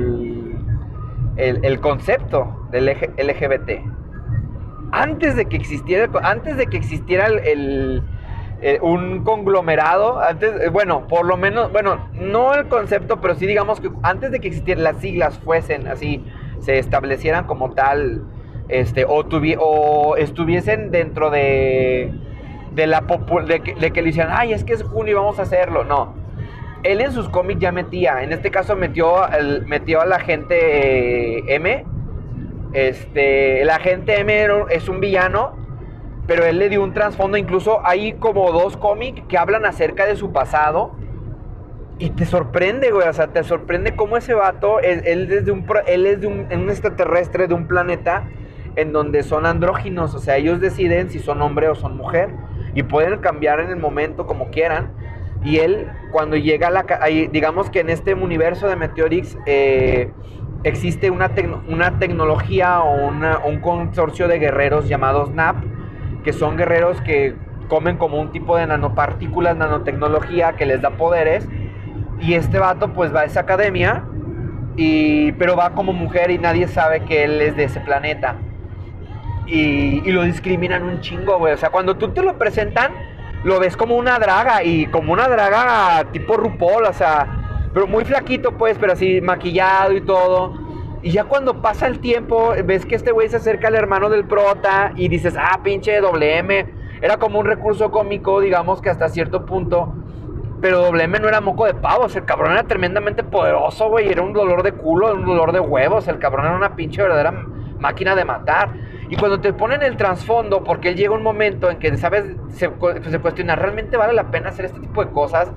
el, 1.37 1.81
concepto 1.81 2.67
del 2.71 2.87
LGBT. 2.87 3.83
Antes 4.93 5.37
de 5.37 5.47
que 5.47 5.57
existiera, 5.57 6.09
antes 6.23 6.57
de 6.57 6.67
que 6.67 6.77
existiera 6.77 7.27
el, 7.27 8.03
un 8.81 9.23
conglomerado, 9.25 10.21
antes, 10.21 10.53
eh, 10.61 10.69
bueno, 10.69 11.07
por 11.07 11.27
lo 11.27 11.37
menos, 11.37 11.73
bueno, 11.73 12.09
no 12.13 12.55
el 12.55 12.67
concepto, 12.69 13.21
pero 13.21 13.35
sí 13.35 13.47
digamos 13.47 13.81
que 13.81 13.91
antes 14.03 14.31
de 14.31 14.41
que 14.41 14.49
existieran 14.49 14.85
las 14.85 14.99
siglas 14.99 15.39
fuesen 15.39 15.89
así, 15.89 16.25
se 16.61 16.79
establecieran 16.79 17.47
como 17.47 17.73
tal, 17.73 18.25
este, 18.69 19.05
o, 19.05 19.25
o 19.59 20.17
estuviesen 20.17 20.91
dentro 20.91 21.31
de, 21.31 22.13
de 22.73 22.87
la 22.87 23.01
de 23.01 23.75
de 23.79 23.91
que 23.91 24.03
le 24.03 24.09
decían, 24.09 24.29
ay, 24.31 24.53
es 24.53 24.65
que 24.65 24.73
es 24.73 24.83
junio 24.83 25.13
y 25.13 25.15
vamos 25.15 25.39
a 25.39 25.43
hacerlo. 25.43 25.85
No, 25.85 26.15
él 26.87 27.01
en 27.01 27.13
sus 27.13 27.29
cómics 27.29 27.61
ya 27.61 27.73
metía, 27.73 28.23
en 28.23 28.33
este 28.33 28.51
caso 28.51 28.77
metió, 28.77 29.15
metió 29.67 30.01
a 30.01 30.07
la 30.07 30.21
gente 30.21 31.39
eh, 31.39 31.55
M. 31.55 31.85
Este, 32.73 33.65
la 33.65 33.79
gente 33.79 34.21
M 34.21 34.49
es 34.71 34.89
un 34.89 35.01
villano, 35.01 35.57
pero 36.27 36.45
él 36.45 36.59
le 36.59 36.69
dio 36.69 36.83
un 36.83 36.93
trasfondo. 36.93 37.37
Incluso 37.37 37.81
hay 37.85 38.15
como 38.15 38.53
dos 38.53 38.77
cómics 38.77 39.23
que 39.29 39.39
hablan 39.39 39.65
acerca 39.65 40.07
de 40.07 40.17
su 40.17 40.33
pasado. 40.33 40.93
Y 41.99 42.11
te 42.11 42.27
sorprende, 42.27 42.91
güey. 42.91 43.09
O 43.09 43.13
sea, 43.13 43.29
te 43.29 43.43
sorprende 43.43 43.97
cómo 43.97 44.17
ese 44.17 44.35
vato, 44.35 44.81
él, 44.81 45.29
desde 45.29 45.51
un, 45.51 45.65
él 45.87 46.07
es 46.07 46.21
de 46.21 46.27
un, 46.27 46.47
un 46.53 46.71
extraterrestre 46.71 47.49
de 47.49 47.55
un 47.55 47.67
planeta 47.67 48.29
en 48.77 48.93
donde 48.93 49.23
son 49.23 49.47
andróginos. 49.47 50.15
O 50.15 50.19
sea, 50.19 50.37
ellos 50.37 50.61
deciden 50.61 51.09
si 51.09 51.19
son 51.19 51.41
hombre 51.41 51.69
o 51.69 51.75
son 51.75 51.97
mujer. 51.97 52.29
Y 52.75 52.83
pueden 52.83 53.19
cambiar 53.21 53.61
en 53.61 53.71
el 53.71 53.77
momento 53.77 54.27
como 54.27 54.51
quieran. 54.51 54.93
Y 55.45 55.59
él, 55.59 55.89
cuando 56.13 56.37
llega 56.37 56.69
a 56.69 56.71
la... 56.71 56.85
digamos 57.31 57.71
que 57.71 57.81
en 57.81 57.91
este 57.91 58.15
universo 58.15 58.69
de 58.69 58.77
Meteorix 58.77 59.37
eh, 59.47 60.11
existe 60.65 61.11
una, 61.11 61.31
una 61.69 61.99
tecnología 61.99 62.81
o, 62.81 63.09
un 63.09 63.61
consorcio 63.61 64.29
de 64.29 64.39
guerreros 64.39 64.89
llamados 64.89 65.31
NAP, 65.31 65.57
que 66.25 66.33
son 66.33 66.57
guerreros 66.57 67.01
que 67.03 67.37
comen 67.69 67.97
como 67.97 68.21
un 68.21 68.33
tipo 68.33 68.57
de 68.57 68.67
nanopartículas, 68.67 69.57
nanotecnología 69.57 70.55
que 70.55 70.67
les 70.67 70.83
da 70.83 70.91
poderes. 70.91 71.49
Y 72.21 72.35
este 72.35 72.59
vato 72.59 72.93
pues 72.93 73.15
va 73.15 73.21
a 73.21 73.25
esa 73.25 73.41
academia, 73.41 74.05
y, 74.77 75.33
pero 75.33 75.57
va 75.57 75.71
como 75.71 75.93
mujer 75.93 76.31
y 76.31 76.39
nadie 76.39 76.67
sabe 76.67 77.01
que 77.01 77.25
él 77.25 77.41
es 77.41 77.57
de 77.57 77.65
ese 77.65 77.81
planeta. 77.81 78.37
Y, 79.47 80.03
y 80.05 80.13
lo 80.13 80.23
discriminan 80.23 80.83
un 80.83 81.01
chingo, 81.01 81.39
güey. 81.39 81.53
O 81.53 81.57
sea, 81.57 81.71
cuando 81.71 81.97
tú 81.97 82.09
te 82.09 82.23
lo 82.23 82.37
presentan 82.37 82.93
lo 83.45 83.61
ves 83.61 83.77
como 83.77 83.97
una 83.97 84.19
draga 84.19 84.63
y 84.63 84.87
como 84.87 85.13
una 85.13 85.29
draga 85.29 86.05
tipo 86.13 86.37
RuPaul, 86.37 86.85
o 86.85 86.93
sea, 86.93 87.69
pero 87.73 87.87
muy 87.87 88.05
flaquito 88.05 88.53
pues, 88.53 88.77
pero 88.79 88.93
así 88.93 89.21
maquillado 89.21 89.93
y 89.93 90.01
todo. 90.01 90.55
Y 91.03 91.13
ya 91.13 91.25
cuando 91.25 91.63
pasa 91.63 91.87
el 91.87 92.01
tiempo, 92.01 92.55
ves 92.65 92.85
que 92.85 92.97
este 92.97 93.13
güey 93.13 93.29
se 93.29 93.37
acerca 93.37 93.69
al 93.69 93.77
hermano 93.77 94.11
del 94.11 94.25
prota 94.25 94.93
y 94.97 95.09
dices, 95.09 95.37
ah, 95.39 95.61
pinche 95.63 96.01
WM. 96.01 96.67
Era 97.01 97.19
como 97.19 97.39
un 97.39 97.47
recurso 97.47 97.91
cómico, 97.91 98.41
digamos 98.41 98.81
que 98.81 98.91
hasta 98.91 99.09
cierto 99.09 99.47
punto. 99.47 99.95
Pero 100.61 100.91
WM 100.91 101.21
no 101.21 101.29
era 101.29 101.41
moco 101.41 101.67
de 101.67 101.75
pavos, 101.75 102.17
el 102.17 102.25
cabrón 102.25 102.53
era 102.53 102.65
tremendamente 102.65 103.23
poderoso, 103.23 103.89
güey. 103.91 104.11
Era 104.11 104.23
un 104.23 104.33
dolor 104.33 104.63
de 104.63 104.73
culo, 104.73 105.15
un 105.15 105.27
dolor 105.27 105.53
de 105.53 105.61
huevos. 105.61 106.09
El 106.09 106.19
cabrón 106.19 106.47
era 106.47 106.57
una 106.57 106.75
pinche 106.75 107.03
verdadera 107.03 107.45
máquina 107.79 108.15
de 108.15 108.25
matar. 108.25 108.71
Y 109.09 109.17
cuando 109.17 109.41
te 109.41 109.53
ponen 109.53 109.83
el 109.83 109.97
trasfondo, 109.97 110.65
porque 110.65 110.95
llega 110.95 111.15
un 111.15 111.23
momento 111.23 111.71
en 111.71 111.79
que, 111.79 111.97
¿sabes? 111.97 112.25
Se, 112.51 112.69
cuestiona, 112.71 113.55
¿realmente 113.55 113.97
vale 113.97 114.13
la 114.13 114.31
pena 114.31 114.49
hacer 114.49 114.65
este 114.65 114.81
tipo 114.81 115.05
de 115.05 115.11
cosas 115.13 115.53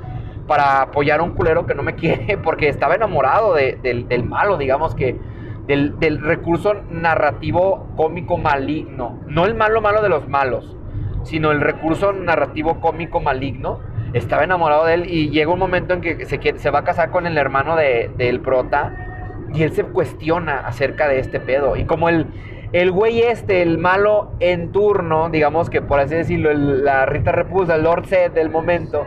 para 0.48 0.82
apoyar 0.82 1.20
a 1.20 1.24
un 1.24 1.32
culero 1.32 1.66
que 1.66 1.74
no 1.74 1.84
me 1.84 1.96
quiere? 1.96 2.38
Porque 2.38 2.70
estaba 2.70 2.96
enamorado 2.96 3.56
del, 3.56 4.24
malo, 4.24 4.58
digamos 4.58 4.94
que, 4.94 5.20
del, 5.66 5.98
del, 6.00 6.22
recurso 6.22 6.76
narrativo 6.92 7.88
cómico 7.96 8.38
maligno. 8.38 9.20
No 9.28 9.46
el 9.46 9.56
malo 9.56 9.82
malo 9.82 10.02
de 10.02 10.10
los 10.10 10.28
malos, 10.28 10.78
sino 11.24 11.52
el 11.52 11.62
recurso 11.62 12.14
narrativo 12.14 12.80
cómico 12.80 13.20
maligno. 13.20 13.80
Estaba 14.14 14.44
enamorado 14.44 14.86
de 14.86 14.94
él 14.96 15.06
y 15.08 15.30
llega 15.30 15.52
un 15.52 15.60
momento 15.60 15.94
en 15.94 16.02
que 16.02 16.26
se, 16.26 16.40
se 16.58 16.70
va 16.72 16.80
a 16.80 16.84
casar 16.84 17.12
con 17.12 17.28
el 17.28 17.38
hermano 17.38 17.76
de, 17.76 18.12
del 18.18 18.42
prota 18.42 19.09
y 19.54 19.64
él 19.64 19.72
se 19.72 19.84
cuestiona 19.84 20.60
acerca 20.60 21.08
de 21.08 21.20
este 21.20 21.40
pedo. 21.40 21.76
Y 21.76 21.86
como 21.86 22.10
el 22.10 22.28
el 22.72 22.92
güey 22.92 23.22
este, 23.22 23.64
el 23.64 23.80
malo 23.80 24.32
en 24.40 24.72
turno, 24.72 25.30
digamos 25.30 25.70
que 25.72 25.82
por 25.82 26.00
así 26.00 26.14
decirlo, 26.14 26.54
la 26.54 27.06
Rita 27.08 27.32
Repulsa, 27.32 27.76
el 27.76 27.84
Lord 27.84 28.06
Zed 28.06 28.32
del 28.32 28.52
momento, 28.52 29.06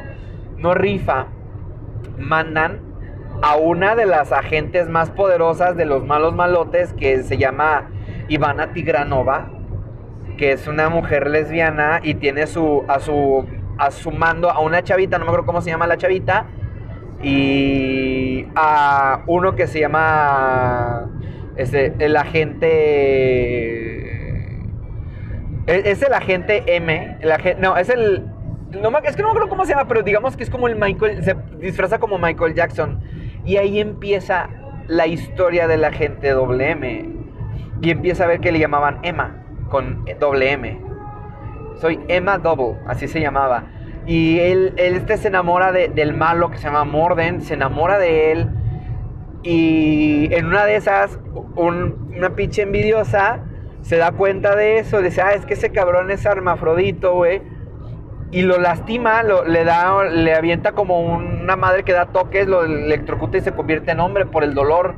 no 0.57 0.75
rifa, 0.75 1.29
mandan 2.19 2.81
a 3.41 3.57
una 3.57 3.95
de 3.95 4.07
las 4.07 4.33
agentes 4.33 4.89
más 4.89 5.11
poderosas 5.11 5.77
de 5.77 5.85
los 5.85 6.05
malos 6.05 6.35
malotes 6.35 6.93
que 6.93 7.23
se 7.23 7.39
llama 7.39 7.89
Ivana 8.29 8.73
Tigranova, 8.73 9.51
que 10.37 10.53
es 10.53 10.67
una 10.67 10.89
mujer 10.89 11.29
lesbiana 11.31 12.01
y 12.03 12.15
tiene 12.15 12.49
su, 12.49 12.85
a, 12.89 12.99
su, 12.99 13.47
a 13.79 13.93
su 13.93 14.11
mando 14.11 14.51
a 14.51 14.59
una 14.59 14.83
chavita, 14.83 15.19
no 15.19 15.25
me 15.25 15.31
acuerdo 15.31 15.47
cómo 15.47 15.61
se 15.61 15.71
llama 15.71 15.87
la 15.87 15.99
chavita, 15.99 16.47
y 17.23 18.47
a 18.55 19.23
uno 19.27 19.55
que 19.55 19.67
se 19.67 19.81
llama 19.81 21.09
este, 21.57 21.95
el 21.99 22.17
agente. 22.17 22.69
Es, 25.67 26.03
el 26.03 26.13
agente 26.13 26.65
M. 26.67 27.19
El 27.21 27.33
no, 27.61 27.77
es 27.77 27.89
el. 27.89 28.29
Es 29.05 29.17
que 29.17 29.23
no 29.23 29.29
me 29.29 29.33
acuerdo 29.33 29.49
cómo 29.49 29.65
se 29.65 29.73
llama, 29.73 29.87
pero 29.87 30.03
digamos 30.03 30.37
que 30.37 30.43
es 30.43 30.51
como 30.51 30.67
el 30.67 30.77
Michael. 30.77 31.23
Se 31.23 31.37
disfraza 31.61 31.99
como 31.99 32.19
Michael 32.19 32.55
Jackson. 32.55 33.01
Y 33.45 33.57
ahí 33.57 33.81
empieza 33.81 34.49
la 34.89 35.07
historia 35.07 35.69
del 35.69 35.85
agente 35.85 36.31
WM. 36.31 37.23
Y 37.81 37.91
empieza 37.91 38.25
a 38.25 38.27
ver 38.27 38.41
que 38.41 38.51
le 38.53 38.59
llamaban 38.59 38.99
Emma 39.03 39.45
con 39.69 40.05
doble 40.19 40.53
M. 40.53 40.81
Soy 41.81 42.01
Emma 42.09 42.39
Double, 42.39 42.79
así 42.87 43.09
se 43.09 43.21
llamaba. 43.21 43.65
Y 44.07 44.41
él, 44.41 44.75
él 44.77 44.97
este 44.97 45.17
se 45.17 45.29
enamora 45.29 45.73
del 45.73 46.15
malo 46.15 46.51
que 46.51 46.59
se 46.59 46.65
llama 46.65 46.85
Morden, 46.85 47.41
se 47.41 47.55
enamora 47.55 47.99
de 47.99 48.33
él 48.33 48.51
y 49.43 50.33
en 50.33 50.47
una 50.47 50.65
de 50.65 50.77
esas, 50.77 51.19
una 51.57 52.37
pinche 52.37 52.63
envidiosa 52.63 53.41
se 53.83 53.97
da 53.97 54.13
cuenta 54.13 54.55
de 54.55 54.79
eso, 54.79 55.03
dice, 55.03 55.21
ah, 55.23 55.33
es 55.33 55.45
que 55.45 55.55
ese 55.55 55.73
cabrón 55.73 56.11
es 56.13 56.25
hermafrodito, 56.25 57.15
güey. 57.15 57.43
Y 58.31 58.43
lo 58.43 58.59
lastima, 58.59 59.23
le 59.23 59.65
da, 59.65 60.05
le 60.05 60.35
avienta 60.35 60.73
como 60.73 61.01
una 61.01 61.57
madre 61.57 61.83
que 61.83 61.93
da 61.93 62.07
toques, 62.07 62.47
lo 62.47 62.65
electrocuta 62.65 63.37
y 63.37 63.41
se 63.41 63.53
convierte 63.53 63.91
en 63.91 64.01
hombre 64.01 64.25
por 64.25 64.45
el 64.45 64.55
dolor. 64.55 64.95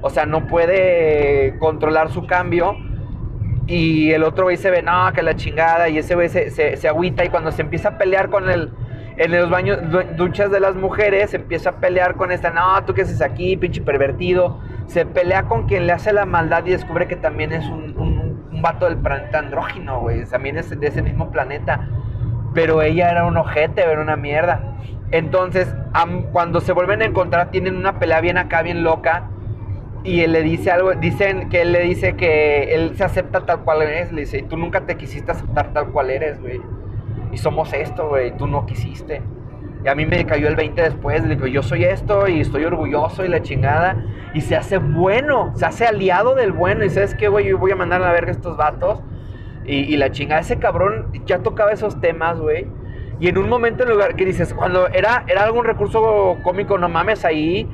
O 0.00 0.10
sea, 0.10 0.24
no 0.24 0.46
puede 0.46 1.58
controlar 1.58 2.10
su 2.10 2.26
cambio. 2.26 2.76
Y 3.68 4.12
el 4.12 4.24
otro 4.24 4.44
güey 4.44 4.56
se 4.56 4.70
ve, 4.70 4.82
no, 4.82 5.12
que 5.12 5.22
la 5.22 5.36
chingada. 5.36 5.88
Y 5.90 5.98
ese 5.98 6.14
güey 6.14 6.30
se, 6.30 6.50
se, 6.50 6.76
se 6.76 6.88
agüita 6.88 7.24
y 7.24 7.28
cuando 7.28 7.52
se 7.52 7.62
empieza 7.62 7.90
a 7.90 7.98
pelear 7.98 8.30
con 8.30 8.48
el, 8.48 8.72
en 9.18 9.32
los 9.32 9.50
baños, 9.50 9.78
duchas 10.16 10.50
de 10.50 10.58
las 10.58 10.74
mujeres, 10.74 11.34
empieza 11.34 11.70
a 11.70 11.72
pelear 11.74 12.14
con 12.14 12.32
esta, 12.32 12.50
no, 12.50 12.82
tú 12.84 12.94
qué 12.94 13.02
haces 13.02 13.20
aquí, 13.20 13.56
pinche 13.56 13.82
pervertido. 13.82 14.58
Se 14.86 15.04
pelea 15.04 15.42
con 15.42 15.66
quien 15.66 15.86
le 15.86 15.92
hace 15.92 16.14
la 16.14 16.24
maldad 16.24 16.64
y 16.64 16.70
descubre 16.70 17.06
que 17.06 17.16
también 17.16 17.52
es 17.52 17.66
un, 17.66 17.94
un, 17.98 18.62
vato 18.62 18.86
del 18.86 18.96
planeta 18.96 19.38
andrógino, 19.38 20.00
güey. 20.00 20.24
También 20.24 20.56
es 20.56 20.70
de 20.70 20.86
ese 20.86 21.02
mismo 21.02 21.30
planeta. 21.30 21.88
Pero 22.54 22.80
ella 22.80 23.10
era 23.10 23.26
un 23.26 23.36
ojete, 23.36 23.82
era 23.82 24.00
una 24.00 24.16
mierda. 24.16 24.78
Entonces, 25.10 25.72
cuando 26.32 26.60
se 26.60 26.72
vuelven 26.72 27.02
a 27.02 27.04
encontrar, 27.04 27.50
tienen 27.50 27.76
una 27.76 27.98
pelea 27.98 28.20
bien 28.20 28.38
acá, 28.38 28.62
bien 28.62 28.82
loca. 28.82 29.28
Y 30.04 30.20
él 30.20 30.32
le 30.32 30.42
dice 30.42 30.70
algo, 30.70 30.94
dicen 30.94 31.48
que 31.48 31.62
él 31.62 31.72
le 31.72 31.80
dice 31.80 32.14
que 32.14 32.74
él 32.74 32.96
se 32.96 33.04
acepta 33.04 33.44
tal 33.44 33.60
cual 33.60 33.82
eres. 33.82 34.12
Le 34.12 34.22
dice, 34.22 34.38
y 34.38 34.42
tú 34.42 34.56
nunca 34.56 34.82
te 34.82 34.96
quisiste 34.96 35.32
aceptar 35.32 35.72
tal 35.72 35.88
cual 35.90 36.10
eres, 36.10 36.40
güey 36.40 36.60
y 37.32 37.38
somos 37.38 37.72
esto, 37.72 38.08
güey, 38.08 38.36
tú 38.36 38.46
no 38.46 38.66
quisiste. 38.66 39.22
Y 39.84 39.88
a 39.88 39.94
mí 39.94 40.06
me 40.06 40.24
cayó 40.26 40.48
el 40.48 40.56
20 40.56 40.82
después, 40.82 41.22
le 41.22 41.36
digo, 41.36 41.46
yo 41.46 41.62
soy 41.62 41.84
esto 41.84 42.26
y 42.28 42.40
estoy 42.40 42.64
orgulloso 42.64 43.24
y 43.24 43.28
la 43.28 43.42
chingada. 43.42 43.96
Y 44.34 44.40
se 44.40 44.56
hace 44.56 44.78
bueno, 44.78 45.52
se 45.54 45.66
hace 45.66 45.86
aliado 45.86 46.34
del 46.34 46.52
bueno. 46.52 46.84
Y 46.84 46.90
sabes 46.90 47.14
qué, 47.14 47.28
güey, 47.28 47.46
yo 47.46 47.58
voy 47.58 47.70
a 47.70 47.76
mandar 47.76 48.02
a 48.02 48.06
la 48.06 48.12
verga 48.12 48.30
a 48.30 48.34
estos 48.34 48.56
vatos. 48.56 49.00
Y, 49.64 49.98
la 49.98 50.10
chingada, 50.10 50.40
ese 50.40 50.58
cabrón 50.58 51.12
ya 51.26 51.40
tocaba 51.40 51.72
esos 51.72 52.00
temas, 52.00 52.40
güey. 52.40 52.66
Y 53.20 53.28
en 53.28 53.36
un 53.36 53.50
momento 53.50 53.82
en 53.82 53.90
lugar 53.90 54.16
que 54.16 54.24
dices, 54.24 54.54
cuando 54.54 54.88
era, 54.88 55.24
era 55.28 55.44
algún 55.44 55.66
recurso 55.66 56.38
cómico, 56.42 56.78
no 56.78 56.88
mames, 56.88 57.26
ahí 57.26 57.68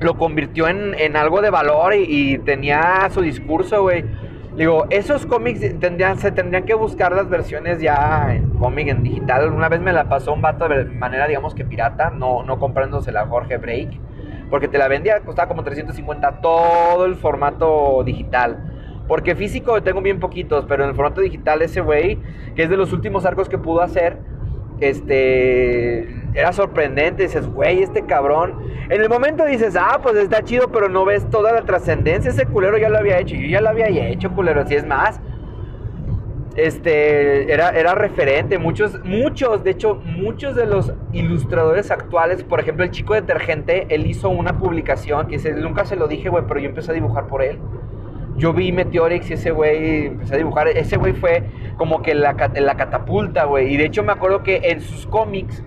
lo 0.00 0.16
convirtió 0.16 0.66
en, 0.68 1.16
algo 1.16 1.42
de 1.42 1.50
valor 1.50 1.94
y, 1.94 2.38
tenía 2.38 3.08
su 3.10 3.20
discurso, 3.20 3.82
güey. 3.82 4.04
Digo, 4.56 4.86
esos 4.90 5.26
cómics 5.26 5.78
tendrían, 5.78 6.18
se 6.18 6.32
tendrían 6.32 6.64
que 6.64 6.74
buscar 6.74 7.12
las 7.12 7.28
versiones 7.28 7.80
ya 7.80 8.34
en 8.34 8.50
cómic, 8.50 8.88
en 8.88 9.02
digital. 9.02 9.52
Una 9.52 9.68
vez 9.68 9.80
me 9.80 9.92
la 9.92 10.08
pasó 10.08 10.32
un 10.32 10.42
vato 10.42 10.68
de 10.68 10.84
manera, 10.86 11.28
digamos 11.28 11.54
que 11.54 11.64
pirata, 11.64 12.10
no, 12.10 12.42
no 12.42 12.58
comprándose 12.58 13.12
la 13.12 13.26
Jorge 13.26 13.58
Break, 13.58 13.90
porque 14.50 14.68
te 14.68 14.78
la 14.78 14.88
vendía, 14.88 15.20
costaba 15.20 15.48
como 15.48 15.62
350 15.62 16.40
todo 16.40 17.04
el 17.04 17.14
formato 17.14 18.02
digital. 18.04 18.58
Porque 19.06 19.34
físico 19.34 19.82
tengo 19.82 20.00
bien 20.02 20.20
poquitos, 20.20 20.64
pero 20.68 20.84
en 20.84 20.90
el 20.90 20.96
formato 20.96 21.20
digital 21.20 21.62
ese 21.62 21.80
güey, 21.80 22.18
que 22.54 22.62
es 22.62 22.70
de 22.70 22.76
los 22.76 22.92
últimos 22.92 23.24
arcos 23.26 23.48
que 23.48 23.58
pudo 23.58 23.82
hacer, 23.82 24.18
este, 24.80 26.00
era 26.34 26.52
sorprendente. 26.52 27.24
Dices, 27.24 27.46
güey, 27.46 27.82
este 27.82 28.02
cabrón. 28.02 28.70
En 28.88 29.00
el 29.00 29.08
momento 29.08 29.44
dices, 29.44 29.76
ah, 29.76 30.00
pues 30.02 30.16
está 30.16 30.42
chido, 30.42 30.68
pero 30.72 30.88
no 30.88 31.04
ves 31.04 31.28
toda 31.30 31.52
la 31.52 31.62
trascendencia. 31.62 32.30
Ese 32.30 32.46
culero 32.46 32.78
ya 32.78 32.88
lo 32.88 32.98
había 32.98 33.18
hecho. 33.18 33.36
Yo 33.36 33.46
ya 33.46 33.60
lo 33.60 33.68
había 33.68 33.88
hecho, 33.88 34.30
culero. 34.32 34.66
Si 34.66 34.74
es 34.74 34.86
más, 34.86 35.20
este, 36.56 37.52
era, 37.52 37.70
era 37.70 37.94
referente. 37.94 38.58
Muchos, 38.58 38.98
muchos, 39.04 39.62
de 39.62 39.70
hecho, 39.70 39.94
muchos 40.04 40.56
de 40.56 40.66
los 40.66 40.92
ilustradores 41.12 41.90
actuales, 41.90 42.42
por 42.42 42.60
ejemplo, 42.60 42.84
el 42.84 42.90
chico 42.90 43.14
detergente, 43.14 43.86
él 43.90 44.06
hizo 44.06 44.28
una 44.28 44.58
publicación 44.58 45.26
que 45.28 45.36
dice, 45.36 45.52
nunca 45.52 45.84
se 45.84 45.96
lo 45.96 46.08
dije, 46.08 46.28
güey, 46.28 46.44
pero 46.48 46.60
yo 46.60 46.68
empecé 46.68 46.90
a 46.90 46.94
dibujar 46.94 47.26
por 47.26 47.42
él 47.42 47.58
yo 48.40 48.54
vi 48.54 48.72
Meteorix 48.72 49.30
y 49.30 49.34
ese 49.34 49.50
güey 49.50 50.06
empecé 50.06 50.34
a 50.34 50.38
dibujar. 50.38 50.68
Ese 50.68 50.96
güey 50.96 51.12
fue 51.12 51.44
como 51.76 52.02
que 52.02 52.14
la, 52.14 52.34
la 52.54 52.74
catapulta, 52.74 53.44
güey. 53.44 53.74
Y 53.74 53.76
de 53.76 53.84
hecho 53.84 54.02
me 54.02 54.12
acuerdo 54.12 54.42
que 54.42 54.62
en 54.64 54.80
sus 54.80 55.06
cómics, 55.06 55.62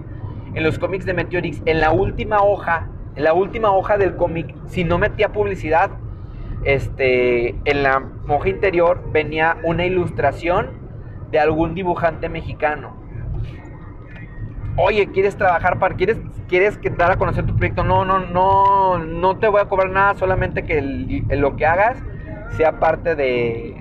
en 0.56 0.64
los 0.64 0.80
cómics 0.80 1.06
de 1.06 1.14
Meteorix, 1.14 1.62
en 1.66 1.80
la 1.80 1.92
última 1.92 2.42
hoja, 2.42 2.90
en 3.16 3.24
la 3.24 3.34
última 3.34 3.72
hoja 3.72 3.98
del 3.98 4.16
cómic, 4.16 4.56
si 4.66 4.84
no 4.84 4.98
metía 4.98 5.32
publicidad, 5.32 5.92
este, 6.66 7.50
en 7.66 7.84
la 7.84 8.10
hoja 8.28 8.50
interior 8.50 9.04
venía 9.12 9.58
una 9.64 9.86
ilustración 9.86 10.72
de 11.32 11.40
algún 11.40 11.76
dibujante 11.76 12.28
mexicano. 12.28 12.98
Oye, 14.78 15.08
¿quieres 15.12 15.36
trabajar 15.36 15.78
para, 15.78 15.96
quieres, 15.96 16.18
quieres 16.48 16.80
que 16.80 16.90
dar 16.90 17.12
a 17.12 17.18
conocer 17.18 17.46
tu 17.46 17.56
proyecto? 17.56 17.84
No, 17.84 18.04
no, 18.04 18.20
no, 18.20 18.98
no 18.98 19.38
te 19.38 19.48
voy 19.48 19.62
a 19.62 19.66
cobrar 19.66 19.92
nada, 19.92 20.16
solamente 20.16 20.64
que 20.64 20.82
lo 21.30 21.56
que 21.56 21.68
hagas 21.68 22.02
sea 22.58 22.80
parte 22.80 23.16
de, 23.16 23.76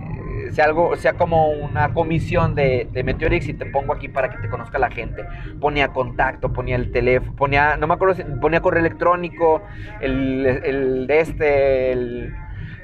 sea 0.52 0.66
algo, 0.66 0.96
sea 0.96 1.14
como 1.14 1.50
una 1.50 1.92
comisión 1.92 2.54
de, 2.54 2.88
de 2.92 3.02
Meteorix 3.02 3.48
y 3.48 3.54
te 3.54 3.66
pongo 3.66 3.92
aquí 3.92 4.08
para 4.08 4.30
que 4.30 4.38
te 4.38 4.48
conozca 4.48 4.78
la 4.78 4.90
gente. 4.90 5.24
Ponía 5.60 5.88
contacto, 5.88 6.52
ponía 6.52 6.76
el 6.76 6.92
teléfono, 6.92 7.34
ponía, 7.36 7.76
no 7.76 7.86
me 7.86 7.94
acuerdo 7.94 8.22
ponía 8.40 8.60
correo 8.60 8.80
electrónico, 8.80 9.62
el, 10.00 10.46
el 10.46 11.06
de 11.06 11.20
este, 11.20 11.92
el, 11.92 12.34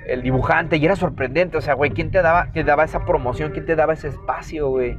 el, 0.07 0.23
dibujante, 0.23 0.77
y 0.77 0.85
era 0.85 0.97
sorprendente, 0.97 1.57
o 1.57 1.61
sea, 1.61 1.75
güey, 1.75 1.91
¿quién 1.91 2.11
te 2.11 2.23
daba, 2.23 2.51
te 2.53 2.65
daba 2.65 2.85
esa 2.85 3.05
promoción? 3.05 3.53
¿Quién 3.53 3.67
te 3.67 3.77
daba 3.77 3.93
ese 3.93 4.09
espacio, 4.09 4.69
güey? 4.69 4.97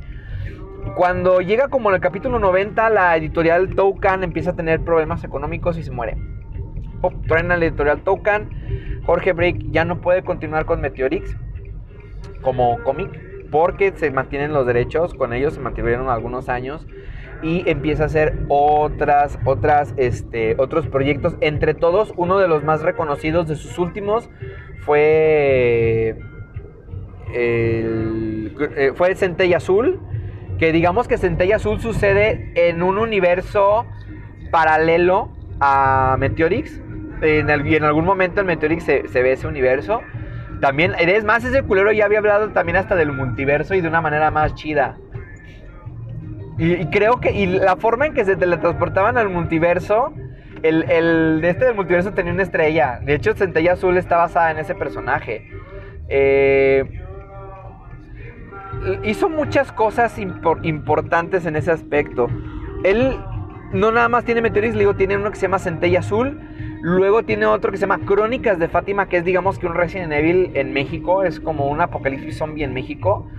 Cuando 0.96 1.42
llega 1.42 1.68
como 1.68 1.90
en 1.90 1.96
el 1.96 2.02
capítulo 2.02 2.40
90, 2.40 2.90
la 2.90 3.18
editorial 3.18 3.76
Toucan 3.76 4.24
empieza 4.24 4.52
a 4.52 4.56
tener 4.56 4.80
problemas 4.80 5.24
económicos 5.24 5.78
y 5.78 5.84
se 5.84 5.92
muere. 5.92 6.16
Pop, 7.02 7.14
traen 7.28 7.48
la 7.48 7.56
editorial 7.56 8.02
Toucan 8.02 8.50
Jorge 9.10 9.34
Break 9.34 9.72
ya 9.72 9.86
no 9.86 10.02
puede 10.02 10.22
continuar 10.22 10.66
con 10.68 10.82
Meteorix 10.82 11.36
como 12.44 12.78
cómic 12.84 13.10
porque 13.50 13.92
se 13.96 14.12
mantienen 14.12 14.54
los 14.54 14.68
derechos, 14.68 15.16
con 15.16 15.34
ellos 15.34 15.56
se 15.56 15.60
mantuvieron 15.60 16.10
algunos 16.10 16.48
años 16.48 16.86
y 17.42 17.68
empieza 17.68 18.04
a 18.04 18.06
hacer 18.06 18.38
otras, 18.50 19.40
otras, 19.46 19.96
este, 19.98 20.54
otros 20.60 20.86
proyectos. 20.86 21.38
Entre 21.42 21.74
todos, 21.74 22.14
uno 22.18 22.38
de 22.38 22.48
los 22.48 22.64
más 22.64 22.84
reconocidos 22.84 23.48
de 23.48 23.56
sus 23.56 23.80
últimos 23.80 24.30
fue 24.82 26.16
el, 27.34 28.56
eh, 28.78 28.92
fue 28.94 29.16
Centella 29.16 29.58
Azul, 29.58 30.00
que 30.60 30.72
digamos 30.72 31.08
que 31.08 31.18
Centella 31.18 31.56
Azul 31.56 31.82
sucede 31.82 32.52
en 32.54 32.84
un 32.84 33.00
universo 33.00 33.88
paralelo 34.52 35.30
a 35.60 36.16
Meteorix 36.20 36.80
en, 37.22 37.50
en 37.50 37.84
algún 37.84 38.06
momento 38.06 38.42
en 38.42 38.48
Meteorix 38.48 38.84
se, 38.84 39.02
ve 39.02 39.32
ese 39.32 39.48
universo. 39.48 40.02
También, 40.62 40.94
es 40.98 41.24
más, 41.24 41.44
ese 41.46 41.64
culero 41.64 41.92
ya 41.92 42.06
había 42.06 42.20
hablado 42.20 42.50
también 42.50 42.78
hasta 42.78 42.96
del 42.96 43.12
multiverso 43.12 43.76
y 43.76 43.82
de 43.82 43.88
una 43.88 44.02
manera 44.02 44.30
más 44.32 44.56
chida. 44.56 44.98
Y, 46.58 46.86
creo 46.88 47.22
que 47.22 47.32
y 47.32 47.46
la 47.46 47.78
forma 47.78 48.08
en 48.08 48.14
que 48.14 48.26
se 48.26 48.36
teletransportaban 48.36 49.18
al 49.18 49.30
multiverso, 49.30 50.14
el, 50.62 50.84
el, 50.92 51.40
este 51.44 51.66
del 51.66 51.76
multiverso 51.76 52.14
tenía 52.14 52.34
una 52.34 52.44
estrella. 52.44 53.00
De 53.02 53.14
hecho, 53.14 53.34
Centella 53.34 53.74
Azul 53.74 53.98
está 53.98 54.18
basada 54.18 54.52
en 54.52 54.58
ese 54.58 54.76
personaje. 54.76 55.50
Eh, 56.10 56.84
hizo 59.04 59.30
muchas 59.30 59.72
cosas 59.72 60.20
importantes 60.20 61.46
en 61.46 61.56
ese 61.56 61.72
aspecto. 61.72 62.28
Él 62.84 63.18
no 63.72 63.92
nada 63.92 64.10
más 64.10 64.26
tiene 64.26 64.42
Meteorix, 64.42 64.76
digo, 64.76 64.96
tiene 64.96 65.16
uno 65.16 65.30
que 65.30 65.38
se 65.38 65.44
llama 65.44 65.60
Centella 65.60 66.00
Azul 66.00 66.42
Luego 66.82 67.24
tiene 67.24 67.46
otro 67.46 67.72
que 67.72 67.78
se 67.78 67.82
llama 67.82 68.06
Crónicas 68.06 68.58
de 68.58 68.70
Fátima, 68.70 69.10
que 69.10 69.18
es 69.18 69.26
digamos 69.26 69.60
que 69.60 69.68
un 69.68 69.76
Resident 69.76 70.14
Evil 70.14 70.52
en 70.54 70.72
México, 70.72 71.24
es 71.24 71.40
como 71.40 71.68
un 71.68 71.82
apocalipsis 71.82 72.38
zombie 72.38 72.64
en 72.64 72.74
México. 72.74 73.30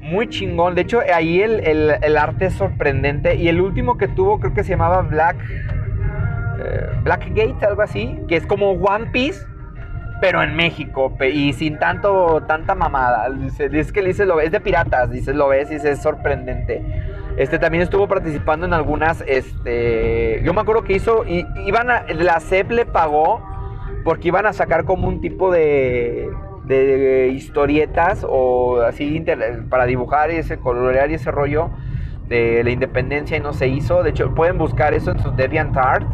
Muy 0.00 0.28
chingón, 0.28 0.74
de 0.74 0.82
hecho 0.82 1.00
ahí 1.14 1.40
el, 1.42 2.16
arte 2.16 2.46
es 2.46 2.54
sorprendente. 2.54 3.36
Y 3.36 3.48
el 3.48 3.60
último 3.60 3.96
que 3.96 4.08
tuvo 4.08 4.40
creo 4.40 4.52
que 4.52 4.64
se 4.64 4.70
llamaba 4.70 5.02
Black, 5.02 5.36
eh, 5.48 6.90
Blackgate, 7.04 7.64
algo 7.64 7.82
así, 7.82 8.18
que 8.26 8.36
es 8.36 8.46
como 8.46 8.72
One 8.72 9.10
Piece, 9.12 9.46
pero 10.20 10.42
en 10.42 10.56
México 10.56 11.16
y 11.20 11.52
sin 11.52 11.78
tanto 11.78 12.42
tanta 12.48 12.74
mamada. 12.74 13.30
Dice, 13.30 13.92
que 13.92 14.02
dice 14.02 14.26
lo 14.26 14.40
es 14.40 14.50
de 14.50 14.60
piratas, 14.60 15.10
dice 15.10 15.32
lo 15.32 15.48
ves 15.48 15.70
y 15.70 15.74
es 15.76 16.02
sorprendente. 16.02 16.82
Este 17.36 17.58
también 17.58 17.82
estuvo 17.82 18.06
participando 18.08 18.66
en 18.66 18.74
algunas, 18.74 19.24
este, 19.26 20.42
yo 20.44 20.52
me 20.52 20.60
acuerdo 20.60 20.84
que 20.84 20.92
hizo, 20.92 21.24
y, 21.26 21.46
iban 21.66 21.86
la 21.86 22.40
CEP 22.40 22.70
le 22.72 22.84
pagó 22.84 23.40
porque 24.04 24.28
iban 24.28 24.44
a 24.44 24.52
sacar 24.52 24.84
como 24.84 25.08
un 25.08 25.20
tipo 25.20 25.50
de, 25.50 26.28
de 26.64 27.28
historietas 27.28 28.26
o 28.28 28.80
así 28.82 29.24
para 29.70 29.86
dibujar 29.86 30.30
y 30.30 30.36
ese 30.36 30.58
colorear 30.58 31.10
y 31.10 31.14
ese 31.14 31.30
rollo 31.30 31.70
de 32.28 32.62
la 32.64 32.70
independencia 32.70 33.36
y 33.36 33.40
no 33.40 33.54
se 33.54 33.68
hizo. 33.68 34.02
De 34.02 34.10
hecho, 34.10 34.34
pueden 34.34 34.58
buscar 34.58 34.92
eso 34.92 35.12
en 35.12 35.18
su 35.20 35.30
DeviantArt. 35.30 36.06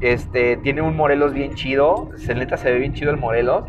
Este, 0.00 0.56
tiene 0.58 0.80
un 0.80 0.96
Morelos 0.96 1.34
bien 1.34 1.54
chido, 1.54 2.10
se 2.16 2.34
neta 2.34 2.56
se 2.56 2.70
ve 2.70 2.78
bien 2.78 2.94
chido 2.94 3.10
el 3.10 3.16
Morelos, 3.16 3.64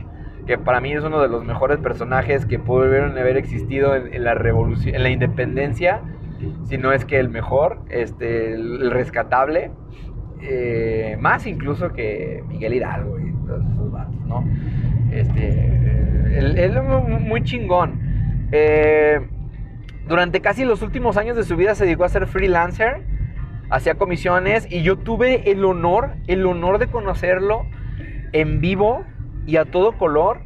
que 0.46 0.58
para 0.58 0.80
mí 0.80 0.94
es 0.94 1.04
uno 1.04 1.22
de 1.22 1.28
los 1.28 1.44
mejores 1.44 1.80
personajes 1.80 2.46
que 2.46 2.60
pudieron 2.60 3.18
haber 3.18 3.36
existido 3.36 3.96
en 3.96 4.24
la 4.24 4.36
revolución, 4.36 4.96
en 4.96 5.04
la 5.04 5.10
independencia 5.10 6.02
si 6.66 6.78
no 6.78 6.92
es 6.92 7.06
que 7.06 7.20
el 7.20 7.30
mejor, 7.30 7.82
este, 7.90 8.54
el 8.54 8.92
rescatable, 8.92 9.72
eh, 10.42 11.18
más 11.20 11.46
incluso 11.48 11.92
que 11.94 12.44
Miguel 12.48 12.74
Hidalgo 12.74 13.20
y 13.20 13.32
todos 13.46 13.66
esos 13.74 13.92
vatos, 13.92 14.26
¿no? 14.26 14.46
Este, 15.12 16.66
es 16.66 16.74
muy 17.22 17.44
chingón. 17.44 18.00
Eh, 18.52 19.20
durante 20.08 20.42
casi 20.42 20.66
los 20.66 20.82
últimos 20.82 21.18
años 21.18 21.36
de 21.36 21.44
su 21.44 21.56
vida 21.56 21.76
se 21.76 21.86
dedicó 21.86 22.04
a 22.04 22.10
ser 22.10 22.26
freelancer, 22.26 23.04
hacía 23.70 23.96
comisiones 23.96 24.68
y 24.72 24.82
yo 24.82 24.98
tuve 24.98 25.52
el 25.52 25.64
honor, 25.66 26.16
el 26.28 26.46
honor 26.46 26.80
de 26.80 26.88
conocerlo 26.88 27.66
en 28.32 28.62
vivo 28.62 29.04
y 29.46 29.58
a 29.58 29.66
todo 29.66 29.98
color 29.98 30.42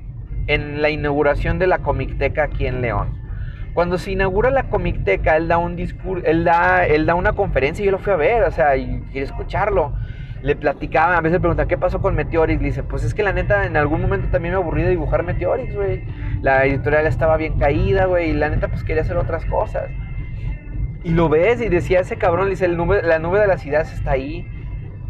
en 0.47 0.81
la 0.81 0.89
inauguración 0.89 1.59
de 1.59 1.67
la 1.67 1.79
Comicteca 1.79 2.43
aquí 2.43 2.65
en 2.65 2.81
León. 2.81 3.22
Cuando 3.73 3.97
se 3.97 4.11
inaugura 4.11 4.51
la 4.51 4.63
Comicteca, 4.63 5.35
él 5.35 5.47
da 5.47 5.57
un 5.57 5.75
discurso, 5.75 6.23
él 6.25 6.43
da, 6.43 6.85
él 6.85 7.05
da 7.05 7.15
una 7.15 7.33
conferencia 7.33 7.81
y 7.81 7.87
yo 7.87 7.91
lo 7.91 7.97
fui 7.97 8.13
a 8.13 8.17
ver, 8.17 8.43
o 8.43 8.51
sea, 8.51 8.77
y 8.77 9.01
quiero 9.11 9.25
escucharlo. 9.25 9.93
Le 10.43 10.55
platicaba, 10.55 11.17
a 11.17 11.21
veces 11.21 11.39
pregunta, 11.39 11.67
¿qué 11.67 11.77
pasó 11.77 12.01
con 12.01 12.15
Meteorix? 12.15 12.61
Le 12.61 12.67
dice, 12.67 12.83
pues 12.83 13.03
es 13.03 13.13
que 13.13 13.23
la 13.23 13.33
neta, 13.33 13.65
en 13.65 13.77
algún 13.77 14.01
momento 14.01 14.27
también 14.29 14.53
me 14.53 14.59
aburrí 14.59 14.83
de 14.83 14.89
dibujar 14.89 15.23
Meteorix, 15.23 15.73
güey. 15.73 16.03
La 16.41 16.65
editorial 16.65 17.07
estaba 17.07 17.37
bien 17.37 17.57
caída, 17.57 18.05
güey, 18.05 18.31
y 18.31 18.33
la 18.33 18.49
neta, 18.49 18.67
pues 18.67 18.83
quería 18.83 19.01
hacer 19.01 19.17
otras 19.17 19.45
cosas. 19.45 19.89
Y 21.03 21.11
lo 21.11 21.29
ves 21.29 21.61
y 21.61 21.69
decía 21.69 22.01
ese 22.01 22.17
cabrón, 22.17 22.45
le 22.45 22.51
dice, 22.51 22.67
la 22.67 23.19
nube 23.19 23.39
de 23.39 23.47
las 23.47 23.65
ideas 23.65 23.91
está 23.93 24.11
ahí, 24.11 24.47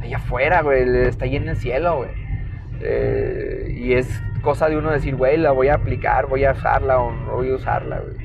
allá 0.02 0.18
afuera, 0.18 0.62
güey, 0.62 0.84
está 1.08 1.26
ahí 1.26 1.36
en 1.36 1.50
el 1.50 1.58
cielo, 1.58 1.98
güey. 1.98 2.10
Eh, 2.82 3.76
y 3.76 3.94
es 3.94 4.22
cosa 4.42 4.70
de 4.70 4.78
uno 4.78 4.92
decir, 4.92 5.16
güey, 5.16 5.38
la 5.38 5.52
voy 5.52 5.68
a 5.68 5.76
aplicar, 5.76 6.28
voy 6.28 6.46
a 6.46 6.52
usarla 6.52 7.00
o 7.00 7.12
no 7.12 7.34
voy 7.34 7.52
a 7.52 7.56
usarla, 7.56 8.00
güey. 8.00 8.23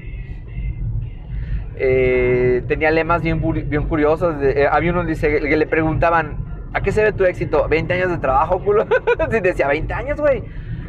Eh, 1.80 2.62
tenía 2.66 2.90
lemas 2.90 3.22
bien, 3.22 3.40
bien 3.68 3.84
curiosos. 3.84 4.34
Eh, 4.42 4.66
había 4.70 4.92
uno 4.92 5.04
que 5.06 5.56
le 5.56 5.66
preguntaban, 5.66 6.36
¿a 6.72 6.80
qué 6.80 6.92
se 6.92 7.02
ve 7.02 7.12
tu 7.12 7.24
éxito? 7.24 7.68
20 7.68 7.94
años 7.94 8.10
de 8.10 8.18
trabajo, 8.18 8.62
culo. 8.64 8.86
y 9.32 9.40
decía, 9.40 9.68
20 9.68 9.92
años, 9.94 10.20
güey. 10.20 10.42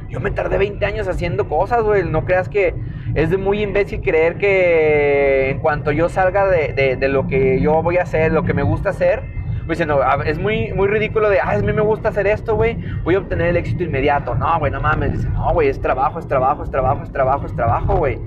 Yo 0.10 0.20
me 0.20 0.32
tardé 0.32 0.58
20 0.58 0.84
años 0.86 1.08
haciendo 1.08 1.48
cosas, 1.48 1.84
güey. 1.84 2.04
No 2.04 2.26
creas 2.26 2.50
que 2.50 2.74
es 3.14 3.30
de 3.30 3.38
muy 3.38 3.62
imbécil 3.62 4.02
creer 4.02 4.38
que 4.38 5.52
en 5.52 5.60
cuanto 5.60 5.92
yo 5.92 6.10
salga 6.10 6.48
de, 6.48 6.98
lo 7.08 7.28
que 7.28 7.62
yo 7.62 7.84
voy 7.84 7.98
a 7.98 8.04
hacer, 8.04 8.32
lo 8.32 8.44
que 8.44 8.56
me 8.56 8.64
gusta 8.64 8.90
hacer, 8.90 9.22
"Ah, 10.04 10.18
es 10.26 10.40
muy, 10.40 10.74
muy 10.74 10.88
ridículo 10.88 11.30
de, 11.30 11.40
ah, 11.40 11.52
a 11.52 11.60
mí 11.60 11.74
me 11.74 11.82
gusta 11.84 12.10
hacer 12.10 12.26
esto, 12.26 12.56
güey, 12.56 12.78
voy 13.04 13.14
a 13.14 13.20
obtener 13.20 13.50
el 13.50 13.58
éxito 13.58 13.84
inmediato. 13.84 14.34
No, 14.34 14.58
güey, 14.58 14.72
no 14.72 14.82
mames. 14.82 15.12
Dice, 15.12 15.30
no, 15.30 15.54
güey, 15.54 15.68
es 15.68 15.80
trabajo, 15.80 16.18
es 16.18 16.28
trabajo, 16.28 16.64
es 16.64 16.72
trabajo, 16.72 17.04
es 17.04 17.12
trabajo, 17.12 17.46
es 17.46 17.56
trabajo, 17.56 17.96
güey. 17.98 18.18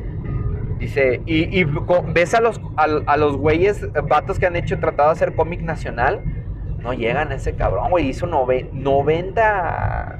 Dice, 0.82 1.22
y, 1.26 1.62
ves 2.12 2.34
a 2.34 2.40
los, 2.40 2.60
a 2.76 3.16
los 3.16 3.36
güeyes, 3.36 3.84
eh, 3.84 3.88
vatos 4.02 4.40
que 4.40 4.46
han 4.46 4.56
hecho, 4.56 4.80
tratado 4.80 5.10
de 5.10 5.12
hacer 5.12 5.36
cómic 5.36 5.60
nacional, 5.62 6.24
no 6.80 6.92
llegan 6.92 7.30
a 7.30 7.36
ese 7.36 7.54
cabrón, 7.54 7.90
güey. 7.90 8.08
Hizo 8.08 8.26
nove- 8.26 8.68
90, 8.72 10.18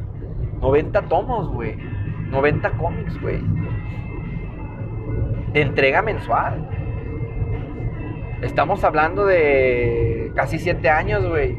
90 0.61 1.03
tomos, 1.03 1.53
güey. 1.53 1.77
90 2.31 2.71
cómics, 2.79 3.21
güey. 3.21 3.41
De 5.53 5.63
entrega 5.63 6.01
mensual. 6.01 6.69
Estamos 8.41 8.85
hablando 8.85 9.27
de 9.27 10.31
casi 10.37 10.61
7 10.61 10.89
años, 10.91 11.29
güey. 11.29 11.59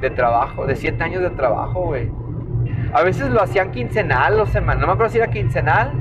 De 0.00 0.08
trabajo, 0.08 0.64
de 0.64 0.76
7 0.76 1.04
años 1.04 1.20
de 1.20 1.28
trabajo, 1.28 1.82
güey. 1.82 2.10
A 2.94 3.02
veces 3.02 3.28
lo 3.28 3.42
hacían 3.42 3.70
quincenal 3.70 4.40
o 4.40 4.46
semanal. 4.46 4.80
No 4.80 4.86
me 4.86 4.92
acuerdo 4.94 5.12
si 5.12 5.18
era 5.18 5.26
quincenal. 5.30 5.92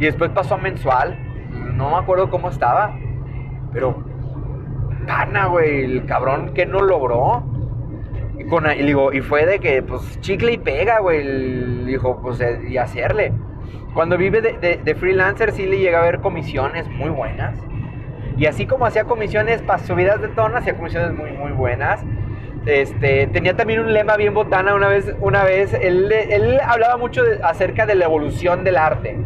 Y 0.00 0.06
después 0.06 0.30
pasó 0.30 0.56
a 0.56 0.58
mensual. 0.58 1.16
No 1.52 1.90
me 1.90 1.96
acuerdo 1.96 2.30
cómo 2.30 2.48
estaba. 2.50 2.96
Pero, 3.72 4.02
pana, 5.06 5.46
güey. 5.46 5.84
El 5.84 6.06
cabrón 6.06 6.52
que 6.54 6.66
no 6.66 6.80
logró. 6.80 7.42
Y, 8.38 8.44
con, 8.44 8.64
y, 8.70 8.82
digo, 8.82 9.12
y 9.12 9.20
fue 9.20 9.46
de 9.46 9.58
que, 9.58 9.82
pues, 9.82 10.20
chicle 10.20 10.52
y 10.52 10.58
pega, 10.58 11.00
güey. 11.00 11.84
Dijo, 11.84 12.20
pues, 12.22 12.40
eh, 12.40 12.60
y 12.68 12.76
hacerle. 12.76 13.32
Cuando 13.94 14.16
vive 14.16 14.40
de, 14.40 14.52
de- 14.58 14.80
de 14.82 14.94
freelancer, 14.94 15.52
sí 15.52 15.66
le 15.66 15.78
llega 15.78 16.00
a 16.00 16.02
ver 16.02 16.20
comisiones 16.20 16.88
muy 16.88 17.10
buenas. 17.10 17.58
Y 18.38 18.46
así 18.46 18.66
como 18.66 18.86
hacía 18.86 19.04
comisiones 19.04 19.60
para 19.62 19.78
subidas 19.80 20.20
de 20.22 20.28
tono, 20.28 20.56
hacía 20.56 20.74
comisiones 20.76 21.12
muy, 21.16 21.32
muy 21.32 21.52
buenas. 21.52 22.02
Este, 22.64 23.26
tenía 23.26 23.54
también 23.56 23.80
un 23.80 23.92
lema 23.92 24.16
bien 24.16 24.32
botana 24.34 24.74
una 24.74 24.88
vez, 24.88 25.14
una 25.20 25.42
vez 25.44 25.74
él, 25.74 26.10
él 26.12 26.58
hablaba 26.64 26.96
mucho 26.96 27.22
acerca 27.42 27.84
de 27.86 27.94
la 27.96 28.04
evolución 28.06 28.64
del 28.64 28.76
arte. 28.78 29.18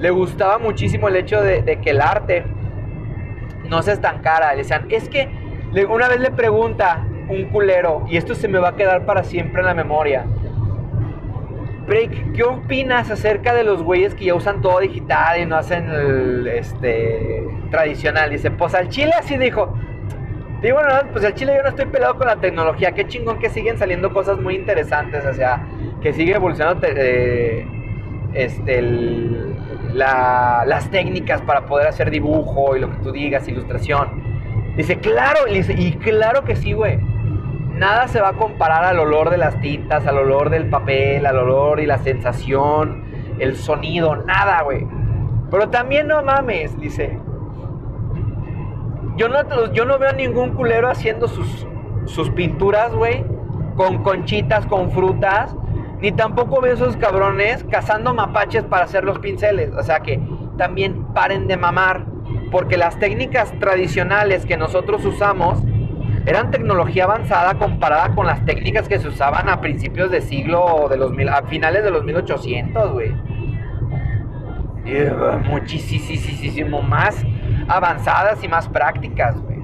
Le 0.00 0.10
gustaba 0.10 0.58
muchísimo 0.58 1.08
el 1.08 1.16
hecho 1.16 1.42
de, 1.42 1.78
que 1.82 1.90
el 1.90 2.00
arte 2.00 2.44
no 3.68 3.82
se 3.82 3.92
estancara. 3.92 4.52
Le 4.52 4.58
decían, 4.58 4.86
es 4.88 5.08
que 5.08 5.28
una 5.88 6.08
vez 6.08 6.20
le 6.20 6.30
pregunta 6.30 7.06
un 7.28 7.44
culero, 7.44 8.04
y 8.08 8.16
esto 8.16 8.34
se 8.34 8.48
me 8.48 8.58
va 8.58 8.70
a 8.70 8.76
quedar 8.76 9.04
para 9.04 9.22
siempre 9.22 9.60
en 9.60 9.66
la 9.66 9.74
memoria. 9.74 10.24
Break, 11.86 12.32
¿qué 12.32 12.42
opinas 12.44 13.10
acerca 13.10 13.52
de 13.52 13.62
los 13.62 13.82
güeyes 13.82 14.14
que 14.14 14.24
ya 14.26 14.34
usan 14.34 14.60
todo 14.62 14.80
digital 14.80 15.40
y 15.40 15.46
no 15.46 15.56
hacen 15.56 15.88
el 15.90 16.46
este, 16.46 17.44
tradicional? 17.70 18.30
Dice, 18.30 18.50
pues 18.50 18.74
al 18.74 18.88
chile 18.88 19.12
así 19.18 19.36
dijo. 19.36 19.74
Digo, 20.62 20.78
bueno, 20.78 20.94
pues 21.12 21.24
al 21.24 21.34
chile 21.34 21.54
yo 21.56 21.62
no 21.62 21.68
estoy 21.68 21.86
pelado 21.86 22.16
con 22.16 22.26
la 22.26 22.36
tecnología. 22.36 22.92
Qué 22.92 23.06
chingón 23.06 23.38
que 23.38 23.48
siguen 23.50 23.78
saliendo 23.78 24.12
cosas 24.12 24.38
muy 24.38 24.56
interesantes. 24.56 25.24
O 25.26 25.34
sea, 25.34 25.66
que 26.00 26.12
sigue 26.12 26.34
evolucionando 26.34 26.86
eh, 26.86 27.66
este, 28.34 28.78
el- 28.78 29.56
la- 29.94 30.64
las 30.66 30.90
técnicas 30.90 31.40
para 31.42 31.66
poder 31.66 31.86
hacer 31.86 32.10
dibujo 32.10 32.76
y 32.76 32.80
lo 32.80 32.90
que 32.90 32.96
tú 32.98 33.12
digas, 33.12 33.46
ilustración. 33.48 34.22
Dice, 34.76 34.98
claro, 34.98 35.48
y 35.48 35.54
dice, 35.54 35.74
y 35.76 35.92
claro 35.92 36.44
que 36.44 36.56
sí, 36.56 36.72
güey. 36.72 36.98
Nada 37.74 38.08
se 38.08 38.20
va 38.20 38.28
a 38.30 38.32
comparar 38.34 38.84
al 38.84 38.98
olor 38.98 39.30
de 39.30 39.38
las 39.38 39.58
tintas, 39.60 40.06
al 40.06 40.18
olor 40.18 40.50
del 40.50 40.68
papel, 40.68 41.24
al 41.26 41.38
olor 41.38 41.80
y 41.80 41.86
la 41.86 41.98
sensación, 41.98 43.04
el 43.38 43.56
sonido, 43.56 44.16
nada, 44.16 44.62
güey. 44.62 44.86
Pero 45.50 45.68
también 45.70 46.06
no 46.06 46.22
mames, 46.22 46.78
dice. 46.78 47.18
Yo 49.16 49.28
no, 49.28 49.72
yo 49.72 49.84
no 49.84 49.98
veo 49.98 50.12
ningún 50.12 50.50
culero 50.50 50.88
haciendo 50.88 51.26
sus, 51.28 51.66
sus 52.06 52.30
pinturas, 52.30 52.94
güey, 52.94 53.24
con 53.76 54.02
conchitas, 54.02 54.66
con 54.66 54.90
frutas, 54.92 55.54
ni 56.00 56.12
tampoco 56.12 56.60
veo 56.60 56.74
esos 56.74 56.96
cabrones 56.96 57.64
cazando 57.70 58.14
mapaches 58.14 58.64
para 58.64 58.84
hacer 58.84 59.04
los 59.04 59.18
pinceles. 59.18 59.72
O 59.74 59.82
sea 59.82 60.00
que 60.00 60.20
también 60.56 61.04
paren 61.14 61.46
de 61.46 61.56
mamar, 61.56 62.06
porque 62.50 62.76
las 62.76 62.98
técnicas 62.98 63.52
tradicionales 63.58 64.46
que 64.46 64.56
nosotros 64.56 65.04
usamos 65.04 65.62
eran 66.26 66.50
tecnología 66.50 67.04
avanzada 67.04 67.54
comparada 67.54 68.14
con 68.14 68.26
las 68.26 68.44
técnicas 68.44 68.88
que 68.88 68.98
se 68.98 69.08
usaban 69.08 69.48
a 69.48 69.60
principios 69.60 70.10
de 70.10 70.20
siglo, 70.20 70.86
de 70.90 70.96
los 70.96 71.12
mil, 71.12 71.28
a 71.28 71.42
finales 71.44 71.82
de 71.82 71.90
los 71.90 72.04
1800, 72.04 72.92
güey. 72.92 73.14
Muchísimo 75.44 76.82
más 76.82 77.24
avanzadas 77.68 78.42
y 78.42 78.48
más 78.48 78.68
prácticas, 78.68 79.40
güey. 79.40 79.59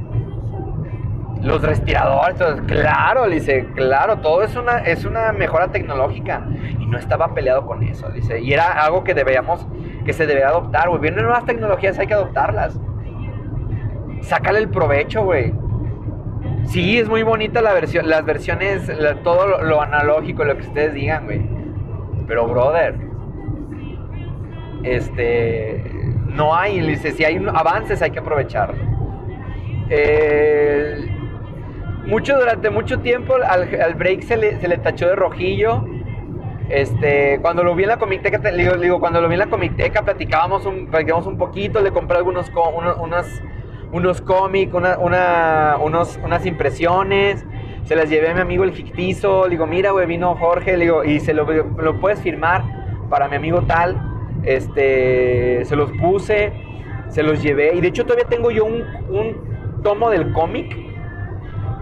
Los 1.42 1.62
respiradores, 1.62 2.40
claro, 2.66 3.28
dice, 3.28 3.66
claro, 3.74 4.18
todo 4.18 4.42
es 4.42 4.56
una, 4.56 4.78
es 4.78 5.04
una 5.04 5.32
mejora 5.32 5.68
tecnológica. 5.68 6.46
Y 6.80 6.86
no 6.86 6.98
estaba 6.98 7.34
peleado 7.34 7.66
con 7.66 7.82
eso, 7.82 8.08
dice. 8.10 8.40
Y 8.40 8.52
era 8.52 8.72
algo 8.84 9.04
que 9.04 9.14
debíamos, 9.14 9.66
que 10.04 10.12
se 10.12 10.26
debía 10.26 10.48
adoptar, 10.48 10.88
güey. 10.88 11.00
Vienen 11.00 11.24
nuevas 11.24 11.44
tecnologías, 11.44 11.98
hay 11.98 12.06
que 12.06 12.14
adoptarlas. 12.14 12.78
Sácale 14.22 14.58
el 14.58 14.68
provecho, 14.68 15.24
güey. 15.24 15.52
Sí, 16.64 16.98
es 16.98 17.08
muy 17.08 17.22
bonita 17.22 17.62
la 17.62 17.72
versión, 17.74 18.08
las 18.08 18.24
versiones, 18.24 18.90
todo 19.22 19.62
lo, 19.62 19.80
analógico, 19.80 20.44
lo 20.44 20.56
que 20.56 20.66
ustedes 20.66 20.94
digan, 20.94 21.26
güey. 21.26 21.42
Pero, 22.26 22.48
brother, 22.48 22.96
este, 24.82 25.84
no 26.26 26.54
hay, 26.54 26.80
dice, 26.80 27.12
si 27.12 27.24
hay 27.24 27.44
avances 27.54 28.02
hay 28.02 28.10
que 28.10 28.18
aprovecharlo. 28.18 28.82
Eh, 29.88 31.08
mucho, 32.06 32.38
durante 32.38 32.70
mucho 32.70 33.00
tiempo 33.00 33.34
al, 33.34 33.80
al 33.80 33.94
break 33.94 34.22
se 34.22 34.36
le, 34.36 34.60
se 34.60 34.68
le 34.68 34.78
tachó 34.78 35.08
de 35.08 35.16
rojillo. 35.16 35.84
Este, 36.68 37.38
cuando 37.42 37.62
lo 37.62 37.74
vi 37.76 37.84
en 37.84 37.90
la 37.90 37.98
comiteca, 37.98 38.40
te- 38.40 38.52
digo, 38.56 38.74
digo, 38.76 38.98
cuando 38.98 39.20
lo 39.20 39.28
vi 39.28 39.34
en 39.34 39.40
la 39.40 39.46
comiteca 39.46 40.02
platicábamos 40.02 40.66
un, 40.66 40.88
un 41.26 41.38
poquito, 41.38 41.80
le 41.80 41.92
compré 41.92 42.16
algunos, 42.18 42.50
unos, 42.50 42.96
unas, 42.98 43.42
unos 43.92 44.20
cómics, 44.20 44.74
una, 44.74 44.98
una- 44.98 45.76
unos, 45.80 46.18
unas 46.24 46.44
impresiones, 46.44 47.46
se 47.84 47.94
las 47.94 48.10
llevé 48.10 48.30
a 48.30 48.34
mi 48.34 48.40
amigo 48.40 48.64
el 48.64 48.72
fictizo, 48.72 49.44
le 49.44 49.50
digo, 49.50 49.66
mira, 49.66 49.92
güey, 49.92 50.06
vino 50.06 50.34
Jorge, 50.34 50.76
digo, 50.76 51.04
y 51.04 51.20
se 51.20 51.34
lo, 51.34 51.44
lo 51.44 52.00
puedes 52.00 52.20
firmar 52.20 52.64
para 53.08 53.28
mi 53.28 53.36
amigo 53.36 53.62
tal, 53.62 53.96
este, 54.42 55.64
se 55.64 55.76
los 55.76 55.92
puse, 55.92 56.52
se 57.08 57.22
los 57.22 57.40
llevé, 57.40 57.76
y 57.76 57.80
de 57.80 57.86
hecho 57.88 58.02
todavía 58.04 58.26
tengo 58.28 58.50
yo 58.50 58.64
un, 58.64 58.82
un 59.08 59.82
tomo 59.84 60.10
del 60.10 60.32
cómic, 60.32 60.76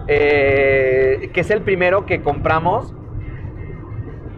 eh, 0.07 1.29
que 1.33 1.41
es 1.41 1.49
el 1.49 1.61
primero 1.61 2.05
que 2.05 2.21
compramos, 2.21 2.93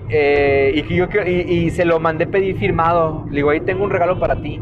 eh, 0.09 0.83
y, 0.87 0.95
yo, 0.95 1.07
y, 1.25 1.69
se 1.71 1.83
lo 1.83 1.99
mandé 1.99 2.27
pedir 2.27 2.57
firmado. 2.57 3.25
Le 3.29 3.37
digo, 3.37 3.49
ahí 3.49 3.59
tengo 3.59 3.83
un 3.83 3.89
regalo 3.89 4.19
para 4.19 4.41
ti. 4.41 4.61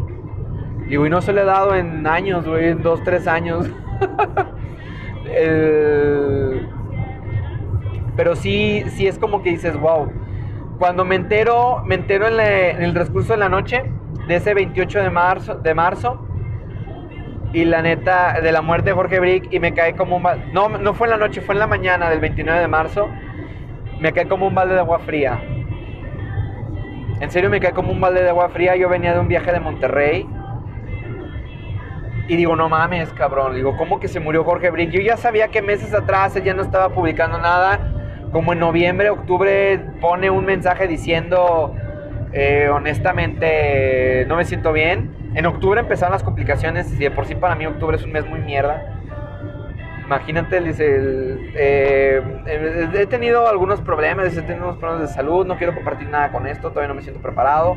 Digo, 0.88 1.06
y 1.06 1.10
no 1.10 1.22
se 1.22 1.34
lo 1.34 1.42
he 1.42 1.46
dado 1.46 1.76
en 1.76 2.08
años, 2.08 2.48
güey, 2.48 2.70
en 2.70 2.82
dos, 2.82 3.04
tres 3.04 3.28
años. 3.28 3.70
Pero 8.16 8.36
sí, 8.36 8.84
sí 8.88 9.08
es 9.08 9.20
como 9.20 9.44
que 9.44 9.52
dices, 9.52 9.80
wow. 9.80 10.12
Cuando 10.80 11.06
me 11.06 11.16
entero, 11.16 11.84
me 11.86 11.96
entero 11.96 12.28
en 12.28 12.84
el 12.84 12.94
transcurso 12.94 13.34
de 13.34 13.40
la 13.40 13.50
noche 13.50 13.84
de 14.28 14.36
ese 14.36 14.54
28 14.54 15.00
de 15.00 15.10
marzo, 15.10 15.56
de 15.56 15.74
marzo 15.74 16.26
y 17.56 17.64
la 17.64 17.82
neta, 17.82 18.42
de 18.42 18.52
la 18.52 18.62
muerte 18.62 18.90
de 18.90 18.96
Jorge 18.96 19.18
Brick, 19.22 19.48
y 19.50 19.62
me 19.62 19.74
cae 19.74 19.96
como 19.96 20.18
un 20.18 20.24
balde. 20.24 20.46
No, 20.52 20.68
no 20.68 20.94
fue 20.94 21.08
en 21.08 21.12
la 21.12 21.18
noche, 21.18 21.40
fue 21.40 21.56
en 21.56 21.60
la 21.60 21.68
mañana 21.68 22.10
del 22.10 22.20
29 22.20 22.60
de 22.60 22.68
marzo. 22.68 23.08
Me 23.98 24.12
cae 24.12 24.28
como 24.28 24.46
un 24.46 24.54
balde 24.54 24.74
de 24.74 24.82
agua 24.82 25.00
fría. 25.00 25.42
En 27.22 27.32
serio, 27.32 27.50
me 27.50 27.62
cae 27.62 27.72
como 27.72 27.94
un 27.94 28.02
balde 28.02 28.24
de 28.24 28.28
agua 28.28 28.50
fría. 28.50 28.76
Yo 28.76 28.90
venía 28.90 29.14
de 29.14 29.22
un 29.22 29.30
viaje 29.30 29.54
de 29.54 29.62
Monterrey. 29.62 30.28
Y 32.28 32.36
digo, 32.36 32.58
no 32.58 32.68
mames, 32.68 33.14
cabrón. 33.14 33.56
Digo, 33.56 33.78
¿cómo 33.78 34.02
que 34.02 34.10
se 34.10 34.20
murió 34.20 34.44
Jorge 34.44 34.70
Brick? 34.70 34.90
Yo 34.90 35.00
ya 35.00 35.16
sabía 35.16 35.48
que 35.48 35.62
meses 35.62 35.94
atrás 35.94 36.36
él 36.36 36.44
ya 36.44 36.54
no 36.54 36.62
estaba 36.62 36.90
publicando 36.90 37.38
nada. 37.38 37.80
Como 38.34 38.52
en 38.52 38.60
noviembre, 38.60 39.10
octubre, 39.10 39.80
pone 40.02 40.30
un 40.30 40.44
mensaje 40.44 40.90
diciendo, 40.90 41.74
eh, 42.38 42.68
honestamente, 42.70 44.26
no 44.28 44.36
me 44.36 44.44
siento 44.44 44.74
bien. 44.74 45.10
En 45.36 45.46
octubre 45.46 45.80
empezaron 45.80 46.12
las 46.12 46.22
complicaciones. 46.22 46.92
Y 46.94 46.98
de 46.98 47.10
por 47.10 47.26
sí 47.26 47.36
para 47.36 47.56
mí 47.56 47.66
octubre 47.66 47.96
es 47.96 48.04
un 48.04 48.12
mes 48.12 48.26
muy 48.26 48.42
mierda. 48.42 49.00
Imagínate, 50.06 50.58
el, 50.58 50.68
eh, 51.56 52.22
eh, 52.46 52.90
he 52.94 53.06
tenido 53.08 53.48
algunos 53.48 53.80
problemas, 53.82 54.36
he 54.38 54.42
tenido 54.42 54.66
unos 54.66 54.78
problemas 54.78 55.08
de 55.08 55.16
salud, 55.16 55.48
no 55.48 55.58
quiero 55.58 55.74
compartir 55.74 56.10
nada 56.10 56.32
con 56.32 56.46
esto, 56.46 56.70
todavía 56.70 56.90
no 56.90 56.94
me 56.94 57.02
siento 57.02 57.22
preparado, 57.22 57.76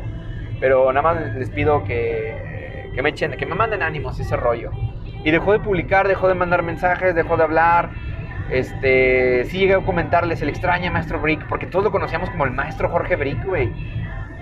pero 0.59 0.93
nada 0.93 1.01
más 1.01 1.35
les 1.35 1.49
pido 1.49 1.83
que, 1.85 2.91
que 2.93 3.01
me 3.01 3.09
echen, 3.09 3.31
que 3.31 3.45
me 3.47 3.55
manden 3.55 3.81
ánimos 3.81 4.19
ese 4.19 4.35
rollo. 4.35 4.69
Y 5.23 5.31
dejó 5.31 5.53
de 5.53 5.59
publicar, 5.59 6.07
dejó 6.07 6.27
de 6.27 6.35
mandar 6.35 6.61
mensajes, 6.63 7.15
dejó 7.15 7.35
de 7.35 7.43
hablar. 7.43 7.89
Este, 8.51 9.45
sí 9.45 9.59
llegué 9.59 9.75
a 9.75 9.79
comentarles 9.79 10.41
el 10.41 10.49
extraña 10.49 10.91
maestro 10.91 11.19
Brick, 11.19 11.47
porque 11.47 11.65
todos 11.65 11.85
lo 11.85 11.91
conocíamos 11.91 12.29
como 12.29 12.45
el 12.45 12.51
maestro 12.51 12.89
Jorge 12.89 13.15
Brick, 13.15 13.43
güey. 13.43 13.71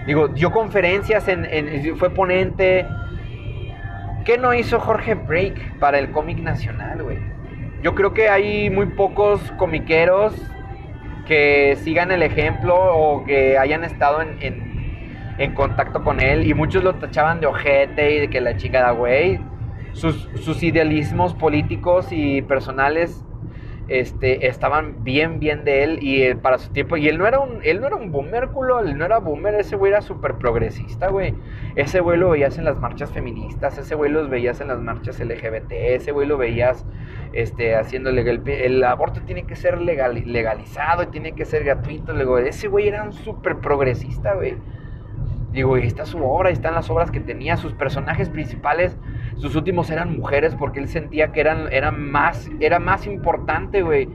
Digo, 0.07 0.29
dio 0.29 0.51
conferencias, 0.51 1.27
en, 1.27 1.45
en- 1.45 1.95
fue 1.97 2.09
ponente. 2.09 2.85
¿Qué 4.25 4.37
no 4.37 4.53
hizo 4.53 4.79
Jorge 4.79 5.13
Brick 5.13 5.77
para 5.79 5.99
el 5.99 6.11
cómic 6.11 6.39
nacional, 6.39 7.03
güey? 7.03 7.19
yo 7.83 7.93
creo 7.93 8.13
que 8.13 8.27
hay 8.27 8.69
muy 8.69 8.87
pocos 8.87 9.39
comiqueros 9.57 10.33
que 11.27 11.77
sigan 11.83 12.11
el 12.11 12.23
ejemplo 12.23 12.75
o 12.75 13.23
que 13.23 13.57
hayan 13.57 13.83
estado 13.83 14.21
en, 14.21 15.53
contacto 15.53 16.03
con 16.03 16.19
él 16.19 16.47
y 16.47 16.53
muchos 16.55 16.83
lo 16.83 16.95
tachaban 16.95 17.39
de 17.39 17.45
ojete 17.45 18.15
y 18.15 18.19
de 18.21 18.29
que 18.29 18.41
la 18.41 18.57
chica 18.57 18.81
da 18.81 18.91
güey. 18.91 19.39
Sus, 19.93 20.27
sus 20.41 20.63
idealismos 20.63 21.33
políticos 21.35 22.07
y 22.11 22.41
personales 22.41 23.23
este, 23.87 24.47
estaban 24.47 25.03
bien, 25.03 25.39
bien 25.39 25.63
de 25.63 25.83
él 25.83 25.99
y 26.01 26.23
eh, 26.23 26.35
para 26.35 26.57
su 26.57 26.71
tiempo. 26.71 26.97
Y 26.97 27.07
él 27.07 27.17
no 27.17 27.27
era 27.27 27.39
un, 27.39 27.59
él 27.63 27.79
no 27.79 27.87
era 27.87 27.95
un 27.95 28.11
boomer, 28.11 28.49
culo, 28.49 28.79
él 28.79 28.97
no 28.97 29.05
era 29.05 29.19
boomer, 29.19 29.55
ese 29.55 29.75
güey 29.75 29.91
era 29.91 30.01
súper 30.01 30.35
progresista, 30.35 31.09
güey. 31.09 31.33
Ese 31.75 31.99
güey 31.99 32.17
lo 32.17 32.29
veías 32.29 32.57
en 32.57 32.65
las 32.65 32.77
marchas 32.77 33.11
feministas, 33.11 33.77
ese 33.77 33.95
güey 33.95 34.11
lo 34.11 34.27
veías 34.27 34.59
en 34.61 34.67
las 34.69 34.79
marchas 34.79 35.19
LGBT, 35.19 35.71
ese 35.71 36.11
güey 36.11 36.27
lo 36.27 36.37
veías 36.37 36.85
este, 37.33 37.75
haciendo 37.75 38.11
legal. 38.11 38.41
El 38.47 38.83
aborto 38.83 39.21
tiene 39.21 39.43
que 39.43 39.55
ser 39.55 39.81
legal, 39.81 40.21
legalizado 40.25 41.03
y 41.03 41.07
tiene 41.07 41.33
que 41.33 41.45
ser 41.45 41.63
gratuito. 41.63 42.13
Luego, 42.13 42.37
ese 42.39 42.67
güey 42.67 42.87
era 42.87 43.03
un 43.03 43.13
súper 43.13 43.57
progresista, 43.57 44.33
güey. 44.33 44.57
Digo, 45.57 45.73
ahí 45.73 45.87
está 45.87 46.05
su 46.05 46.23
obra, 46.23 46.49
ahí 46.49 46.53
están 46.53 46.75
las 46.75 46.87
obras 46.91 47.09
que 47.09 47.19
tenía, 47.19 47.57
sus 47.57 47.73
personajes 47.73 48.29
principales, 48.29 48.95
sus 49.37 49.55
últimos 49.55 49.89
eran 49.89 50.15
mujeres 50.15 50.53
porque 50.53 50.79
él 50.79 50.87
sentía 50.87 51.31
que 51.31 51.41
eran, 51.41 51.73
eran 51.73 52.11
más, 52.11 52.47
era 52.59 52.77
más 52.77 53.07
importante, 53.07 53.81
güey. 53.81 54.07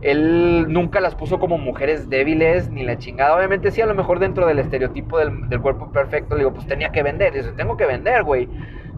Él 0.00 0.66
nunca 0.68 0.98
las 0.98 1.14
puso 1.14 1.38
como 1.38 1.56
mujeres 1.56 2.10
débiles 2.10 2.68
ni 2.70 2.82
la 2.82 2.98
chingada. 2.98 3.36
Obviamente 3.36 3.70
sí, 3.70 3.80
a 3.80 3.86
lo 3.86 3.94
mejor 3.94 4.18
dentro 4.18 4.44
del 4.44 4.58
estereotipo 4.58 5.18
del, 5.18 5.60
cuerpo 5.60 5.92
perfecto, 5.92 6.34
digo, 6.34 6.52
pues 6.52 6.66
tenía 6.66 6.90
que 6.90 7.04
vender. 7.04 7.32
Dice, 7.32 7.52
tengo 7.52 7.76
que 7.76 7.86
vender, 7.86 8.24
güey. 8.24 8.48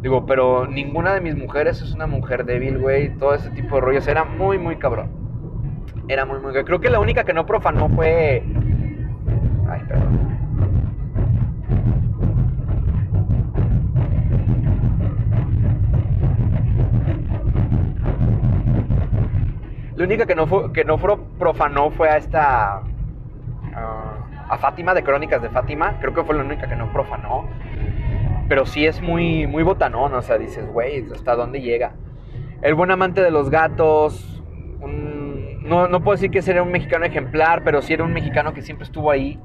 Digo, 0.00 0.24
pero 0.24 0.66
ninguna 0.66 1.12
de 1.12 1.20
mis 1.20 1.36
mujeres 1.36 1.82
es 1.82 1.92
una 1.92 2.06
mujer 2.06 2.46
débil, 2.46 2.78
güey. 2.78 3.14
Todo 3.18 3.34
ese 3.34 3.50
tipo 3.50 3.74
de 3.74 3.82
rollos. 3.82 4.08
Era 4.08 4.24
muy, 4.24 4.58
muy 4.58 4.76
cabrón. 4.76 5.10
Era 6.08 6.24
muy, 6.24 6.40
muy... 6.40 6.54
Creo 6.64 6.80
que 6.80 6.88
la 6.88 6.98
única 6.98 7.24
que 7.24 7.34
no 7.34 7.44
profanó 7.44 7.90
fue... 7.90 8.42
Ay, 9.68 9.82
perdón. 9.86 10.39
La 20.00 20.06
única 20.06 20.24
que 20.24 20.34
no, 20.34 20.46
fue, 20.46 20.72
que 20.72 20.82
no 20.82 20.96
profanó 20.96 21.90
fue 21.90 22.08
a 22.08 22.16
esta. 22.16 22.80
a 24.48 24.56
Fátima, 24.58 24.94
de 24.94 25.02
Crónicas 25.02 25.42
de 25.42 25.50
Fátima. 25.50 25.98
Creo 26.00 26.14
que 26.14 26.24
fue 26.24 26.34
la 26.34 26.42
única 26.42 26.66
que 26.66 26.74
no 26.74 26.90
profanó. 26.90 27.46
Pero 28.48 28.64
sí 28.64 28.86
es 28.86 29.02
muy, 29.02 29.46
muy 29.46 29.62
botanón. 29.62 30.14
O 30.14 30.22
sea, 30.22 30.38
dices, 30.38 30.66
güey, 30.72 31.04
¿hasta 31.12 31.36
dónde 31.36 31.60
llega? 31.60 31.92
El 32.62 32.76
buen 32.76 32.90
amante 32.90 33.20
de 33.20 33.30
los 33.30 33.50
gatos. 33.50 34.42
no, 34.80 35.86
no 35.86 36.00
puedo 36.02 36.16
decir 36.16 36.30
que 36.30 36.40
sería 36.40 36.62
un 36.62 36.72
mexicano 36.72 37.04
ejemplar, 37.04 37.62
pero 37.62 37.82
sí 37.82 37.92
era 37.92 38.02
un 38.02 38.14
mexicano 38.14 38.54
que 38.54 38.62
siempre 38.62 38.84
estuvo 38.84 39.10
ahí. 39.10 39.38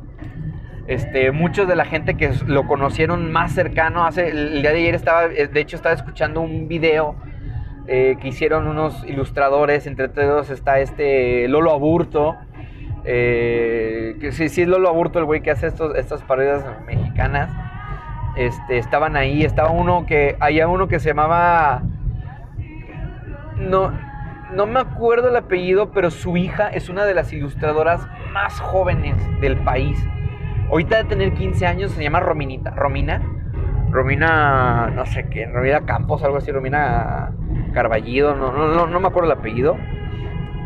Este, 0.87 1.33
muchos 1.33 1.67
de 1.67 1.75
la 1.75 1.83
gente 1.83 2.15
que 2.15 2.31
lo 2.47 2.65
conocieron 2.65 3.29
más 3.29 3.51
cercano, 3.51 4.05
hace, 4.05 4.29
el 4.29 4.61
día 4.61 4.71
de 4.71 4.77
ayer 4.77 4.95
estaba, 4.95 5.27
de 5.27 5.59
hecho 5.59 5.75
estaba 5.75 5.93
escuchando 5.93 6.39
un 6.39 6.69
video 6.69 7.17
eh, 7.87 8.17
que 8.19 8.29
hicieron 8.29 8.67
unos 8.67 9.03
ilustradores, 9.05 9.85
entre 9.85 10.09
todos 10.09 10.49
está 10.49 10.79
este 10.79 11.47
Lolo 11.47 11.71
Aburto, 11.71 12.35
eh, 13.03 14.17
que 14.19 14.31
sí, 14.31 14.49
sí 14.49 14.63
es 14.63 14.67
Lolo 14.67 14.89
Aburto 14.89 15.19
el 15.19 15.25
güey 15.25 15.41
que 15.41 15.51
hace 15.51 15.67
estos, 15.67 15.95
estas 15.95 16.23
paredes 16.23 16.63
mexicanas, 16.87 17.51
este, 18.35 18.79
estaban 18.79 19.15
ahí, 19.15 19.43
estaba 19.43 19.69
uno 19.69 20.07
que, 20.07 20.35
había 20.39 20.67
uno 20.67 20.87
que 20.87 20.99
se 20.99 21.09
llamaba, 21.09 21.83
no, 23.57 23.91
no 24.51 24.65
me 24.65 24.79
acuerdo 24.79 25.29
el 25.29 25.35
apellido, 25.35 25.91
pero 25.91 26.09
su 26.09 26.37
hija 26.37 26.69
es 26.69 26.89
una 26.89 27.05
de 27.05 27.13
las 27.13 27.31
ilustradoras 27.33 28.07
más 28.31 28.59
jóvenes 28.59 29.15
del 29.41 29.57
país. 29.57 30.03
Ahorita 30.71 30.97
de 30.97 31.03
tener 31.03 31.33
15 31.33 31.67
años 31.67 31.91
se 31.91 32.01
llama 32.01 32.19
Rominita, 32.19 32.71
Romina, 32.71 33.21
Romina, 33.91 34.89
no 34.93 35.05
sé 35.05 35.29
qué, 35.29 35.45
Romina 35.45 35.85
Campos, 35.85 36.23
algo 36.23 36.37
así, 36.37 36.51
Romina 36.51 37.31
Carballido, 37.75 38.35
no, 38.35 38.51
no, 38.51 38.87
no, 38.87 38.99
me 38.99 39.07
acuerdo 39.07 39.31
el 39.31 39.37
apellido, 39.37 39.77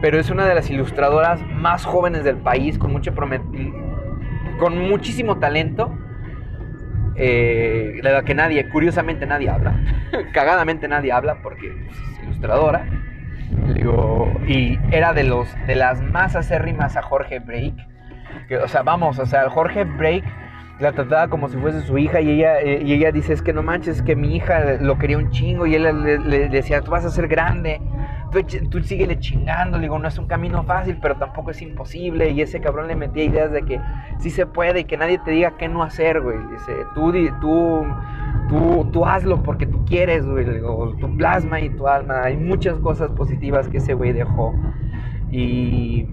pero 0.02 0.18
es 0.18 0.30
una 0.30 0.46
de 0.46 0.56
las 0.56 0.70
ilustradoras 0.70 1.42
más 1.48 1.84
jóvenes 1.86 2.24
del 2.24 2.38
país, 2.38 2.78
con, 2.78 2.94
mucho 2.94 3.14
con 4.60 4.78
muchísimo 4.78 5.40
talento, 5.40 5.94
eh, 7.16 8.00
de 8.02 8.12
la 8.12 8.24
que 8.24 8.34
nadie, 8.34 8.70
curiosamente 8.70 9.26
nadie 9.26 9.50
habla, 9.50 9.76
cagadamente 10.34 10.88
nadie 10.88 11.12
habla 11.12 11.42
porque 11.44 11.74
pues, 11.86 11.98
es 11.98 12.24
ilustradora. 12.24 12.86
y 14.48 14.80
era 14.92 15.14
de, 15.14 15.26
los, 15.26 15.54
de 15.68 15.76
las 15.76 16.02
más 16.02 16.38
acérrimas 16.38 16.96
a 16.96 17.02
Jorge 17.02 17.40
Break. 17.40 17.74
O 18.64 18.68
sea, 18.68 18.84
vamos, 18.84 19.20
o 19.20 19.26
sea, 19.26 19.50
Jorge 19.50 19.84
Break 19.84 20.24
la 20.80 20.94
trataba 20.94 21.28
como 21.28 21.50
si 21.50 21.58
fuese 21.58 21.82
su 21.82 21.98
hija 21.98 22.22
y 22.22 22.30
ella, 22.30 22.60
eh, 22.62 22.82
y 22.84 22.94
ella 22.94 23.12
dice, 23.12 23.34
es 23.34 23.42
que 23.42 23.52
no 23.52 23.62
manches, 23.62 24.02
que 24.02 24.16
mi 24.16 24.36
hija 24.36 24.78
lo 24.80 24.98
quería 24.98 25.18
un 25.18 25.30
chingo 25.30 25.66
y 25.66 25.76
él 25.76 25.84
le, 25.84 26.50
decía, 26.50 26.82
tú 26.82 26.92
vas 26.92 27.04
a 27.04 27.10
ser 27.10 27.28
grande, 27.28 27.82
tú, 28.32 28.40
tú 28.70 28.82
síguele 28.82 29.20
chingando, 29.20 29.78
le 29.78 29.84
digo, 29.84 30.00
no 30.00 30.08
es 30.08 30.18
un 30.18 30.28
camino 30.28 30.64
fácil, 30.64 30.98
pero 31.02 31.18
tampoco 31.18 31.52
es 31.52 31.62
imposible 31.62 32.30
y 32.30 32.42
ese 32.42 32.62
cabrón 32.62 32.88
le 32.88 32.96
metía 32.96 33.26
ideas 33.26 33.52
de 33.52 33.64
que 33.64 33.82
sí 34.20 34.30
se 34.30 34.46
puede 34.46 34.82
y 34.82 34.84
que 34.86 34.96
nadie 34.96 35.20
te 35.20 35.32
diga 35.32 35.58
qué 35.58 35.68
no 35.68 35.84
hacer, 35.84 36.22
güey, 36.22 36.38
dice, 36.50 36.72
tú, 36.96 37.12
tú, 37.42 37.86
tú, 38.48 38.90
tú 38.94 39.06
hazlo 39.06 39.44
porque 39.44 39.66
tú 39.66 39.84
quieres, 39.84 40.26
güey, 40.26 40.46
tu 40.98 41.18
plasma 41.18 41.60
y 41.60 41.70
tu 41.72 41.90
alma, 41.90 42.24
hay 42.24 42.38
muchas 42.38 42.80
cosas 42.80 43.12
positivas 43.12 43.68
que 43.68 43.78
ese 43.78 43.94
güey 43.94 44.14
dejó. 44.14 44.54
Y 45.32 46.08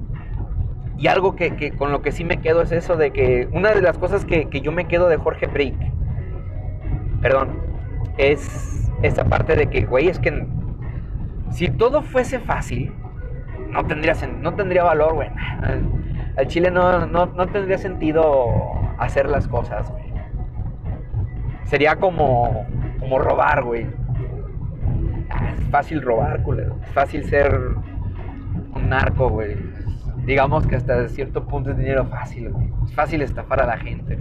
y 0.99 1.09
algo 1.09 1.37
que, 1.37 1.73
con 1.73 1.93
lo 1.93 2.01
que 2.01 2.11
sí 2.11 2.25
me 2.25 2.39
quedo 2.39 2.63
es 2.63 2.73
eso 2.73 2.97
de 2.97 3.11
que 3.11 3.49
una 3.53 3.73
de 3.73 3.83
las 3.83 3.99
cosas 3.99 4.25
que, 4.25 4.49
yo 4.63 4.73
me 4.73 4.87
quedo 4.87 5.09
de 5.09 5.19
Jorge 5.19 5.47
Break, 5.47 5.75
perdón, 7.21 7.61
es 8.17 8.91
esa 9.03 9.25
parte 9.25 9.57
de 9.57 9.67
que, 9.67 9.85
güey, 9.85 10.09
es 10.09 10.19
que 10.19 10.47
si 11.51 11.69
todo 11.69 12.01
fuese 12.03 12.39
fácil, 12.39 12.95
no 13.71 13.85
tendría, 13.85 14.15
no 14.41 14.55
tendría 14.55 14.85
valor, 14.85 15.15
güey. 15.15 15.29
Al, 16.37 16.47
Chile 16.49 16.71
no, 16.71 17.07
no, 17.07 17.47
tendría 17.49 17.79
sentido 17.79 18.47
hacer 18.99 19.29
las 19.29 19.49
cosas, 19.49 19.91
güey. 19.91 20.05
Sería 21.65 21.97
como, 21.97 22.67
como 23.01 23.19
robar, 23.19 23.65
güey. 23.65 23.87
Ah, 25.31 25.53
es 25.57 25.65
fácil 25.71 26.01
robar, 26.01 26.43
culero. 26.43 26.77
Es 26.83 26.91
fácil 26.91 27.25
ser 27.25 27.59
un 28.75 28.89
narco, 28.89 29.29
güey 29.29 29.57
digamos 30.27 30.67
que 30.67 30.77
hasta 30.77 31.09
cierto 31.09 31.45
punto 31.45 31.71
es 31.71 31.79
dinero 31.79 32.05
fácil. 32.07 32.53
Es 32.85 32.93
fácil 32.95 33.23
estafar 33.23 33.63
a 33.63 33.67
la 33.67 33.79
gente. 33.79 34.19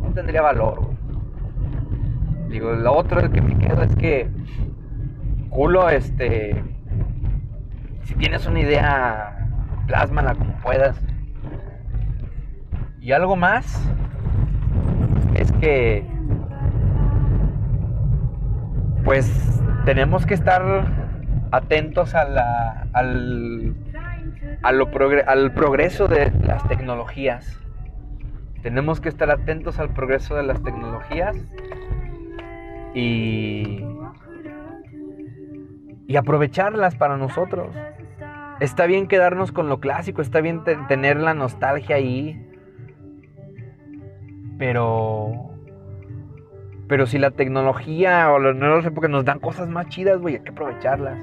No 0.00 0.08
tendría 0.12 0.42
valor, 0.42 0.80
güey. 0.80 0.98
Digo, 2.50 2.72
lo 2.72 2.92
otro 2.94 3.30
que 3.30 3.40
me 3.40 3.56
queda 3.56 3.84
es 3.84 3.94
que, 3.94 4.28
culo, 5.50 5.88
este, 5.90 6.62
si 8.04 8.14
tienes 8.14 8.46
una 8.46 8.60
idea, 8.60 9.48
plásmala 9.86 10.34
como 10.34 10.54
puedas. 10.62 10.98
Y 13.00 13.12
algo 13.12 13.36
más 13.36 13.80
es 15.34 15.52
que, 15.52 16.04
pues, 19.04 19.62
tenemos 19.84 20.26
que 20.26 20.34
estar 20.34 20.86
atentos 21.52 22.14
a 22.14 22.24
la, 22.24 22.86
al 22.92 23.74
al 24.62 25.52
progreso 25.52 26.08
de 26.08 26.32
las 26.42 26.66
tecnologías. 26.68 27.58
Tenemos 28.62 29.00
que 29.00 29.08
estar 29.08 29.30
atentos 29.30 29.78
al 29.78 29.90
progreso 29.90 30.34
de 30.34 30.42
las 30.42 30.62
tecnologías 30.62 31.36
y, 32.94 33.84
y 36.06 36.16
aprovecharlas 36.16 36.96
para 36.96 37.16
nosotros. 37.16 37.74
Está 38.60 38.86
bien 38.86 39.06
quedarnos 39.06 39.52
con 39.52 39.68
lo 39.68 39.78
clásico, 39.78 40.20
está 40.20 40.40
bien 40.40 40.64
tener 40.88 41.18
la 41.18 41.34
nostalgia 41.34 41.96
ahí, 41.96 42.44
pero 44.58 45.48
pero 46.88 47.06
si 47.06 47.18
la 47.18 47.30
tecnología 47.30 48.32
o 48.32 48.38
las 48.38 48.56
nuevas 48.56 48.84
épocas 48.86 49.10
nos 49.10 49.24
dan 49.24 49.38
cosas 49.38 49.68
más 49.68 49.88
chidas, 49.88 50.18
güey, 50.18 50.36
hay 50.36 50.40
que 50.40 50.50
aprovecharlas. 50.50 51.22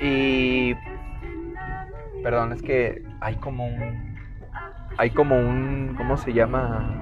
Y. 0.00 0.74
Perdón, 2.22 2.52
es 2.52 2.62
que 2.62 3.02
hay 3.20 3.36
como 3.36 3.66
un. 3.66 4.16
Hay 4.96 5.10
como 5.10 5.36
un. 5.38 5.94
¿Cómo 5.96 6.16
se 6.16 6.32
llama? 6.32 6.94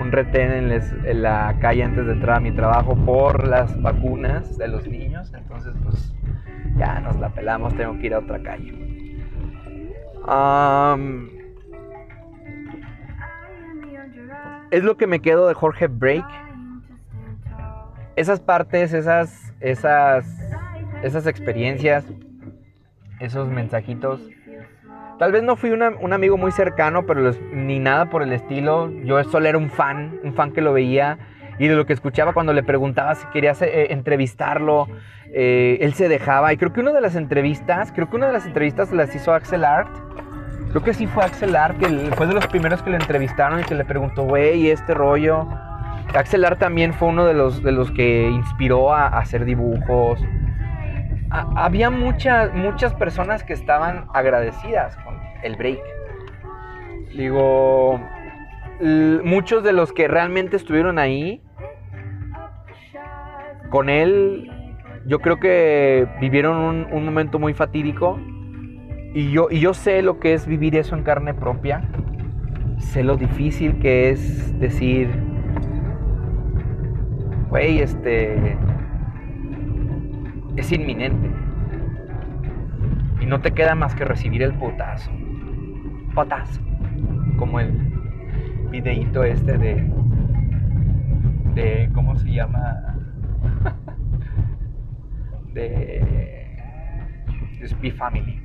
Un 0.00 0.10
retén 0.10 0.50
en, 0.50 1.22
la 1.22 1.56
calle 1.60 1.84
antes 1.84 2.06
de 2.06 2.12
entrar 2.12 2.38
a 2.38 2.40
mi 2.40 2.50
trabajo 2.50 2.96
por 2.96 3.46
las 3.46 3.80
vacunas 3.80 4.56
de 4.58 4.68
los 4.68 4.86
niños. 4.88 5.32
Entonces, 5.34 5.74
pues. 5.84 6.14
Ya 6.76 7.00
nos 7.00 7.18
la 7.20 7.28
pelamos, 7.28 7.74
tengo 7.76 7.98
que 7.98 8.06
ir 8.06 8.14
a 8.14 8.20
otra 8.20 8.42
calle. 8.42 8.92
es 14.72 14.82
lo 14.82 14.96
que 14.96 15.06
me 15.06 15.20
quedo 15.20 15.48
de 15.48 15.54
Jorge 15.54 15.86
Break. 15.86 16.24
esas 18.16 18.40
partes, 18.40 18.94
esas, 18.94 19.52
esas, 19.60 20.26
esas 21.02 21.26
experiencias, 21.26 22.04
esos 23.20 23.48
mensajitos. 23.48 24.20
Tal 25.18 25.30
vez 25.30 25.42
no 25.42 25.56
fui 25.56 25.70
un 25.70 26.12
amigo 26.12 26.36
muy 26.36 26.50
cercano, 26.50 27.06
pero 27.06 27.32
ni 27.52 27.78
nada 27.78 28.10
por 28.10 28.22
el 28.22 28.32
estilo. 28.32 28.90
Yo 29.04 29.22
solo 29.24 29.46
era 29.46 29.58
un 29.58 29.70
fan, 29.70 30.18
un 30.24 30.34
fan 30.34 30.52
que 30.52 30.60
lo 30.60 30.72
veía 30.72 31.18
y 31.58 31.68
de 31.68 31.76
lo 31.76 31.86
que 31.86 31.92
escuchaba 31.92 32.32
cuando 32.32 32.52
le 32.52 32.62
preguntaba 32.62 33.14
si 33.14 33.26
quería 33.28 33.52
eh, 33.60 33.88
entrevistarlo, 33.90 34.88
eh, 35.32 35.78
él 35.80 35.94
se 35.94 36.08
dejaba. 36.08 36.52
Y 36.52 36.56
creo 36.56 36.72
que 36.72 36.80
una 36.80 36.92
de 36.92 37.00
las 37.00 37.14
entrevistas, 37.14 37.92
creo 37.92 38.10
que 38.10 38.16
una 38.16 38.26
de 38.26 38.32
las 38.32 38.46
entrevistas 38.46 38.92
las 38.92 39.14
hizo 39.14 39.32
Axel 39.32 39.64
Art. 39.64 39.94
Creo 40.70 40.82
que 40.82 40.94
sí 40.94 41.06
fue 41.06 41.24
Axel 41.24 41.54
Art, 41.54 41.78
que 41.78 41.86
fue 42.16 42.26
de 42.26 42.34
los 42.34 42.46
primeros 42.46 42.82
que 42.82 42.90
le 42.90 42.96
entrevistaron 42.96 43.60
y 43.60 43.64
que 43.64 43.74
le 43.74 43.84
preguntó, 43.84 44.24
güey, 44.24 44.70
este 44.70 44.94
rollo. 44.94 45.46
Axel 46.14 46.44
Art 46.44 46.58
también 46.58 46.94
fue 46.94 47.08
uno 47.08 47.26
de 47.26 47.34
los, 47.34 47.62
de 47.62 47.72
los 47.72 47.90
que 47.90 48.28
inspiró 48.28 48.92
a, 48.92 49.06
hacer 49.06 49.44
dibujos. 49.44 50.20
Había 51.32 51.90
muchas, 51.90 52.54
muchas 52.54 52.94
personas 52.94 53.42
que 53.42 53.54
estaban 53.54 54.06
agradecidas 54.12 54.96
con 54.98 55.16
el 55.42 55.56
break. 55.56 55.80
Digo, 57.16 58.00
muchos 59.24 59.62
de 59.64 59.72
los 59.72 59.92
que 59.92 60.08
realmente 60.08 60.56
estuvieron 60.56 60.98
ahí 60.98 61.42
con 63.70 63.88
él, 63.88 64.50
yo 65.06 65.20
creo 65.20 65.40
que 65.40 66.06
vivieron 66.20 66.86
un, 66.92 67.04
momento 67.04 67.38
muy 67.38 67.54
fatídico. 67.54 68.18
Y 69.14 69.30
yo, 69.30 69.48
y 69.50 69.60
yo 69.60 69.74
sé 69.74 70.00
lo 70.02 70.20
que 70.20 70.34
es 70.34 70.46
vivir 70.46 70.76
eso 70.76 70.96
en 70.96 71.02
carne 71.02 71.34
propia. 71.34 71.82
Sé 72.78 73.02
lo 73.02 73.16
difícil 73.16 73.78
que 73.78 74.10
es 74.10 74.58
decir, 74.58 75.08
güey, 77.50 77.80
este, 77.80 78.56
es 80.56 80.72
inminente. 80.72 81.30
Y 83.20 83.26
no 83.26 83.40
te 83.40 83.52
queda 83.52 83.74
más 83.74 83.94
que 83.94 84.04
recibir 84.04 84.42
el 84.42 84.52
potazo. 84.54 85.10
Potazo. 86.14 86.60
Como 87.38 87.60
el 87.60 87.72
videíto 88.70 89.24
este 89.24 89.58
de, 89.58 89.90
de, 91.54 91.90
¿cómo 91.94 92.16
se 92.16 92.32
llama? 92.32 92.96
de, 95.54 96.48
de 97.58 97.68
Spy 97.68 97.90
Family. 97.92 98.42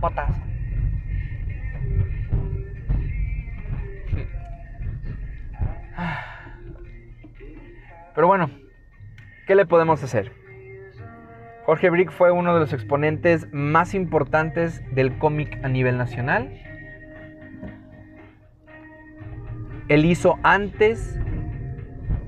Potazo. 0.00 0.40
Pero 8.14 8.26
bueno, 8.26 8.50
¿qué 9.46 9.54
le 9.54 9.64
podemos 9.64 10.02
hacer? 10.02 10.41
Jorge 11.72 11.88
Brick 11.88 12.10
fue 12.10 12.30
uno 12.30 12.52
de 12.52 12.60
los 12.60 12.74
exponentes 12.74 13.48
más 13.50 13.94
importantes 13.94 14.82
del 14.94 15.16
cómic 15.16 15.58
a 15.62 15.68
nivel 15.68 15.96
nacional. 15.96 16.52
Él 19.88 20.04
hizo 20.04 20.38
antes 20.42 21.18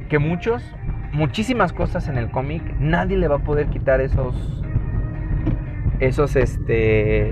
que 0.08 0.18
muchos 0.18 0.64
muchísimas 1.12 1.74
cosas 1.74 2.08
en 2.08 2.16
el 2.16 2.30
cómic. 2.30 2.62
Nadie 2.78 3.18
le 3.18 3.28
va 3.28 3.36
a 3.36 3.40
poder 3.40 3.66
quitar 3.66 4.00
esos 4.00 4.64
esos 6.00 6.36
este 6.36 7.30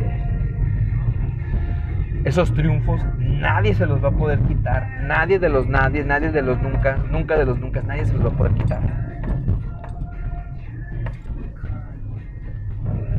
esos 2.24 2.52
triunfos, 2.52 3.00
nadie 3.16 3.72
se 3.72 3.86
los 3.86 4.04
va 4.04 4.08
a 4.08 4.12
poder 4.18 4.38
quitar. 4.40 5.00
Nadie 5.04 5.38
de 5.38 5.48
los 5.48 5.66
nadie, 5.66 6.04
nadie 6.04 6.30
de 6.30 6.42
los 6.42 6.60
nunca, 6.60 6.98
nunca 7.10 7.38
de 7.38 7.46
los 7.46 7.58
nunca, 7.58 7.80
nadie 7.80 8.04
se 8.04 8.12
los 8.12 8.26
va 8.26 8.28
a 8.28 8.36
poder 8.36 8.52
quitar. 8.52 9.11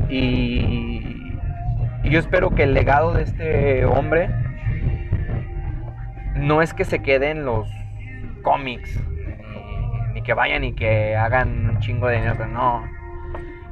Y, 0.09 1.33
y 2.03 2.09
yo 2.09 2.19
espero 2.19 2.51
que 2.51 2.63
el 2.63 2.73
legado 2.73 3.13
de 3.13 3.23
este 3.23 3.85
hombre 3.85 4.29
no 6.35 6.61
es 6.61 6.73
que 6.73 6.85
se 6.85 6.99
quede 6.99 7.31
en 7.31 7.45
los 7.45 7.69
cómics, 8.41 9.01
ni, 10.13 10.21
que 10.21 10.33
vayan 10.33 10.63
y 10.63 10.73
que 10.73 11.15
hagan 11.15 11.69
un 11.69 11.79
chingo 11.79 12.07
de 12.07 12.17
dinero, 12.17 12.47
no. 12.47 12.83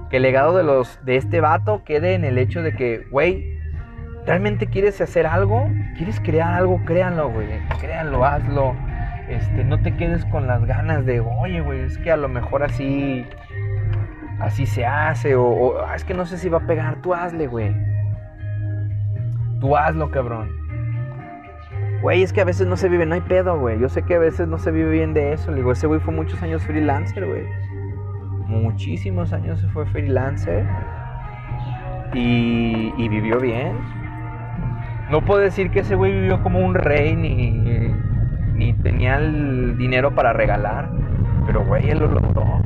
Que 0.09 0.17
el 0.17 0.23
legado 0.23 0.57
de, 0.57 0.63
los, 0.63 1.03
de 1.05 1.17
este 1.17 1.41
vato 1.41 1.84
quede 1.84 2.13
en 2.13 2.25
el 2.25 2.38
hecho 2.38 2.61
de 2.61 2.73
que, 2.73 3.05
güey, 3.11 3.57
¿realmente 4.25 4.67
quieres 4.67 4.99
hacer 5.01 5.25
algo? 5.25 5.69
¿Quieres 5.95 6.19
crear 6.19 6.53
algo? 6.53 6.82
Créanlo, 6.86 7.29
güey. 7.29 7.47
Créanlo, 7.79 8.25
hazlo. 8.25 8.75
Este, 9.29 9.63
no 9.63 9.82
te 9.82 9.95
quedes 9.95 10.25
con 10.25 10.47
las 10.47 10.65
ganas 10.65 11.05
de, 11.05 11.21
oye, 11.21 11.61
güey, 11.61 11.82
es 11.82 11.97
que 11.99 12.11
a 12.11 12.17
lo 12.17 12.27
mejor 12.27 12.63
así, 12.63 13.25
así 14.42 14.66
se 14.66 14.86
hace, 14.86 15.36
o, 15.36 15.80
ah, 15.86 15.96
es 15.96 16.04
que 16.04 16.14
no 16.14 16.26
sé 16.26 16.38
si 16.38 16.50
va 16.50 16.58
a 16.58 16.68
pegar, 16.68 17.02
tú 17.02 17.14
hazle, 17.14 17.48
güey. 17.48 17.76
Tú 19.60 19.78
hazlo, 19.78 20.10
cabrón. 20.10 20.50
Güey, 22.02 22.24
es 22.24 22.34
que 22.34 22.42
a 22.42 22.46
veces 22.46 22.66
no 22.66 22.76
se 22.76 22.89
vive, 22.89 23.06
no 23.06 23.14
hay 23.14 23.22
pedo, 23.22 23.60
güey. 23.60 23.80
Yo 23.80 23.88
sé 23.88 24.02
que 24.02 24.16
a 24.16 24.20
veces 24.20 24.48
no 24.48 24.58
se 24.58 24.72
vive 24.72 24.89
bien 24.89 25.14
de 25.14 25.34
eso. 25.34 25.52
Le 25.52 25.70
ese 25.70 25.86
güey 25.86 26.00
fue 26.00 26.14
muchos 26.14 26.42
años 26.42 26.64
freelancer, 26.64 27.28
güey. 27.28 27.44
Muchísimos 28.48 29.32
años 29.34 29.62
se 29.62 29.68
fue 29.68 29.86
freelancer. 29.86 30.66
Y, 32.14 32.92
y 32.98 33.08
vivió 33.08 33.39
bien. 33.39 33.78
No 35.12 35.22
puedo 35.22 35.42
decir 35.42 35.70
que 35.70 35.82
ese 35.82 35.94
güey 35.94 36.12
vivió 36.12 36.42
como 36.42 36.60
un 36.60 36.74
rey 36.74 37.16
ni, 37.16 37.52
ni 38.56 38.74
tenía 38.74 39.18
el 39.18 39.78
dinero 39.78 40.16
para 40.16 40.34
regalar. 40.34 40.89
Pero, 41.46 41.64
güey, 41.66 41.88
él 41.92 42.00
lo 42.00 42.08
logró. 42.08 42.64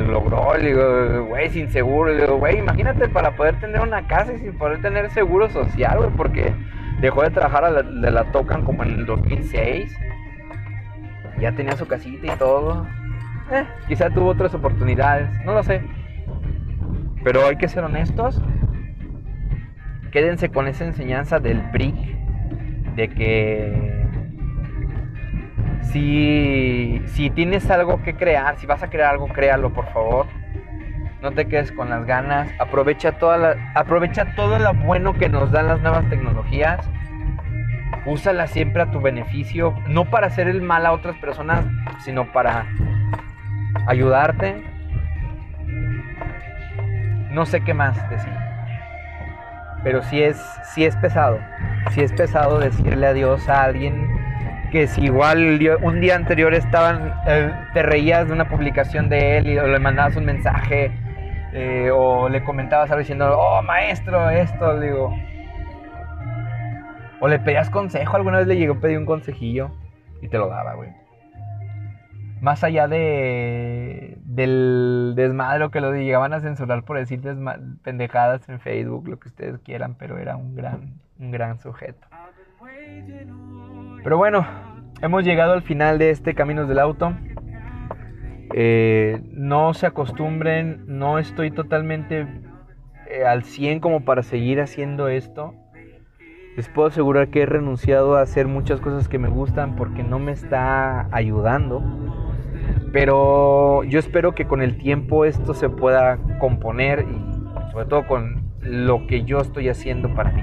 Lo 0.00 0.12
logró, 0.12 0.56
le 0.56 1.18
güey, 1.20 1.48
sin 1.50 1.70
seguro. 1.70 2.12
Le 2.12 2.22
digo, 2.22 2.36
güey, 2.38 2.58
imagínate 2.58 3.08
para 3.08 3.36
poder 3.36 3.58
tener 3.60 3.80
una 3.80 4.06
casa 4.06 4.32
y 4.32 4.38
sin 4.38 4.56
poder 4.58 4.80
tener 4.82 5.10
seguro 5.10 5.48
social, 5.48 5.98
güey, 5.98 6.10
porque 6.16 6.52
Dejó 7.00 7.22
de 7.22 7.30
trabajar 7.30 7.84
de 7.84 8.10
la 8.10 8.24
Tocan 8.30 8.62
como 8.62 8.82
en 8.82 8.90
el 8.90 9.06
2006. 9.06 9.96
Ya 11.40 11.52
tenía 11.52 11.74
su 11.76 11.86
casita 11.86 12.34
y 12.34 12.38
todo. 12.38 12.86
Eh, 13.50 13.64
quizá 13.88 14.10
tuvo 14.10 14.28
otras 14.28 14.54
oportunidades, 14.54 15.28
no 15.44 15.54
lo 15.54 15.62
sé. 15.62 15.80
Pero 17.24 17.46
hay 17.46 17.56
que 17.56 17.68
ser 17.68 17.84
honestos. 17.84 18.42
Quédense 20.12 20.50
con 20.50 20.68
esa 20.68 20.84
enseñanza 20.84 21.38
del 21.38 21.62
brick 21.72 21.96
de 22.96 23.08
que 23.08 23.99
si, 25.82 27.02
si 27.06 27.30
tienes 27.30 27.70
algo 27.70 28.02
que 28.02 28.14
crear, 28.14 28.58
si 28.58 28.66
vas 28.66 28.82
a 28.82 28.90
crear 28.90 29.10
algo, 29.10 29.28
créalo 29.28 29.72
por 29.72 29.86
favor 29.92 30.26
no 31.22 31.32
te 31.32 31.46
quedes 31.46 31.70
con 31.72 31.90
las 31.90 32.06
ganas, 32.06 32.50
aprovecha, 32.58 33.12
toda 33.12 33.36
la, 33.36 33.72
aprovecha 33.74 34.34
todo 34.34 34.58
lo 34.58 34.72
bueno 34.74 35.14
que 35.14 35.28
nos 35.28 35.50
dan 35.50 35.68
las 35.68 35.80
nuevas 35.80 36.08
tecnologías, 36.08 36.88
úsala 38.06 38.46
siempre 38.46 38.82
a 38.82 38.90
tu 38.90 39.00
beneficio, 39.00 39.74
no 39.86 40.06
para 40.06 40.28
hacer 40.28 40.48
el 40.48 40.62
mal 40.62 40.86
a 40.86 40.92
otras 40.92 41.16
personas, 41.16 41.64
sino 41.98 42.32
para 42.32 42.66
ayudarte. 43.86 44.64
No 47.30 47.46
sé 47.46 47.60
qué 47.60 47.74
más 47.74 48.08
decir. 48.10 48.32
Pero 49.84 50.02
sí 50.02 50.22
es, 50.22 50.36
sí 50.74 50.84
es 50.84 50.96
pesado. 50.96 51.38
Sí 51.90 52.00
es 52.00 52.12
pesado 52.12 52.58
decirle 52.58 53.06
adiós 53.06 53.48
a 53.48 53.62
alguien 53.62 54.09
que 54.70 54.86
si 54.86 55.02
igual 55.02 55.60
un 55.82 56.00
día 56.00 56.16
anterior 56.16 56.54
estaban, 56.54 57.12
eh, 57.26 57.52
te 57.74 57.82
reías 57.82 58.26
de 58.26 58.32
una 58.32 58.48
publicación 58.48 59.08
de 59.08 59.38
él 59.38 59.46
y 59.48 59.54
le 59.54 59.78
mandabas 59.78 60.16
un 60.16 60.24
mensaje 60.24 60.92
eh, 61.52 61.90
o 61.92 62.28
le 62.28 62.44
comentabas 62.44 62.90
algo 62.90 63.00
diciendo, 63.00 63.36
oh 63.36 63.62
maestro, 63.62 64.30
esto, 64.30 64.78
digo. 64.80 65.14
O 67.20 67.28
le 67.28 67.38
pedías 67.38 67.68
consejo, 67.70 68.16
alguna 68.16 68.38
vez 68.38 68.46
le 68.46 68.56
llegó 68.56 68.74
a 68.74 68.86
un 68.98 69.06
consejillo 69.06 69.70
y 70.22 70.28
te 70.28 70.38
lo 70.38 70.48
daba, 70.48 70.74
güey. 70.74 70.90
Más 72.40 72.64
allá 72.64 72.88
de 72.88 74.16
del 74.24 75.12
desmadre 75.16 75.70
que 75.70 75.80
lo 75.80 75.92
llegaban 75.92 76.32
a 76.32 76.40
censurar 76.40 76.84
por 76.84 76.96
decir 76.96 77.20
pendejadas 77.82 78.48
en 78.48 78.60
Facebook, 78.60 79.08
lo 79.08 79.18
que 79.18 79.28
ustedes 79.28 79.58
quieran, 79.60 79.96
pero 79.96 80.16
era 80.16 80.36
un 80.36 80.54
gran, 80.54 80.94
un 81.18 81.30
gran 81.30 81.58
sujeto. 81.58 82.06
Pero 84.02 84.16
bueno, 84.16 84.46
hemos 85.02 85.24
llegado 85.24 85.52
al 85.52 85.62
final 85.62 85.98
de 85.98 86.10
este 86.10 86.34
Caminos 86.34 86.68
del 86.68 86.78
Auto. 86.78 87.12
Eh, 88.54 89.20
no 89.32 89.74
se 89.74 89.86
acostumbren, 89.86 90.84
no 90.86 91.18
estoy 91.18 91.50
totalmente 91.50 92.26
eh, 93.06 93.24
al 93.26 93.44
100 93.44 93.80
como 93.80 94.04
para 94.04 94.22
seguir 94.22 94.60
haciendo 94.60 95.08
esto. 95.08 95.54
Les 96.56 96.68
puedo 96.68 96.88
asegurar 96.88 97.28
que 97.28 97.42
he 97.42 97.46
renunciado 97.46 98.16
a 98.16 98.22
hacer 98.22 98.48
muchas 98.48 98.80
cosas 98.80 99.08
que 99.08 99.18
me 99.18 99.28
gustan 99.28 99.76
porque 99.76 100.02
no 100.02 100.18
me 100.18 100.32
está 100.32 101.14
ayudando. 101.14 101.82
Pero 102.92 103.84
yo 103.84 103.98
espero 103.98 104.34
que 104.34 104.46
con 104.46 104.62
el 104.62 104.78
tiempo 104.78 105.26
esto 105.26 105.52
se 105.52 105.68
pueda 105.68 106.18
componer 106.38 107.06
y 107.08 107.70
sobre 107.70 107.84
todo 107.84 108.06
con 108.06 108.50
lo 108.62 109.06
que 109.06 109.24
yo 109.24 109.40
estoy 109.40 109.68
haciendo 109.68 110.14
para 110.14 110.32
mí. 110.32 110.42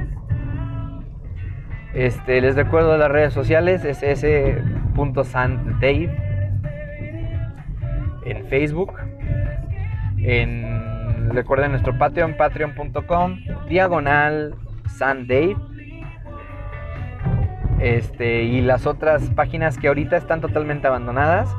Este, 1.97 2.41
les 2.41 2.55
recuerdo 2.55 2.95
las 2.95 3.09
redes 3.09 3.33
sociales, 3.33 3.83
es 3.83 4.03
en 8.23 8.45
Facebook. 8.45 8.93
En, 10.19 11.31
recuerden 11.31 11.71
nuestro 11.71 11.97
Patreon, 11.97 12.35
patreon.com, 12.37 13.39
diagonal 13.67 14.53
Dave 14.99 15.55
Este, 17.79 18.43
y 18.43 18.61
las 18.61 18.85
otras 18.85 19.31
páginas 19.31 19.79
que 19.79 19.87
ahorita 19.87 20.17
están 20.17 20.39
totalmente 20.39 20.85
abandonadas, 20.85 21.49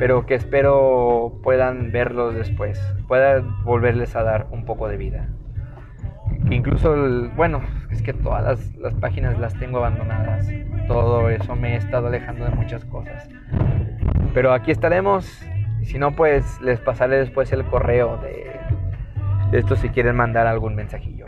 pero 0.00 0.26
que 0.26 0.34
espero 0.34 1.38
puedan 1.44 1.92
verlos 1.92 2.34
después, 2.34 2.80
puedan 3.06 3.62
volverles 3.62 4.16
a 4.16 4.24
dar 4.24 4.48
un 4.50 4.64
poco 4.64 4.88
de 4.88 4.96
vida. 4.96 5.28
Incluso, 6.50 6.94
bueno, 7.36 7.60
es 7.90 8.02
que 8.02 8.12
todas 8.12 8.74
las, 8.76 8.94
páginas 8.94 9.38
las 9.38 9.54
tengo 9.54 9.78
abandonadas. 9.78 10.48
Todo 10.86 11.30
eso 11.30 11.56
me 11.56 11.74
he 11.74 11.76
estado 11.76 12.08
alejando 12.08 12.44
de 12.44 12.50
muchas 12.50 12.84
cosas. 12.84 13.28
Pero 14.32 14.52
aquí 14.52 14.70
estaremos. 14.70 15.26
Si 15.82 15.98
no, 15.98 16.12
pues 16.12 16.60
les 16.62 16.80
pasaré 16.80 17.18
después 17.18 17.52
el 17.52 17.64
correo 17.64 18.16
de, 18.18 18.50
de 19.50 19.58
esto 19.58 19.76
si 19.76 19.90
quieren 19.90 20.16
mandar 20.16 20.46
algún 20.46 20.74
mensajillo. 20.74 21.26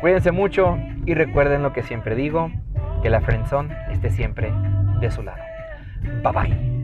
Cuídense 0.00 0.30
mucho 0.30 0.78
y 1.06 1.14
recuerden 1.14 1.62
lo 1.62 1.72
que 1.72 1.82
siempre 1.82 2.14
digo, 2.14 2.52
que 3.02 3.10
la 3.10 3.20
friendzone 3.20 3.74
esté 3.90 4.10
siempre 4.10 4.52
de 5.00 5.10
su 5.10 5.22
lado. 5.22 5.42
Bye 6.22 6.32
bye. 6.32 6.77